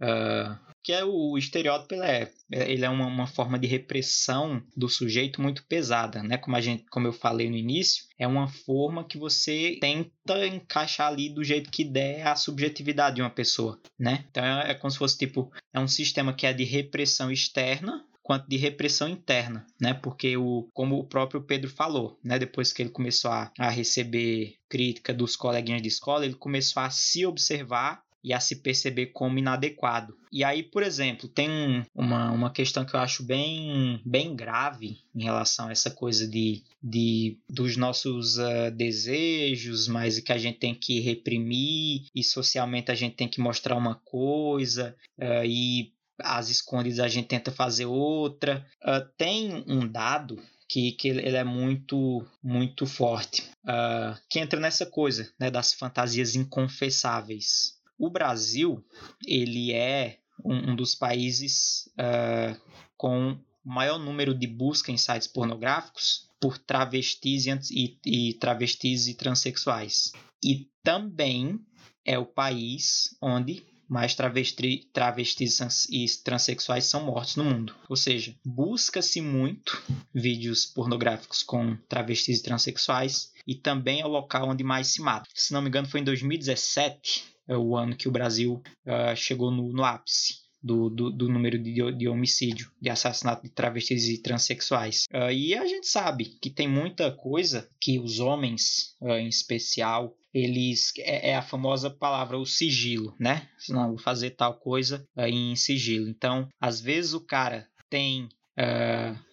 Uh, 0.00 0.64
que 0.84 0.92
é 0.92 1.02
o 1.02 1.38
estereótipo 1.38 1.94
ele 1.94 2.04
é, 2.04 2.30
ele 2.50 2.84
é 2.84 2.90
uma, 2.90 3.06
uma, 3.06 3.26
forma 3.26 3.58
de 3.58 3.66
repressão 3.66 4.62
do 4.76 4.86
sujeito 4.86 5.40
muito 5.40 5.64
pesada, 5.64 6.22
né? 6.22 6.36
Como 6.36 6.54
a 6.54 6.60
gente, 6.60 6.84
como 6.90 7.06
eu 7.06 7.12
falei 7.12 7.48
no 7.48 7.56
início, 7.56 8.04
é 8.18 8.26
uma 8.26 8.48
forma 8.48 9.02
que 9.02 9.16
você 9.16 9.78
tenta 9.80 10.46
encaixar 10.46 11.08
ali 11.08 11.30
do 11.30 11.42
jeito 11.42 11.70
que 11.70 11.84
der 11.84 12.26
a 12.26 12.36
subjetividade 12.36 13.16
de 13.16 13.22
uma 13.22 13.30
pessoa, 13.30 13.80
né? 13.98 14.26
Então 14.30 14.44
é, 14.44 14.72
é 14.72 14.74
como 14.74 14.90
se 14.90 14.98
fosse 14.98 15.16
tipo 15.16 15.50
é 15.72 15.80
um 15.80 15.88
sistema 15.88 16.34
que 16.34 16.46
é 16.46 16.52
de 16.52 16.64
repressão 16.64 17.32
externa 17.32 18.04
quanto 18.22 18.48
de 18.48 18.56
repressão 18.56 19.08
interna, 19.08 19.66
né? 19.80 19.94
Porque 19.94 20.36
o, 20.36 20.68
como 20.74 20.98
o 20.98 21.06
próprio 21.06 21.42
Pedro 21.42 21.70
falou, 21.70 22.18
né? 22.22 22.38
Depois 22.38 22.72
que 22.72 22.82
ele 22.82 22.90
começou 22.90 23.30
a, 23.30 23.50
a 23.58 23.70
receber 23.70 24.56
crítica 24.68 25.14
dos 25.14 25.34
coleguinhas 25.34 25.80
de 25.80 25.88
escola, 25.88 26.26
ele 26.26 26.34
começou 26.34 26.82
a 26.82 26.90
se 26.90 27.24
observar 27.24 28.02
e 28.24 28.32
a 28.32 28.40
se 28.40 28.56
perceber 28.56 29.06
como 29.06 29.38
inadequado. 29.38 30.16
E 30.32 30.42
aí, 30.42 30.62
por 30.62 30.82
exemplo, 30.82 31.28
tem 31.28 31.84
uma, 31.94 32.32
uma 32.32 32.50
questão 32.50 32.84
que 32.84 32.96
eu 32.96 33.00
acho 33.00 33.22
bem, 33.22 34.00
bem 34.04 34.34
grave 34.34 34.98
em 35.14 35.22
relação 35.22 35.68
a 35.68 35.72
essa 35.72 35.90
coisa 35.90 36.26
de, 36.26 36.62
de 36.82 37.38
dos 37.48 37.76
nossos 37.76 38.38
uh, 38.38 38.70
desejos, 38.74 39.86
mas 39.86 40.18
que 40.18 40.32
a 40.32 40.38
gente 40.38 40.58
tem 40.58 40.74
que 40.74 41.00
reprimir 41.00 42.06
e 42.14 42.24
socialmente 42.24 42.90
a 42.90 42.94
gente 42.94 43.14
tem 43.14 43.28
que 43.28 43.40
mostrar 43.40 43.76
uma 43.76 43.96
coisa 43.96 44.96
uh, 45.18 45.44
e 45.44 45.92
às 46.18 46.48
escondidas 46.48 47.00
a 47.00 47.08
gente 47.08 47.28
tenta 47.28 47.50
fazer 47.50 47.84
outra. 47.84 48.66
Uh, 48.82 49.06
tem 49.18 49.64
um 49.68 49.86
dado 49.86 50.42
que, 50.68 50.92
que 50.92 51.08
ele 51.08 51.36
é 51.36 51.44
muito 51.44 52.26
muito 52.42 52.86
forte, 52.86 53.42
uh, 53.64 54.18
que 54.28 54.38
entra 54.40 54.58
nessa 54.58 54.86
coisa 54.86 55.30
né, 55.38 55.50
das 55.50 55.72
fantasias 55.72 56.34
inconfessáveis. 56.34 57.73
O 57.98 58.10
Brasil 58.10 58.84
ele 59.26 59.72
é 59.72 60.18
um, 60.44 60.72
um 60.72 60.76
dos 60.76 60.94
países 60.94 61.88
uh, 61.98 62.60
com 62.96 63.38
maior 63.64 63.98
número 63.98 64.34
de 64.34 64.46
busca 64.46 64.92
em 64.92 64.98
sites 64.98 65.26
pornográficos 65.26 66.28
por 66.40 66.58
travestis 66.58 67.46
e, 67.70 67.98
e 68.04 68.34
travestis 68.34 69.06
e 69.06 69.14
transexuais. 69.14 70.12
E 70.42 70.68
também 70.82 71.58
é 72.04 72.18
o 72.18 72.26
país 72.26 73.16
onde 73.22 73.64
mais 73.88 74.14
travesti, 74.14 74.88
travestis 74.92 75.86
e 75.90 76.06
transexuais 76.22 76.84
são 76.84 77.04
mortos 77.04 77.36
no 77.36 77.44
mundo. 77.44 77.74
Ou 77.88 77.96
seja, 77.96 78.34
busca-se 78.44 79.20
muito 79.20 79.82
vídeos 80.12 80.66
pornográficos 80.66 81.42
com 81.42 81.76
travestis 81.88 82.40
e 82.40 82.42
transexuais 82.42 83.32
e 83.46 83.54
também 83.54 84.00
é 84.00 84.06
o 84.06 84.10
local 84.10 84.48
onde 84.48 84.64
mais 84.64 84.88
se 84.88 85.00
mata. 85.00 85.28
Se 85.34 85.52
não 85.52 85.62
me 85.62 85.68
engano, 85.68 85.88
foi 85.88 86.00
em 86.00 86.04
2017, 86.04 87.33
é 87.48 87.56
o 87.56 87.76
ano 87.76 87.96
que 87.96 88.08
o 88.08 88.12
Brasil 88.12 88.62
uh, 88.86 89.16
chegou 89.16 89.50
no, 89.50 89.72
no 89.72 89.84
ápice 89.84 90.44
do, 90.64 90.88
do, 90.88 91.10
do 91.10 91.28
número 91.28 91.58
de, 91.58 91.92
de, 91.92 92.08
homicídio, 92.08 92.72
de 92.80 92.88
assassinato 92.88 93.42
de 93.42 93.50
travestis 93.50 94.08
e 94.08 94.22
transexuais. 94.22 95.04
Uh, 95.12 95.30
e 95.30 95.54
a 95.54 95.66
gente 95.66 95.86
sabe 95.86 96.24
que 96.40 96.48
tem 96.48 96.66
muita 96.66 97.12
coisa 97.12 97.68
que 97.78 98.00
os 98.00 98.18
homens, 98.18 98.96
uh, 99.02 99.12
em 99.12 99.28
especial, 99.28 100.16
eles 100.32 100.92
é, 100.98 101.30
é, 101.30 101.36
a 101.36 101.42
famosa 101.42 101.90
palavra 101.90 102.38
o 102.38 102.46
sigilo, 102.46 103.14
né? 103.20 103.46
Não, 103.68 103.90
vou 103.90 103.98
fazer 103.98 104.30
tal 104.30 104.54
coisa 104.54 105.06
uh, 105.14 105.26
em 105.26 105.54
sigilo. 105.54 106.08
Então, 106.08 106.48
às 106.58 106.80
vezes 106.80 107.12
o 107.12 107.20
cara 107.20 107.68
tem 107.90 108.28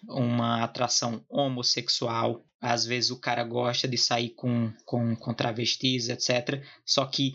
uma 0.10 0.64
atração 0.64 1.24
homossexual, 1.30 2.44
às 2.62 2.86
vezes 2.86 3.10
o 3.10 3.20
cara 3.20 3.44
gosta 3.44 3.88
de 3.88 3.98
sair 3.98 4.30
com, 4.30 4.72
com, 4.86 5.16
com 5.16 5.34
travestis, 5.34 6.10
etc. 6.10 6.64
Só 6.86 7.06
que 7.06 7.34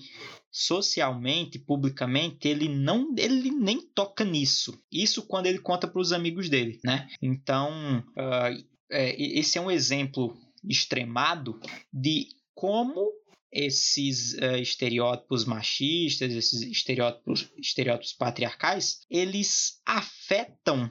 socialmente, 0.51 1.59
publicamente, 1.59 2.47
ele 2.49 2.69
não, 2.69 3.13
ele 3.19 3.51
nem 3.51 3.81
toca 3.81 4.25
nisso. 4.25 4.81
Isso 4.91 5.27
quando 5.27 5.47
ele 5.47 5.59
conta 5.59 5.89
para 5.89 6.01
os 6.01 6.13
amigos 6.13 6.49
dele, 6.49 6.79
né? 6.85 7.09
Então, 7.21 7.99
uh, 8.17 8.65
é, 8.91 9.21
esse 9.21 9.59
é 9.59 9.61
um 9.61 9.71
exemplo 9.71 10.35
extremado 10.65 11.61
de 11.93 12.29
como 12.55 13.13
esses 13.53 14.35
uh, 14.35 14.57
estereótipos 14.57 15.45
machistas, 15.45 16.33
esses 16.33 16.63
estereótipos, 16.63 17.51
estereótipos 17.59 18.13
patriarcais, 18.13 19.01
eles 19.11 19.81
afetam 19.85 20.91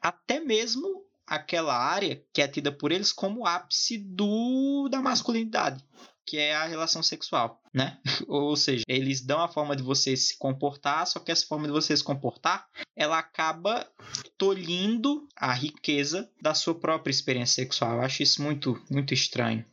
até 0.00 0.40
mesmo 0.40 1.04
aquela 1.34 1.74
área 1.74 2.22
que 2.32 2.42
é 2.42 2.48
tida 2.48 2.70
por 2.70 2.92
eles 2.92 3.10
como 3.10 3.46
ápice 3.46 3.96
do, 3.96 4.88
da 4.90 5.00
masculinidade 5.00 5.82
que 6.24 6.38
é 6.38 6.54
a 6.54 6.66
relação 6.66 7.02
sexual, 7.02 7.60
né? 7.74 7.98
Ou 8.28 8.54
seja, 8.56 8.84
eles 8.86 9.20
dão 9.20 9.40
a 9.40 9.48
forma 9.48 9.74
de 9.74 9.82
você 9.82 10.16
se 10.16 10.38
comportar, 10.38 11.04
só 11.04 11.18
que 11.18 11.32
essa 11.32 11.44
forma 11.44 11.66
de 11.66 11.72
você 11.72 11.96
se 11.96 12.04
comportar, 12.04 12.68
ela 12.96 13.18
acaba 13.18 13.86
tolhindo 14.38 15.26
a 15.36 15.52
riqueza 15.52 16.30
da 16.40 16.54
sua 16.54 16.78
própria 16.78 17.10
experiência 17.10 17.64
sexual. 17.64 17.96
Eu 17.96 18.02
acho 18.02 18.22
isso 18.22 18.40
muito, 18.40 18.80
muito 18.88 19.12
estranho. 19.12 19.64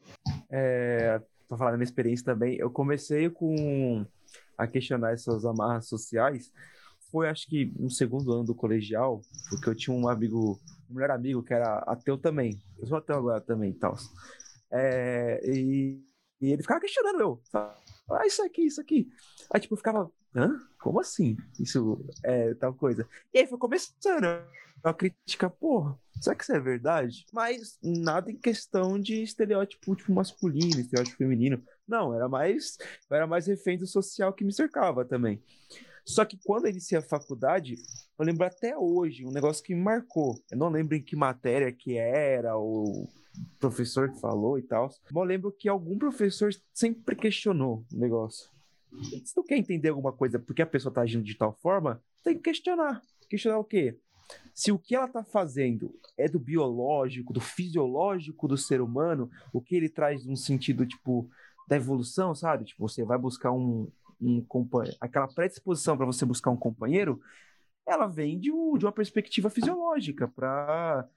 É, 0.49 1.21
pra 1.47 1.57
falar 1.57 1.71
da 1.71 1.77
minha 1.77 1.85
experiência 1.85 2.25
também, 2.25 2.57
eu 2.57 2.71
comecei 2.71 3.29
com 3.29 4.03
a 4.57 4.67
questionar 4.67 5.13
essas 5.13 5.45
amarras 5.45 5.87
sociais. 5.87 6.51
Foi 7.11 7.27
acho 7.27 7.47
que 7.47 7.71
no 7.77 7.89
segundo 7.89 8.31
ano 8.33 8.43
do 8.43 8.55
colegial, 8.55 9.21
porque 9.49 9.69
eu 9.69 9.75
tinha 9.75 9.95
um 9.95 10.07
amigo, 10.07 10.59
um 10.89 10.93
melhor 10.93 11.11
amigo 11.11 11.43
que 11.43 11.53
era 11.53 11.79
ateu 11.79 12.17
também. 12.17 12.59
Eu 12.77 12.87
sou 12.87 12.97
ateu 12.97 13.15
agora 13.17 13.41
também 13.41 13.73
tal. 13.73 13.95
É, 14.71 15.41
e 15.43 15.99
e 16.41 16.53
ele 16.53 16.61
ficava 16.61 16.79
questionando 16.79 17.19
eu. 17.19 17.41
Ah, 17.53 18.25
isso 18.25 18.41
aqui, 18.43 18.63
isso 18.63 18.79
aqui. 18.79 19.07
Aí, 19.51 19.59
tipo, 19.59 19.73
eu 19.73 19.77
ficava, 19.77 20.11
hã? 20.35 20.59
Como 20.79 20.99
assim? 20.99 21.35
Isso 21.59 22.03
é 22.23 22.53
tal 22.55 22.73
coisa. 22.73 23.07
E 23.33 23.39
aí 23.39 23.47
foi 23.47 23.57
começando 23.57 24.25
a 24.81 24.93
crítica, 24.93 25.49
porra, 25.49 25.99
será 26.19 26.35
que 26.35 26.43
isso 26.43 26.53
é 26.53 26.59
verdade? 26.59 27.25
Mas 27.33 27.77
nada 27.83 28.31
em 28.31 28.37
questão 28.37 28.97
de 28.97 29.21
estereótipo 29.21 29.95
tipo, 29.95 30.13
masculino, 30.13 30.79
estereótipo 30.79 31.17
feminino. 31.17 31.61
Não, 31.85 32.13
era 32.13 32.29
mais, 32.29 32.77
era 33.11 33.27
mais 33.27 33.47
refém 33.47 33.77
do 33.77 33.85
social 33.85 34.31
que 34.31 34.45
me 34.45 34.53
cercava 34.53 35.03
também. 35.03 35.43
Só 36.05 36.25
que 36.25 36.37
quando 36.43 36.65
eu 36.65 36.71
iniciei 36.71 36.99
a 36.99 37.03
faculdade, 37.03 37.75
eu 38.17 38.25
lembro 38.25 38.45
até 38.45 38.77
hoje 38.77 39.25
um 39.25 39.31
negócio 39.31 39.63
que 39.63 39.73
me 39.73 39.81
marcou. 39.81 40.39
Eu 40.51 40.57
não 40.57 40.69
lembro 40.69 40.95
em 40.95 41.01
que 41.01 41.15
matéria 41.15 41.71
que 41.71 41.97
era, 41.97 42.55
ou 42.55 43.09
professor 43.59 44.11
que 44.11 44.19
falou 44.19 44.57
e 44.57 44.61
tal. 44.61 44.87
Mas 44.87 45.15
eu 45.15 45.23
lembro 45.23 45.51
que 45.51 45.69
algum 45.69 45.97
professor 45.97 46.51
sempre 46.73 47.15
questionou 47.15 47.85
o 47.93 47.97
negócio. 47.97 48.49
Se 49.23 49.33
tu 49.33 49.43
quer 49.43 49.57
entender 49.57 49.89
alguma 49.89 50.11
coisa 50.11 50.39
porque 50.39 50.61
a 50.61 50.67
pessoa 50.67 50.93
tá 50.93 51.01
agindo 51.01 51.23
de 51.23 51.35
tal 51.35 51.53
forma, 51.61 52.01
tem 52.23 52.35
que 52.35 52.41
questionar. 52.41 53.01
Questionar 53.29 53.59
o 53.59 53.63
quê? 53.63 53.97
Se 54.53 54.71
o 54.71 54.79
que 54.79 54.95
ela 54.95 55.07
tá 55.07 55.23
fazendo 55.23 55.93
é 56.17 56.27
do 56.27 56.39
biológico, 56.39 57.33
do 57.33 57.39
fisiológico 57.39 58.47
do 58.47 58.57
ser 58.57 58.81
humano, 58.81 59.29
o 59.53 59.61
que 59.61 59.75
ele 59.75 59.89
traz 59.89 60.25
num 60.25 60.35
sentido, 60.35 60.85
tipo, 60.85 61.29
da 61.67 61.75
evolução, 61.75 62.33
sabe? 62.35 62.65
Tipo, 62.65 62.87
você 62.87 63.03
vai 63.03 63.17
buscar 63.17 63.51
um, 63.51 63.87
um 64.21 64.41
companheiro, 64.41 64.97
aquela 64.99 65.27
predisposição 65.27 65.95
para 65.95 66.05
você 66.05 66.25
buscar 66.25 66.51
um 66.51 66.57
companheiro, 66.57 67.21
ela 67.89 68.07
vem 68.07 68.39
de, 68.39 68.51
um, 68.51 68.77
de 68.77 68.85
uma 68.85 68.91
perspectiva 68.91 69.49
fisiológica, 69.49 70.27
para 70.27 71.07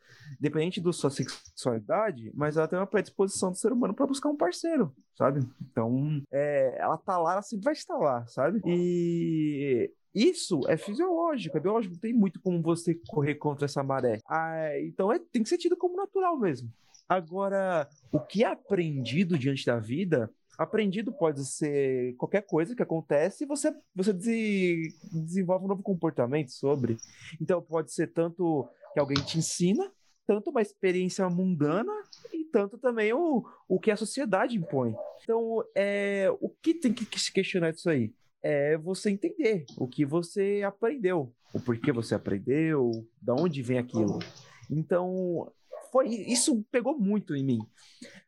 dependente 0.40 0.80
da 0.80 0.92
sua 0.92 1.10
sexualidade, 1.10 2.30
mas 2.34 2.56
ela 2.56 2.66
tem 2.66 2.78
uma 2.78 2.86
predisposição 2.86 3.50
do 3.50 3.56
ser 3.58 3.72
humano 3.72 3.92
para 3.92 4.06
buscar 4.06 4.30
um 4.30 4.36
parceiro, 4.36 4.94
sabe? 5.14 5.40
Então, 5.60 6.22
é, 6.32 6.76
ela 6.78 6.96
tá 6.96 7.18
lá, 7.18 7.32
ela 7.32 7.42
sempre 7.42 7.64
vai 7.64 7.74
estar 7.74 7.96
lá, 7.96 8.26
sabe? 8.26 8.60
E 8.64 9.90
isso 10.14 10.60
é 10.68 10.76
fisiológico, 10.76 11.56
é 11.56 11.60
biológico, 11.60 11.94
não 11.94 12.00
tem 12.00 12.12
muito 12.12 12.40
como 12.40 12.62
você 12.62 12.94
correr 13.08 13.34
contra 13.34 13.66
essa 13.66 13.82
maré. 13.82 14.18
Ah, 14.26 14.78
então 14.80 15.12
é, 15.12 15.18
tem 15.18 15.42
que 15.42 15.48
ser 15.48 15.58
tido 15.58 15.76
como 15.76 15.96
natural 15.96 16.38
mesmo. 16.38 16.72
Agora, 17.08 17.88
o 18.10 18.20
que 18.20 18.44
é 18.44 18.46
aprendido 18.46 19.38
diante 19.38 19.66
da 19.66 19.78
vida 19.78 20.30
aprendido 20.62 21.12
pode 21.12 21.44
ser 21.44 22.14
qualquer 22.16 22.42
coisa 22.42 22.74
que 22.74 22.82
acontece 22.82 23.44
e 23.44 23.46
você, 23.46 23.74
você 23.94 24.12
desenvolve 24.12 25.64
um 25.64 25.68
novo 25.68 25.82
comportamento 25.82 26.50
sobre. 26.50 26.96
Então 27.40 27.60
pode 27.60 27.92
ser 27.92 28.12
tanto 28.12 28.68
que 28.92 29.00
alguém 29.00 29.16
te 29.24 29.38
ensina, 29.38 29.90
tanto 30.26 30.50
uma 30.50 30.62
experiência 30.62 31.28
mundana 31.28 31.92
e 32.32 32.44
tanto 32.44 32.78
também 32.78 33.12
o, 33.12 33.44
o 33.68 33.80
que 33.80 33.90
a 33.90 33.96
sociedade 33.96 34.56
impõe. 34.56 34.94
Então, 35.22 35.64
é, 35.74 36.28
o 36.40 36.48
que 36.48 36.74
tem 36.74 36.92
que 36.92 37.18
se 37.18 37.32
questionar 37.32 37.72
disso 37.72 37.90
aí? 37.90 38.12
É 38.42 38.76
você 38.76 39.10
entender 39.10 39.64
o 39.76 39.86
que 39.86 40.04
você 40.04 40.62
aprendeu, 40.64 41.32
o 41.54 41.60
porquê 41.60 41.92
você 41.92 42.14
aprendeu, 42.14 42.90
da 43.20 43.34
onde 43.34 43.62
vem 43.62 43.78
aquilo. 43.78 44.18
Então, 44.70 45.52
foi 45.92 46.08
isso 46.08 46.64
pegou 46.72 46.98
muito 46.98 47.36
em 47.36 47.44
mim. 47.44 47.58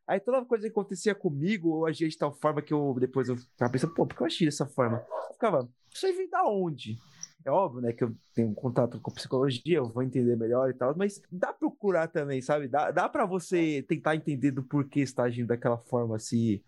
Aí 0.07 0.21
toda 0.21 0.45
coisa 0.45 0.65
que 0.65 0.71
acontecia 0.71 1.15
comigo, 1.15 1.81
eu 1.81 1.87
agia 1.87 2.09
de 2.09 2.19
tal 2.19 2.33
forma 2.35 2.61
que 2.61 2.75
eu 2.75 2.95
depois 3.01 3.29
eu 3.29 3.37
ficava 3.37 3.73
pensando, 3.73 3.95
pô, 3.95 4.07
por 4.07 4.15
que 4.15 4.23
eu 4.23 4.27
agia 4.27 4.47
dessa 4.47 4.67
forma? 4.67 5.05
Eu 5.29 5.33
ficava, 5.33 5.69
isso 5.93 6.07
aí 6.07 6.13
vem 6.13 6.29
da 6.29 6.45
onde? 6.45 6.99
É 7.45 7.51
óbvio, 7.51 7.83
né, 7.83 7.93
que 7.93 8.05
eu 8.05 8.15
tenho 8.35 8.49
um 8.49 8.55
contato 8.55 8.99
com 9.01 9.13
psicologia, 9.13 9.77
eu 9.77 9.89
vou 9.89 10.03
entender 10.03 10.35
melhor 10.35 10.71
e 10.71 10.75
tal, 10.75 10.95
mas 10.97 11.21
dá 11.31 11.49
pra 11.49 11.59
procurar 11.59 12.09
também, 12.09 12.41
sabe? 12.41 12.69
Dá, 12.69 12.91
dá 12.91 13.07
pra 13.09 13.27
você 13.27 13.83
tentar 13.87 14.17
entender 14.17 14.51
do 14.51 14.63
porquê 14.63 15.01
está 15.01 15.25
agindo 15.25 15.49
daquela 15.49 15.77
forma, 15.77 16.19
se, 16.19 16.65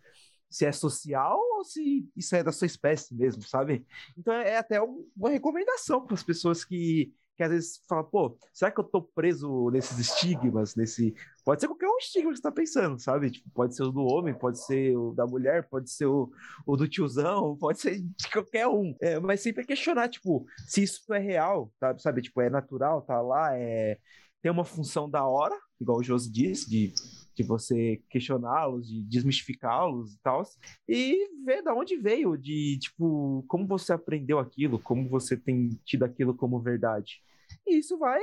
se 0.51 0.67
é 0.67 0.73
social 0.73 1.39
ou 1.57 1.65
se 1.65 2.07
isso 2.15 2.37
é 2.37 2.43
da 2.43 2.53
sua 2.53 2.67
espécie 2.67 3.15
mesmo, 3.15 3.43
sabe? 3.43 3.87
Então 4.19 4.35
é 4.35 4.59
até 4.59 4.79
uma 4.83 5.31
recomendação 5.31 6.05
para 6.05 6.15
as 6.15 6.23
pessoas 6.23 6.63
que 6.63 7.11
que 7.37 7.43
às 7.43 7.51
vezes 7.51 7.83
fala, 7.89 8.03
pô, 8.03 8.37
será 8.53 8.71
que 8.71 8.81
eu 8.81 8.85
tô 8.85 9.03
preso 9.03 9.71
nesses 9.71 9.99
estigmas, 9.99 10.75
nesse... 10.75 11.15
Pode 11.45 11.61
ser 11.61 11.69
qualquer 11.69 11.89
um 11.89 11.99
estigma 11.99 12.31
que 12.31 12.37
você 12.37 12.43
tá 12.43 12.51
pensando, 12.51 12.99
sabe? 12.99 13.31
Tipo, 13.31 13.51
pode 13.51 13.77
ser 13.77 13.83
o 13.83 13.93
do 13.93 14.01
homem, 14.01 14.35
pode 14.35 14.65
ser 14.65 14.97
o 14.97 15.13
da 15.13 15.27
mulher, 15.27 15.69
pode 15.69 15.91
ser 15.91 16.07
o, 16.07 16.31
o 16.67 16.77
do 16.77 16.89
tiozão, 16.89 17.57
pode 17.61 17.79
ser 17.79 18.01
de 18.01 18.31
qualquer 18.33 18.67
um. 18.67 18.95
É, 19.01 19.21
mas 19.21 19.43
sempre 19.43 19.63
é 19.63 19.67
questionar, 19.67 20.09
tipo, 20.09 20.47
se 20.67 20.83
isso 20.83 21.13
é 21.13 21.19
real, 21.19 21.71
tá? 21.79 21.97
sabe? 21.99 22.23
Tipo, 22.23 22.41
é 22.41 22.49
natural, 22.49 23.03
tá 23.03 23.21
lá, 23.21 23.55
é... 23.55 23.99
Tem 24.41 24.51
uma 24.51 24.65
função 24.65 25.11
da 25.11 25.27
hora, 25.27 25.59
igual 25.81 25.99
o 25.99 26.03
Josi 26.03 26.31
disse, 26.31 26.71
de 26.71 26.93
de 27.37 27.43
você 27.43 28.03
questioná-los, 28.09 28.89
de 28.89 29.03
desmistificá-los 29.03 30.15
e 30.15 30.19
tal, 30.23 30.43
e 30.89 31.29
ver 31.45 31.63
da 31.63 31.75
onde 31.75 31.97
veio, 31.97 32.37
de 32.37 32.79
tipo, 32.79 33.45
como 33.47 33.67
você 33.67 33.93
aprendeu 33.93 34.39
aquilo, 34.39 34.79
como 34.79 35.09
você 35.09 35.37
tem 35.37 35.71
tido 35.85 36.05
aquilo 36.05 36.35
como 36.35 36.61
verdade. 36.61 37.21
E 37.67 37.79
isso 37.79 37.99
vai 37.99 38.21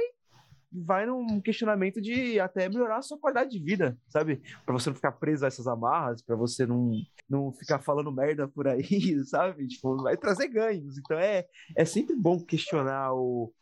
vai 0.76 1.06
num 1.06 1.40
questionamento 1.40 2.02
de 2.02 2.40
até 2.40 2.68
melhorar 2.68 2.98
a 2.98 3.02
sua 3.04 3.20
qualidade 3.20 3.52
de 3.52 3.60
vida, 3.60 3.96
sabe? 4.10 4.42
Para 4.66 4.74
você 4.74 4.90
não 4.90 4.96
ficar 4.96 5.12
preso 5.12 5.46
a 5.46 5.48
essas 5.48 5.68
amarras, 5.68 6.24
para 6.24 6.36
você 6.36 6.66
não, 6.66 6.92
não 7.30 7.54
ficar 7.54 7.78
falando 7.78 8.12
merda 8.12 8.48
por 8.48 8.68
aí, 8.68 8.84
sabe? 9.26 9.68
Tipo, 9.68 10.02
vai 10.02 10.18
trazer 10.18 10.48
ganhos. 10.48 10.98
Então 10.98 11.20
é, 11.20 11.46
é 11.78 11.86
sempre 11.86 12.16
bom 12.16 12.44
questionar 12.44 13.14
o, 13.14 13.54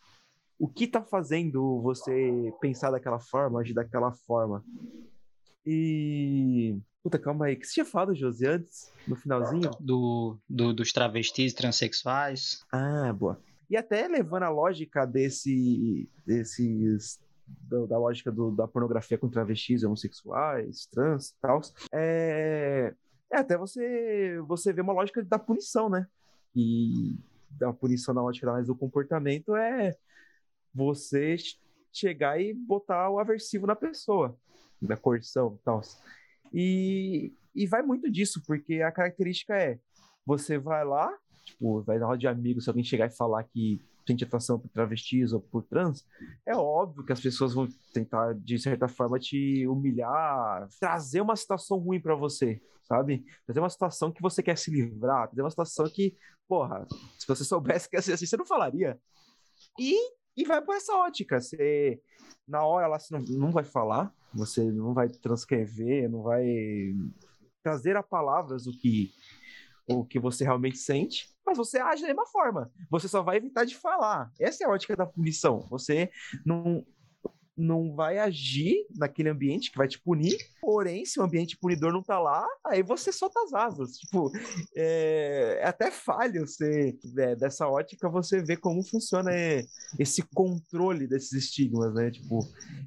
o 0.57 0.69
que 0.69 0.87
tá 0.87 1.03
fazendo 1.03 1.81
você 1.81 2.53
pensar 2.61 2.91
daquela 2.91 3.19
forma, 3.19 3.59
agir 3.59 3.73
daquela 3.73 4.13
forma. 4.13 4.63
E. 5.65 6.77
Puta, 7.03 7.17
calma 7.17 7.45
aí. 7.45 7.55
O 7.55 7.59
que 7.59 7.67
você 7.67 7.73
tinha 7.73 7.85
falado, 7.85 8.15
José, 8.15 8.47
antes? 8.47 8.91
No 9.07 9.15
finalzinho? 9.15 9.71
Do, 9.79 10.37
do, 10.47 10.73
dos 10.73 10.93
travestis 10.93 11.53
transexuais. 11.53 12.63
Ah, 12.71 13.11
boa. 13.13 13.39
E 13.69 13.77
até 13.77 14.07
levando 14.07 14.43
a 14.43 14.49
lógica 14.49 15.05
desse, 15.05 16.09
desses. 16.25 17.19
Da, 17.47 17.85
da 17.85 17.97
lógica 17.97 18.31
do, 18.31 18.51
da 18.51 18.67
pornografia 18.67 19.17
com 19.17 19.29
travestis, 19.29 19.83
homossexuais, 19.83 20.85
trans 20.87 21.29
e 21.29 21.35
tal. 21.41 21.61
É, 21.91 22.93
é 23.31 23.37
até 23.37 23.57
você, 23.57 24.39
você 24.47 24.71
vê 24.71 24.81
uma 24.81 24.93
lógica 24.93 25.23
da 25.23 25.39
punição, 25.39 25.89
né? 25.89 26.07
E 26.55 27.17
da 27.49 27.73
punição 27.73 28.13
na 28.13 28.23
ótica 28.23 28.61
do 28.63 28.75
comportamento 28.75 29.55
é 29.55 29.95
você 30.73 31.35
chegar 31.91 32.39
e 32.39 32.53
botar 32.53 33.09
o 33.09 33.19
aversivo 33.19 33.67
na 33.67 33.75
pessoa, 33.75 34.37
da 34.81 34.97
coerção 34.97 35.57
e 35.59 35.63
tal. 35.63 35.81
E, 36.53 37.33
e 37.55 37.67
vai 37.67 37.81
muito 37.81 38.09
disso, 38.09 38.41
porque 38.45 38.81
a 38.81 38.91
característica 38.91 39.55
é 39.55 39.79
você 40.25 40.57
vai 40.57 40.85
lá, 40.85 41.11
tipo, 41.45 41.81
vai 41.81 41.97
na 41.97 42.05
roda 42.05 42.19
de 42.19 42.27
amigos, 42.27 42.63
se 42.63 42.69
alguém 42.69 42.83
chegar 42.83 43.07
e 43.07 43.15
falar 43.15 43.43
que 43.43 43.81
sente 44.05 44.23
atração 44.23 44.59
por 44.59 44.69
travestis 44.69 45.31
ou 45.33 45.39
por 45.39 45.63
trans, 45.63 46.05
é 46.45 46.55
óbvio 46.55 47.05
que 47.05 47.13
as 47.13 47.21
pessoas 47.21 47.53
vão 47.53 47.67
tentar, 47.93 48.33
de 48.33 48.57
certa 48.59 48.87
forma, 48.87 49.19
te 49.19 49.67
humilhar, 49.67 50.67
trazer 50.79 51.21
uma 51.21 51.35
situação 51.35 51.77
ruim 51.77 51.99
para 51.99 52.15
você, 52.15 52.61
sabe? 52.83 53.23
Trazer 53.45 53.59
uma 53.59 53.69
situação 53.69 54.11
que 54.11 54.21
você 54.21 54.41
quer 54.41 54.57
se 54.57 54.71
livrar, 54.71 55.27
trazer 55.27 55.41
uma 55.41 55.49
situação 55.49 55.87
que, 55.87 56.15
porra, 56.47 56.85
se 57.17 57.27
você 57.27 57.43
soubesse 57.43 57.89
que 57.89 57.95
ia 57.95 58.01
ser 58.01 58.13
assim, 58.13 58.25
você 58.25 58.37
não 58.37 58.45
falaria. 58.45 58.99
E, 59.79 59.95
e 60.35 60.43
vai 60.43 60.61
por 60.61 60.75
essa 60.75 60.93
ótica. 60.95 61.39
Você, 61.39 62.01
na 62.47 62.63
hora 62.63 62.87
lá, 62.87 62.99
você 62.99 63.13
não, 63.13 63.21
não 63.21 63.51
vai 63.51 63.63
falar, 63.63 64.13
você 64.33 64.63
não 64.71 64.93
vai 64.93 65.09
transcrever, 65.09 66.09
não 66.09 66.23
vai 66.23 66.45
trazer 67.63 67.95
a 67.95 68.03
palavras 68.03 68.67
o 68.67 68.71
que 68.71 69.11
o 69.87 70.05
que 70.05 70.19
você 70.19 70.43
realmente 70.43 70.77
sente, 70.77 71.27
mas 71.45 71.57
você 71.57 71.79
age 71.79 72.01
da 72.01 72.07
mesma 72.07 72.25
forma. 72.25 72.71
Você 72.89 73.07
só 73.07 73.21
vai 73.21 73.37
evitar 73.37 73.65
de 73.65 73.75
falar. 73.75 74.31
Essa 74.39 74.63
é 74.63 74.67
a 74.67 74.69
ótica 74.69 74.95
da 74.95 75.05
punição. 75.05 75.67
Você 75.69 76.09
não 76.45 76.85
não 77.61 77.93
vai 77.93 78.17
agir 78.17 78.85
naquele 78.95 79.29
ambiente 79.29 79.71
que 79.71 79.77
vai 79.77 79.87
te 79.87 79.99
punir, 79.99 80.37
porém, 80.61 81.05
se 81.05 81.19
o 81.19 81.23
ambiente 81.23 81.57
punidor 81.57 81.93
não 81.93 82.01
tá 82.03 82.19
lá, 82.19 82.45
aí 82.65 82.81
você 82.81 83.11
solta 83.11 83.39
as 83.41 83.53
asas. 83.53 83.97
Tipo, 83.97 84.31
é, 84.75 85.59
é 85.61 85.67
até 85.67 85.91
falho 85.91 86.47
você, 86.47 86.97
é, 87.17 87.35
dessa 87.35 87.67
ótica 87.67 88.09
você 88.09 88.41
ver 88.41 88.57
como 88.57 88.83
funciona 88.83 89.31
é, 89.33 89.63
esse 89.99 90.21
controle 90.33 91.07
desses 91.07 91.33
estigmas, 91.33 91.93
né? 91.93 92.11
Tipo, 92.11 92.39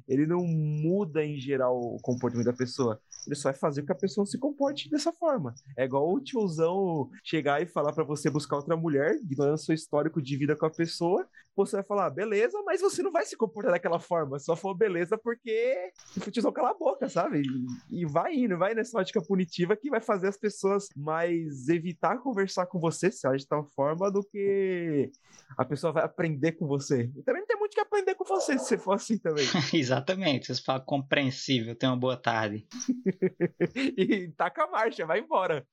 ele 0.07 0.25
não 0.25 0.45
muda 0.45 1.23
em 1.23 1.37
geral 1.37 1.79
o 1.79 1.99
comportamento 2.01 2.45
da 2.45 2.53
pessoa, 2.53 2.99
ele 3.25 3.35
só 3.35 3.49
vai 3.49 3.57
fazer 3.57 3.81
com 3.81 3.87
que 3.87 3.91
a 3.91 3.95
pessoa 3.95 4.25
se 4.25 4.37
comporte 4.37 4.89
dessa 4.89 5.11
forma. 5.11 5.53
É 5.77 5.85
igual 5.85 6.11
o 6.11 6.19
tiozão 6.19 7.09
chegar 7.23 7.61
e 7.61 7.65
falar 7.65 7.93
para 7.93 8.03
você 8.03 8.29
buscar 8.29 8.57
outra 8.57 8.77
mulher, 8.77 9.15
ignorando 9.15 9.57
seu 9.57 9.73
histórico 9.73 10.21
de 10.21 10.37
vida 10.37 10.55
com 10.55 10.65
a 10.65 10.69
pessoa, 10.69 11.27
você 11.55 11.77
vai 11.77 11.85
falar, 11.85 12.09
beleza, 12.09 12.61
mas 12.65 12.81
você 12.81 13.01
não 13.01 13.11
vai 13.11 13.25
se 13.25 13.37
comportar 13.37 13.71
daquela 13.71 13.99
forma, 13.99 14.39
só 14.39 14.55
for 14.55 14.75
beleza 14.75 15.17
porque 15.17 15.91
o 16.17 16.31
tiozão 16.31 16.51
cala 16.51 16.71
a 16.71 16.73
boca, 16.73 17.07
sabe? 17.07 17.41
E, 17.89 18.01
e 18.01 18.05
vai 18.05 18.35
indo, 18.35 18.57
vai 18.57 18.73
nessa 18.73 18.97
ótica 18.99 19.21
punitiva 19.21 19.75
que 19.75 19.89
vai 19.89 20.01
fazer 20.01 20.27
as 20.27 20.37
pessoas 20.37 20.89
mais 20.95 21.69
evitar 21.69 22.17
conversar 22.19 22.65
com 22.65 22.79
você, 22.79 23.11
se 23.11 23.27
age 23.27 23.43
de 23.43 23.47
tal 23.47 23.63
forma, 23.75 24.11
do 24.11 24.23
que 24.23 25.11
a 25.57 25.63
pessoa 25.63 25.93
vai 25.93 26.03
aprender 26.03 26.53
com 26.53 26.67
você. 26.67 27.09
E 27.15 27.23
também 27.23 27.41
não 27.41 27.47
tem 27.47 27.57
muito 27.57 27.73
que 27.73 27.79
aprender 27.79 28.15
com 28.15 28.25
você 28.25 28.57
se 28.57 28.65
você 28.65 28.77
for 28.77 28.93
assim 28.93 29.17
também. 29.17 29.45
Exatamente, 29.73 30.53
você 30.53 30.61
fala 30.61 30.79
compreensível, 30.79 31.75
tenha 31.75 31.91
uma 31.91 31.99
boa 31.99 32.17
tarde. 32.17 32.67
e 33.75 34.31
taca 34.31 34.63
a 34.63 34.71
marcha, 34.71 35.05
vai 35.05 35.19
embora. 35.19 35.65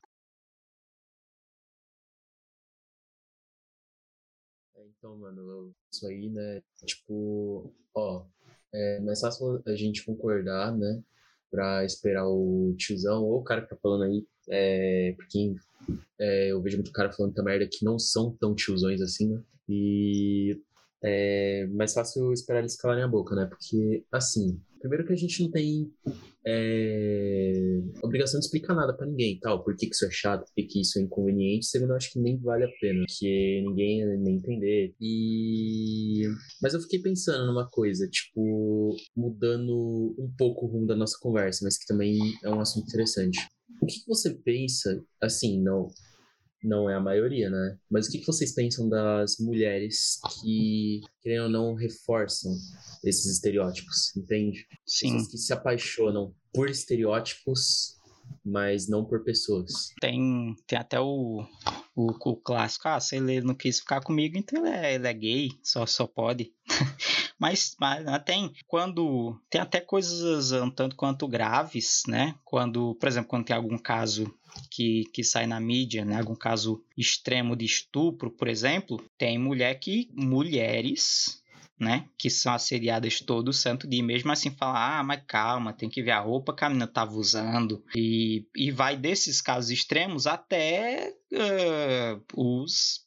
Então, 5.02 5.16
mano, 5.16 5.74
isso 5.92 6.06
aí, 6.06 6.30
né? 6.30 6.62
Tipo, 6.86 7.74
ó, 7.92 8.24
é 8.72 9.00
mais 9.00 9.20
fácil 9.20 9.60
a 9.66 9.74
gente 9.74 10.06
concordar, 10.06 10.72
né? 10.78 11.02
Pra 11.50 11.84
esperar 11.84 12.24
o 12.28 12.72
tiozão 12.78 13.24
ou 13.24 13.40
o 13.40 13.42
cara 13.42 13.62
que 13.62 13.68
tá 13.68 13.76
falando 13.82 14.04
aí, 14.04 14.24
é, 14.48 15.12
porque 15.16 15.56
é, 16.20 16.52
eu 16.52 16.62
vejo 16.62 16.76
muito 16.76 16.92
cara 16.92 17.12
falando 17.12 17.34
também 17.34 17.58
merda 17.58 17.68
que 17.70 17.84
não 17.84 17.98
são 17.98 18.30
tão 18.36 18.54
tiozões 18.54 19.02
assim, 19.02 19.28
né? 19.28 19.42
E 19.68 20.60
é 21.04 21.66
mais 21.72 21.92
fácil 21.92 22.32
esperar 22.32 22.60
eles 22.60 22.76
calarem 22.76 23.04
a 23.04 23.08
boca, 23.08 23.34
né? 23.34 23.46
Porque, 23.46 24.04
assim, 24.10 24.60
primeiro 24.80 25.06
que 25.06 25.12
a 25.12 25.16
gente 25.16 25.42
não 25.42 25.50
tem 25.50 25.90
é, 26.46 27.80
obrigação 28.02 28.38
de 28.40 28.46
explicar 28.46 28.74
nada 28.74 28.92
para 28.92 29.06
ninguém, 29.06 29.38
tal, 29.40 29.62
por 29.62 29.76
que, 29.76 29.86
que 29.86 29.94
isso 29.94 30.04
é 30.04 30.10
chato, 30.10 30.44
por 30.44 30.54
que, 30.56 30.64
que 30.64 30.80
isso 30.80 30.98
é 30.98 31.02
inconveniente, 31.02 31.66
segundo, 31.66 31.90
eu 31.90 31.96
acho 31.96 32.12
que 32.12 32.20
nem 32.20 32.38
vale 32.38 32.64
a 32.64 32.70
pena, 32.80 33.04
porque 33.06 33.62
ninguém 33.64 34.00
ia 34.00 34.16
nem 34.16 34.36
entender. 34.36 34.94
E... 35.00 36.22
Mas 36.60 36.74
eu 36.74 36.80
fiquei 36.80 37.00
pensando 37.00 37.46
numa 37.46 37.68
coisa, 37.68 38.08
tipo, 38.08 38.96
mudando 39.16 40.14
um 40.18 40.32
pouco 40.36 40.66
o 40.66 40.68
rumo 40.68 40.86
da 40.86 40.96
nossa 40.96 41.16
conversa, 41.20 41.64
mas 41.64 41.78
que 41.78 41.86
também 41.86 42.18
é 42.42 42.50
um 42.50 42.60
assunto 42.60 42.88
interessante. 42.88 43.38
O 43.80 43.86
que, 43.86 44.00
que 44.00 44.06
você 44.06 44.34
pensa, 44.34 45.02
assim, 45.20 45.60
não 45.62 45.88
não 46.62 46.88
é 46.88 46.94
a 46.94 47.00
maioria, 47.00 47.50
né? 47.50 47.76
Mas 47.90 48.06
o 48.06 48.10
que, 48.10 48.24
vocês 48.24 48.54
pensam 48.54 48.88
das 48.88 49.38
mulheres 49.38 50.20
que, 50.40 51.00
querendo 51.20 51.44
ou 51.44 51.50
não, 51.50 51.74
reforçam 51.74 52.52
esses 53.04 53.26
estereótipos, 53.26 54.14
entende? 54.16 54.66
Sim. 54.86 55.12
Pessoas 55.12 55.30
que 55.30 55.38
se 55.38 55.52
apaixonam 55.52 56.34
por 56.52 56.70
estereótipos, 56.70 57.96
mas 58.44 58.88
não 58.88 59.04
por 59.04 59.22
pessoas. 59.22 59.92
Tem, 60.00 60.54
tem 60.66 60.78
até 60.78 61.00
o, 61.00 61.44
o, 61.94 62.12
o 62.30 62.36
clássico, 62.36 62.88
ah, 62.88 63.00
se 63.00 63.16
ele 63.16 63.40
não 63.40 63.54
quis 63.54 63.80
ficar 63.80 64.00
comigo, 64.00 64.36
então 64.36 64.66
ele 64.66 64.76
é, 64.76 64.94
ele 64.94 65.06
é 65.06 65.12
gay, 65.12 65.48
só, 65.62 65.86
só 65.86 66.06
pode. 66.06 66.52
mas, 67.38 67.76
mas 67.78 68.04
tem 68.24 68.52
quando 68.66 69.38
tem 69.50 69.60
até 69.60 69.80
coisas 69.80 70.52
um 70.52 70.70
tanto 70.70 70.96
quanto 70.96 71.28
graves, 71.28 72.02
né? 72.06 72.34
Quando, 72.44 72.94
por 72.96 73.08
exemplo, 73.08 73.28
quando 73.28 73.46
tem 73.46 73.56
algum 73.56 73.78
caso 73.78 74.32
que, 74.70 75.04
que 75.12 75.24
sai 75.24 75.46
na 75.46 75.60
mídia, 75.60 76.04
né? 76.04 76.18
algum 76.18 76.34
caso 76.34 76.82
extremo 76.96 77.56
de 77.56 77.64
estupro, 77.64 78.30
por 78.30 78.48
exemplo, 78.48 79.02
tem 79.16 79.38
mulher 79.38 79.74
que 79.76 80.10
mulheres 80.14 81.41
né, 81.78 82.08
que 82.16 82.30
são 82.30 82.52
assediadas 82.52 83.20
todo 83.20 83.52
santo 83.52 83.88
dia, 83.88 84.02
mesmo 84.02 84.30
assim 84.30 84.50
falar, 84.50 85.00
ah, 85.00 85.02
mas 85.02 85.22
calma, 85.26 85.72
tem 85.72 85.88
que 85.88 86.02
ver 86.02 86.12
a 86.12 86.20
roupa 86.20 86.54
que 86.54 86.64
a 86.64 86.68
menina 86.68 86.84
estava 86.84 87.12
usando, 87.12 87.84
e, 87.94 88.46
e 88.54 88.70
vai 88.70 88.96
desses 88.96 89.40
casos 89.40 89.70
extremos 89.70 90.26
até 90.26 91.12
uh, 91.32 92.22
os 92.34 93.02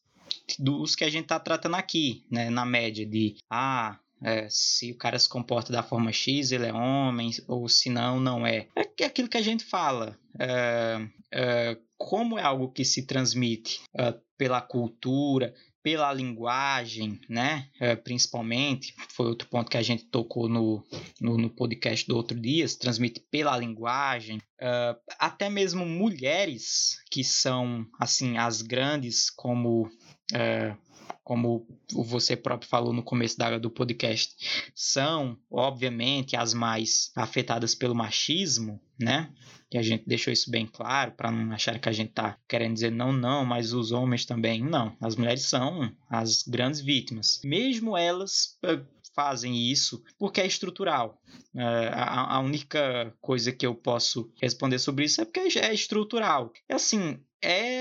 dos 0.59 0.95
que 0.95 1.03
a 1.03 1.09
gente 1.09 1.23
está 1.23 1.39
tratando 1.39 1.75
aqui, 1.75 2.25
né, 2.29 2.49
na 2.49 2.65
média 2.65 3.05
de, 3.05 3.35
ah, 3.49 3.99
é, 4.23 4.47
se 4.49 4.91
o 4.91 4.97
cara 4.97 5.19
se 5.19 5.29
comporta 5.29 5.71
da 5.71 5.83
forma 5.83 6.11
X, 6.11 6.51
ele 6.51 6.65
é 6.65 6.73
homem, 6.73 7.31
ou 7.47 7.67
se 7.67 7.89
não, 7.89 8.19
não 8.19 8.45
é. 8.45 8.67
É 8.97 9.05
aquilo 9.05 9.29
que 9.29 9.37
a 9.37 9.41
gente 9.41 9.63
fala. 9.63 10.17
É, 10.39 11.07
é, 11.31 11.77
como 11.97 12.37
é 12.37 12.41
algo 12.41 12.71
que 12.71 12.83
se 12.83 13.05
transmite 13.05 13.81
é, 13.95 14.15
pela 14.37 14.61
cultura, 14.61 15.53
pela 15.85 16.11
linguagem, 16.11 17.21
né? 17.29 17.69
É, 17.79 17.95
principalmente, 17.95 18.95
foi 19.09 19.27
outro 19.27 19.47
ponto 19.47 19.69
que 19.69 19.77
a 19.77 19.83
gente 19.83 20.05
tocou 20.05 20.49
no, 20.49 20.83
no, 21.21 21.37
no 21.37 21.47
podcast 21.47 22.07
do 22.07 22.15
outro 22.15 22.41
dia, 22.41 22.67
se 22.67 22.79
transmite 22.79 23.19
pela 23.29 23.55
linguagem. 23.55 24.39
Uh, 24.59 24.99
até 25.19 25.47
mesmo 25.47 25.85
mulheres 25.85 26.97
que 27.11 27.23
são, 27.23 27.85
assim, 27.99 28.35
as 28.35 28.63
grandes, 28.63 29.29
como 29.29 29.83
uh, 29.83 30.85
como 31.23 31.67
você 31.91 32.35
próprio 32.35 32.69
falou 32.69 32.91
no 32.91 33.03
começo 33.03 33.37
da, 33.37 33.57
do 33.59 33.69
podcast, 33.69 34.35
são, 34.73 35.37
obviamente, 35.51 36.35
as 36.35 36.53
mais 36.53 37.11
afetadas 37.15 37.75
pelo 37.75 37.95
machismo, 37.95 38.79
né? 38.99 39.31
A 39.77 39.81
gente 39.81 40.03
deixou 40.07 40.31
isso 40.31 40.49
bem 40.49 40.65
claro 40.65 41.11
para 41.11 41.31
não 41.31 41.53
achar 41.53 41.79
que 41.79 41.89
a 41.89 41.91
gente 41.91 42.11
tá 42.11 42.37
querendo 42.47 42.73
dizer 42.73 42.91
não, 42.91 43.11
não, 43.11 43.45
mas 43.45 43.73
os 43.73 43.91
homens 43.91 44.25
também. 44.25 44.61
Não, 44.61 44.95
as 45.01 45.15
mulheres 45.15 45.43
são 45.43 45.91
as 46.09 46.43
grandes 46.43 46.81
vítimas. 46.81 47.41
Mesmo 47.43 47.97
elas 47.97 48.57
eh, 48.63 48.81
fazem 49.15 49.55
isso 49.71 50.03
porque 50.19 50.41
é 50.41 50.45
estrutural. 50.45 51.21
Uh, 51.53 51.89
a, 51.93 52.39
única 52.39 53.13
coisa 53.21 53.51
que 53.51 53.65
eu 53.65 53.73
posso 53.73 54.29
responder 54.41 54.77
sobre 54.77 55.05
isso 55.05 55.21
é 55.21 55.25
porque 55.25 55.57
é 55.57 55.73
estrutural. 55.73 56.51
É 56.67 56.75
assim, 56.75 57.19
é 57.41 57.74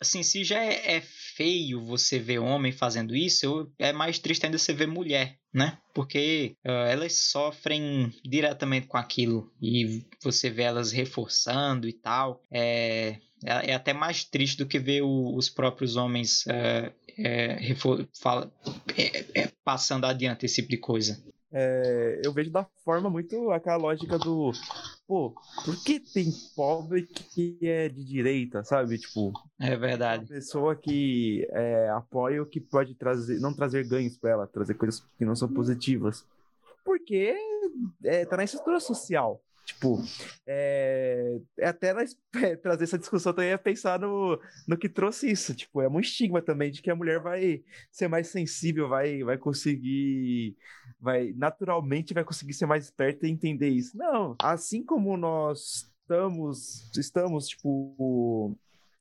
assim, 0.00 0.22
se 0.22 0.44
já 0.44 0.62
é, 0.62 0.96
é, 0.96 1.00
feio 1.00 1.84
você 1.84 2.18
ver 2.18 2.38
homem 2.38 2.72
fazendo 2.72 3.14
isso, 3.14 3.70
é 3.78 3.92
mais 3.92 4.18
triste 4.18 4.44
ainda 4.44 4.58
você 4.58 4.72
ver 4.72 4.86
mulher, 4.86 5.38
né? 5.52 5.78
Porque 5.94 6.54
uh, 6.66 6.70
elas 6.70 7.14
sofrem 7.14 8.12
diretamente 8.24 8.86
com 8.86 8.96
aquilo 8.96 9.52
e 9.60 10.04
você 10.22 10.48
vê 10.48 10.62
elas 10.62 10.92
reforçando 10.92 11.88
e 11.88 11.92
tal. 11.92 12.42
É, 12.50 13.16
é, 13.44 13.70
é 13.70 13.74
até 13.74 13.92
mais 13.92 14.24
triste 14.24 14.58
do 14.58 14.66
que 14.66 14.78
ver 14.78 15.02
o, 15.02 15.34
os 15.36 15.48
próprios 15.48 15.96
homens 15.96 16.44
uh, 16.46 16.92
é, 17.18 17.74
fala, 18.20 18.52
é, 18.96 19.42
é, 19.42 19.52
passando 19.64 20.04
adiante 20.04 20.46
esse 20.46 20.56
tipo 20.56 20.68
de 20.68 20.78
coisa? 20.78 21.22
É, 21.52 22.20
eu 22.24 22.32
vejo 22.32 22.50
da 22.50 22.64
forma 22.84 23.10
muito 23.10 23.50
aquela 23.50 23.76
lógica 23.76 24.16
do 24.18 24.52
pô, 25.06 25.34
por 25.64 25.82
que 25.82 25.98
tem 25.98 26.30
pobre 26.54 27.02
que 27.02 27.58
é 27.62 27.88
de 27.88 28.04
direita, 28.04 28.62
sabe? 28.62 28.96
Tipo, 28.96 29.32
é 29.60 29.76
verdade. 29.76 30.26
pessoa 30.26 30.76
que 30.76 31.44
é, 31.50 31.88
apoia 31.88 32.40
o 32.40 32.46
que 32.46 32.60
pode 32.60 32.94
trazer, 32.94 33.40
não 33.40 33.52
trazer 33.52 33.86
ganhos 33.88 34.16
para 34.16 34.30
ela, 34.30 34.46
trazer 34.46 34.74
coisas 34.74 35.04
que 35.18 35.24
não 35.24 35.34
são 35.34 35.48
positivas. 35.48 36.24
Porque 36.84 37.34
é, 38.04 38.24
tá 38.24 38.36
na 38.36 38.44
estrutura 38.44 38.78
social. 38.78 39.42
Tipo, 39.64 40.02
é, 40.46 41.38
é 41.58 41.68
até 41.68 41.94
nós, 41.94 42.16
é, 42.34 42.56
trazer 42.56 42.84
essa 42.84 42.98
discussão 42.98 43.32
também 43.32 43.50
é 43.50 43.56
pensar 43.56 44.00
no, 44.00 44.40
no 44.66 44.76
que 44.76 44.88
trouxe 44.88 45.30
isso. 45.30 45.54
Tipo, 45.54 45.80
é 45.80 45.88
um 45.88 46.00
estigma 46.00 46.42
também 46.42 46.70
de 46.70 46.82
que 46.82 46.90
a 46.90 46.96
mulher 46.96 47.20
vai 47.20 47.62
ser 47.90 48.08
mais 48.08 48.28
sensível, 48.28 48.88
vai, 48.88 49.22
vai 49.22 49.38
conseguir, 49.38 50.56
vai 51.00 51.32
naturalmente 51.32 52.14
vai 52.14 52.24
conseguir 52.24 52.52
ser 52.52 52.66
mais 52.66 52.84
esperta 52.84 53.26
e 53.26 53.30
entender 53.30 53.68
isso. 53.68 53.96
Não, 53.96 54.36
assim 54.40 54.84
como 54.84 55.16
nós 55.16 55.90
estamos, 56.02 56.90
estamos 56.96 57.48
tipo 57.48 58.56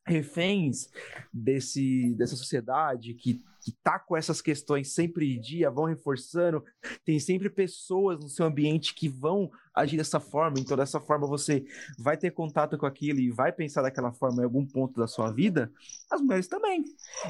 reféns 0.10 0.90
desse, 1.32 2.16
dessa 2.16 2.36
sociedade 2.36 3.14
que, 3.14 3.42
que 3.62 3.72
tá 3.84 4.00
com 4.00 4.18
essas 4.18 4.42
questões 4.42 4.92
sempre 4.92 5.36
em 5.36 5.40
dia, 5.40 5.70
vão 5.70 5.86
reforçando, 5.86 6.64
tem 7.06 7.20
sempre 7.20 7.50
pessoas 7.50 8.20
no 8.20 8.28
seu 8.28 8.46
ambiente 8.46 8.96
que 8.96 9.08
vão 9.08 9.52
agir 9.74 9.98
dessa 9.98 10.20
forma, 10.20 10.60
então 10.60 10.76
dessa 10.76 11.00
forma 11.00 11.28
você 11.28 11.64
vai 11.98 12.18
ter 12.18 12.32
contato 12.32 12.78
com 12.78 12.88
aquilo 12.88 13.20
e 13.20 13.30
vai 13.30 13.52
pensar 13.52 13.84
daquela 13.84 14.12
forma 14.12 14.42
em 14.42 14.46
algum 14.46 14.66
ponto 14.66 15.00
da 15.00 15.08
sua 15.08 15.32
vida, 15.32 15.72
as 16.10 16.22
mulheres 16.22 16.48
também. 16.48 16.84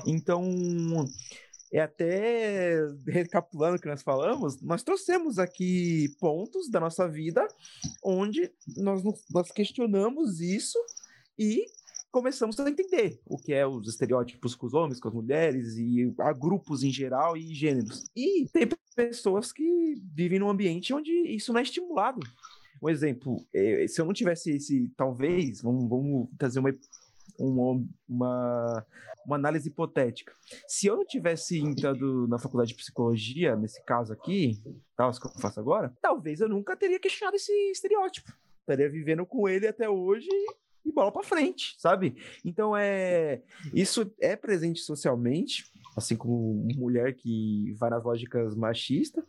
Então, 0.07 0.41
é 1.71 1.81
até 1.81 2.79
recapitulando 3.07 3.77
o 3.77 3.79
que 3.79 3.87
nós 3.87 4.01
falamos, 4.01 4.61
nós 4.61 4.83
trouxemos 4.83 5.37
aqui 5.37 6.09
pontos 6.19 6.69
da 6.69 6.79
nossa 6.79 7.07
vida 7.07 7.47
onde 8.03 8.51
nós, 8.77 9.03
nós 9.31 9.51
questionamos 9.51 10.41
isso 10.41 10.77
e 11.37 11.65
começamos 12.11 12.59
a 12.59 12.69
entender 12.69 13.19
o 13.25 13.37
que 13.37 13.53
é 13.53 13.65
os 13.65 13.87
estereótipos 13.87 14.55
com 14.55 14.65
os 14.65 14.73
homens, 14.73 14.99
com 14.99 15.07
as 15.07 15.13
mulheres 15.13 15.77
e 15.77 16.13
a 16.19 16.33
grupos 16.33 16.83
em 16.83 16.91
geral 16.91 17.37
e 17.37 17.53
gêneros. 17.53 18.03
E 18.15 18.47
tem 18.51 18.67
pessoas 18.95 19.51
que 19.51 19.95
vivem 20.13 20.39
num 20.39 20.49
ambiente 20.49 20.93
onde 20.93 21.11
isso 21.11 21.53
não 21.53 21.59
é 21.59 21.63
estimulado. 21.63 22.19
Um 22.81 22.89
exemplo, 22.89 23.45
é, 23.53 23.85
se 23.87 23.99
eu 23.99 24.05
não 24.05 24.13
tivesse 24.13 24.51
esse, 24.51 24.89
talvez, 24.95 25.61
vamos, 25.61 25.87
vamos 25.89 26.29
trazer 26.37 26.59
uma, 26.59 26.73
uma, 27.39 27.85
uma, 28.07 28.85
uma 29.25 29.35
análise 29.35 29.69
hipotética. 29.69 30.33
Se 30.67 30.87
eu 30.87 30.97
não 30.97 31.05
tivesse 31.05 31.59
entrado 31.59 32.27
na 32.27 32.37
faculdade 32.37 32.69
de 32.69 32.75
psicologia, 32.75 33.55
nesse 33.55 33.83
caso 33.85 34.13
aqui, 34.13 34.61
tal, 34.95 35.11
que 35.11 35.25
eu 35.25 35.31
faço 35.41 35.59
agora, 35.59 35.93
talvez 36.01 36.41
eu 36.41 36.49
nunca 36.49 36.75
teria 36.75 36.99
questionado 36.99 37.35
esse 37.35 37.51
estereótipo. 37.71 38.31
Estaria 38.61 38.89
vivendo 38.89 39.25
com 39.25 39.47
ele 39.47 39.67
até 39.67 39.89
hoje 39.89 40.27
e 40.85 40.91
bola 40.91 41.11
para 41.11 41.23
frente, 41.23 41.75
sabe? 41.77 42.15
Então 42.43 42.75
é 42.75 43.41
isso 43.73 44.11
é 44.19 44.35
presente 44.35 44.79
socialmente, 44.81 45.65
assim 45.95 46.15
como 46.15 46.67
mulher 46.75 47.15
que 47.15 47.73
vai 47.77 47.89
nas 47.89 48.03
lógicas 48.03 48.55
machistas, 48.55 49.23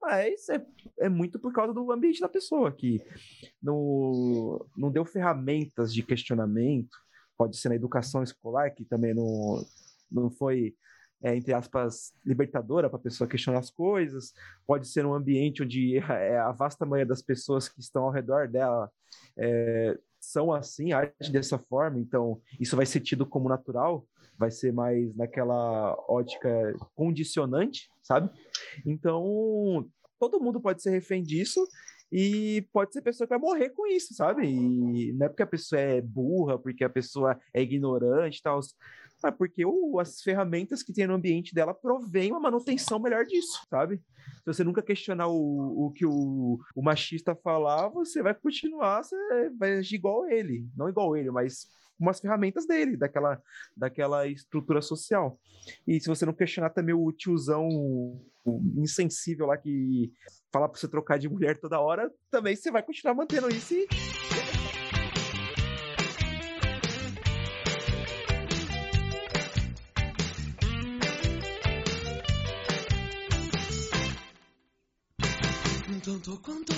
mas 0.00 0.48
é, 0.50 0.64
é 0.98 1.08
muito 1.08 1.38
por 1.38 1.52
causa 1.52 1.72
do 1.72 1.90
ambiente 1.90 2.20
da 2.20 2.28
pessoa 2.28 2.70
que 2.70 3.02
não, 3.62 4.64
não 4.76 4.90
deu 4.90 5.04
ferramentas 5.04 5.94
de 5.94 6.02
questionamento, 6.02 6.98
pode 7.36 7.56
ser 7.56 7.68
na 7.68 7.74
educação 7.74 8.22
escolar 8.22 8.70
que 8.70 8.84
também 8.84 9.14
não, 9.14 9.64
não 10.10 10.30
foi 10.30 10.74
é, 11.24 11.34
entre 11.34 11.54
aspas, 11.54 12.12
libertadora 12.22 12.90
para 12.90 12.98
a 12.98 13.02
pessoa 13.02 13.26
questionar 13.26 13.60
as 13.60 13.70
coisas, 13.70 14.34
pode 14.66 14.86
ser 14.86 15.06
um 15.06 15.14
ambiente 15.14 15.62
onde 15.62 15.96
é, 16.10 16.38
a 16.38 16.52
vasta 16.52 16.84
maioria 16.84 17.08
das 17.08 17.22
pessoas 17.22 17.66
que 17.66 17.80
estão 17.80 18.04
ao 18.04 18.10
redor 18.10 18.46
dela 18.46 18.90
é, 19.38 19.98
são 20.20 20.52
assim, 20.52 20.92
agem 20.92 21.32
dessa 21.32 21.58
forma, 21.58 21.98
então 21.98 22.40
isso 22.60 22.76
vai 22.76 22.84
ser 22.84 23.00
tido 23.00 23.24
como 23.24 23.48
natural, 23.48 24.06
vai 24.38 24.50
ser 24.50 24.72
mais 24.72 25.14
naquela 25.16 25.94
ótica 26.08 26.74
condicionante, 26.94 27.88
sabe? 28.02 28.30
Então, 28.84 29.88
todo 30.18 30.40
mundo 30.40 30.60
pode 30.60 30.82
ser 30.82 30.90
refém 30.90 31.22
disso 31.22 31.66
e 32.16 32.62
pode 32.72 32.92
ser 32.92 33.02
pessoa 33.02 33.26
que 33.26 33.36
vai 33.36 33.40
morrer 33.40 33.70
com 33.70 33.88
isso, 33.88 34.14
sabe? 34.14 34.46
E 34.46 35.12
não 35.14 35.26
é 35.26 35.28
porque 35.28 35.42
a 35.42 35.46
pessoa 35.48 35.80
é 35.80 36.00
burra, 36.00 36.56
porque 36.56 36.84
a 36.84 36.88
pessoa 36.88 37.36
é 37.52 37.60
ignorante 37.60 38.38
e 38.38 38.42
tal, 38.42 38.60
mas 39.20 39.34
porque 39.36 39.64
as 40.00 40.22
ferramentas 40.22 40.80
que 40.80 40.92
tem 40.92 41.08
no 41.08 41.14
ambiente 41.14 41.52
dela 41.52 41.74
provém 41.74 42.30
uma 42.30 42.38
manutenção 42.38 43.00
melhor 43.00 43.26
disso, 43.26 43.66
sabe? 43.68 43.96
Se 43.96 44.46
você 44.46 44.62
nunca 44.62 44.80
questionar 44.80 45.26
o, 45.26 45.86
o 45.86 45.90
que 45.90 46.06
o, 46.06 46.60
o 46.76 46.82
machista 46.84 47.34
falar, 47.34 47.88
você 47.88 48.22
vai 48.22 48.32
continuar, 48.32 49.02
você 49.02 49.50
vai 49.58 49.78
agir 49.78 49.96
igual 49.96 50.28
ele. 50.28 50.68
Não 50.76 50.88
igual 50.88 51.16
ele, 51.16 51.32
mas 51.32 51.66
umas 51.98 52.20
ferramentas 52.20 52.64
dele, 52.64 52.96
daquela, 52.96 53.42
daquela 53.76 54.28
estrutura 54.28 54.80
social. 54.80 55.36
E 55.84 55.98
se 55.98 56.06
você 56.06 56.24
não 56.24 56.32
questionar 56.32 56.70
também 56.70 56.94
o 56.94 57.10
tiozão 57.10 57.68
insensível 58.76 59.46
lá 59.46 59.56
que 59.56 60.12
fala 60.54 60.68
pra 60.68 60.78
você 60.78 60.86
trocar 60.86 61.18
de 61.18 61.28
mulher 61.28 61.58
toda 61.58 61.80
hora, 61.80 62.08
também 62.30 62.54
você 62.54 62.70
vai 62.70 62.80
continuar 62.80 63.12
mantendo 63.12 63.48
isso 63.48 63.74
e 63.74 63.88
tanto 76.04 76.38
quanto 76.42 76.73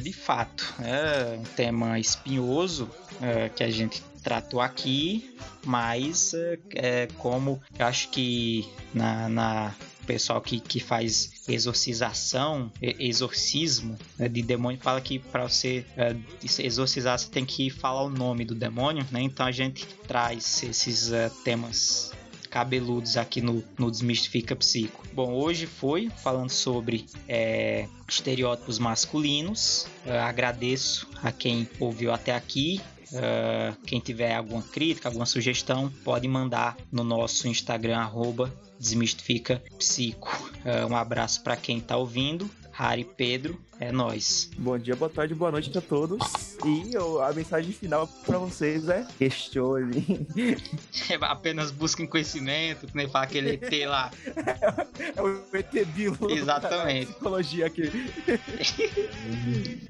de 0.00 0.12
fato, 0.12 0.74
é 0.80 1.36
um 1.38 1.44
tema 1.54 1.98
espinhoso 1.98 2.90
é, 3.20 3.48
que 3.48 3.62
a 3.62 3.70
gente 3.70 4.02
tratou 4.22 4.60
aqui, 4.60 5.34
mas 5.64 6.34
é, 6.34 6.58
é, 6.74 7.08
como 7.18 7.60
eu 7.78 7.86
acho 7.86 8.10
que 8.10 8.68
na, 8.94 9.28
na 9.28 9.74
pessoal 10.06 10.40
que, 10.40 10.58
que 10.58 10.80
faz 10.80 11.44
exorcização, 11.48 12.72
exorcismo 12.80 13.96
né, 14.18 14.28
de 14.28 14.42
demônio, 14.42 14.80
fala 14.80 15.00
que 15.00 15.20
para 15.20 15.46
você 15.48 15.84
é, 15.96 16.16
exorcizar 16.58 17.18
você 17.18 17.30
tem 17.30 17.44
que 17.44 17.70
falar 17.70 18.02
o 18.02 18.10
nome 18.10 18.44
do 18.44 18.54
demônio, 18.54 19.06
né? 19.12 19.22
Então 19.22 19.46
a 19.46 19.52
gente 19.52 19.86
traz 20.08 20.64
esses 20.64 21.10
uh, 21.10 21.30
temas 21.44 22.12
cabeludos 22.50 23.16
aqui 23.16 23.40
no, 23.40 23.62
no 23.78 23.90
Desmistifica 23.90 24.56
Psico. 24.56 25.06
Bom, 25.12 25.32
hoje 25.32 25.66
foi 25.66 26.10
falando 26.22 26.50
sobre 26.50 27.06
é, 27.28 27.86
estereótipos 28.08 28.78
masculinos. 28.78 29.86
Agradeço 30.26 31.08
a 31.22 31.30
quem 31.30 31.68
ouviu 31.78 32.12
até 32.12 32.34
aqui. 32.34 32.80
Uh, 33.12 33.74
quem 33.86 33.98
tiver 33.98 34.36
alguma 34.36 34.62
crítica, 34.62 35.08
alguma 35.08 35.26
sugestão, 35.26 35.90
pode 36.04 36.28
mandar 36.28 36.76
no 36.92 37.02
nosso 37.02 37.48
Instagram, 37.48 37.98
arroba 37.98 38.54
Desmistifica 38.78 39.60
Psico. 39.76 40.30
Uh, 40.64 40.92
um 40.92 40.96
abraço 40.96 41.42
para 41.42 41.56
quem 41.56 41.78
está 41.78 41.96
ouvindo. 41.96 42.48
Harry 42.80 43.04
Pedro, 43.04 43.60
é 43.78 43.92
nós. 43.92 44.50
Bom 44.56 44.78
dia, 44.78 44.96
boa 44.96 45.10
tarde, 45.10 45.34
boa 45.34 45.52
noite 45.52 45.76
a 45.76 45.82
todos. 45.82 46.56
E 46.64 46.94
eu, 46.94 47.22
a 47.22 47.30
mensagem 47.30 47.74
final 47.74 48.06
para 48.06 48.38
vocês 48.38 48.88
é 48.88 49.06
questione. 49.18 50.26
Apenas 51.20 51.70
busquem 51.70 52.06
conhecimento, 52.06 52.86
que 52.86 52.96
nem 52.96 53.06
fala 53.06 53.26
aquele 53.26 53.50
ET 53.50 53.86
lá. 53.86 54.10
é 55.14 55.20
o 55.20 55.44
ET 55.54 55.86
Bilo. 55.88 56.30
Exatamente. 56.30 57.12
Psicologia 57.12 57.66
aqui. 57.66 57.92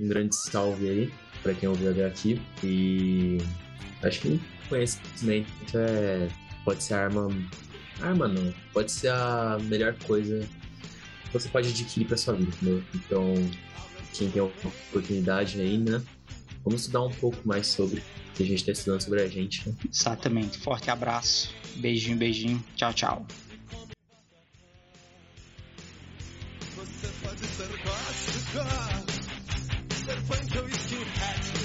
um 0.00 0.08
grande 0.08 0.34
salve 0.34 0.88
aí 0.88 1.12
para 1.44 1.54
quem 1.54 1.68
ouviu 1.68 1.92
até 1.92 2.04
aqui. 2.04 2.42
E 2.64 3.38
acho 4.02 4.20
que 4.20 4.40
conhecimento 4.68 5.48
é, 5.76 6.28
pode 6.64 6.82
ser 6.82 6.94
arma. 6.94 7.28
Arma 8.00 8.26
não, 8.26 8.52
pode 8.72 8.90
ser 8.90 9.12
a 9.12 9.58
melhor 9.62 9.94
coisa 10.04 10.44
você 11.32 11.48
pode 11.48 11.68
adquirir 11.68 12.06
para 12.06 12.16
sua 12.16 12.34
vida, 12.34 12.50
entendeu? 12.50 12.82
Então, 12.94 13.34
quem 14.12 14.30
tem 14.30 14.42
a 14.42 14.44
oportunidade 14.44 15.60
aí, 15.60 15.78
né? 15.78 16.02
Vamos 16.64 16.82
estudar 16.82 17.02
um 17.02 17.10
pouco 17.10 17.38
mais 17.46 17.66
sobre 17.66 18.00
o 18.00 18.02
que 18.34 18.42
a 18.42 18.46
gente 18.46 18.58
está 18.60 18.72
estudando 18.72 19.00
sobre 19.00 19.22
a 19.22 19.28
gente. 19.28 19.68
Né? 19.68 19.74
Exatamente. 19.90 20.58
Forte 20.58 20.90
abraço. 20.90 21.54
Beijinho, 21.76 22.18
beijinho. 22.18 22.62
Tchau, 22.76 22.92
tchau. 22.92 23.26
Você 26.76 27.08
pode 27.22 27.46
ser 27.46 27.68
ser 30.04 30.20
punk 30.22 30.58
ou 30.58 30.68
skinhead. 30.68 31.60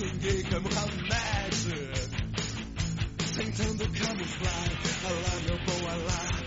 Ninguém 0.00 0.42
camuflado 0.42 0.94
Tentando 3.36 3.84
camuflar 3.90 4.70
Alá 5.04 5.40
meu 5.46 5.58
bom 5.66 5.88
alá 5.88 6.43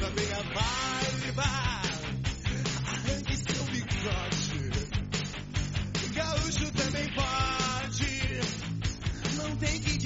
da 0.00 0.10
minha 0.12 0.42
barba. 0.54 1.44
Arranque 2.86 3.36
seu 3.36 3.64
bigode. 3.64 4.70
Gaúcho 6.14 6.72
também 6.72 7.06
pode. 7.14 8.40
Não 9.36 9.56
tem 9.56 9.80
que 9.80 9.98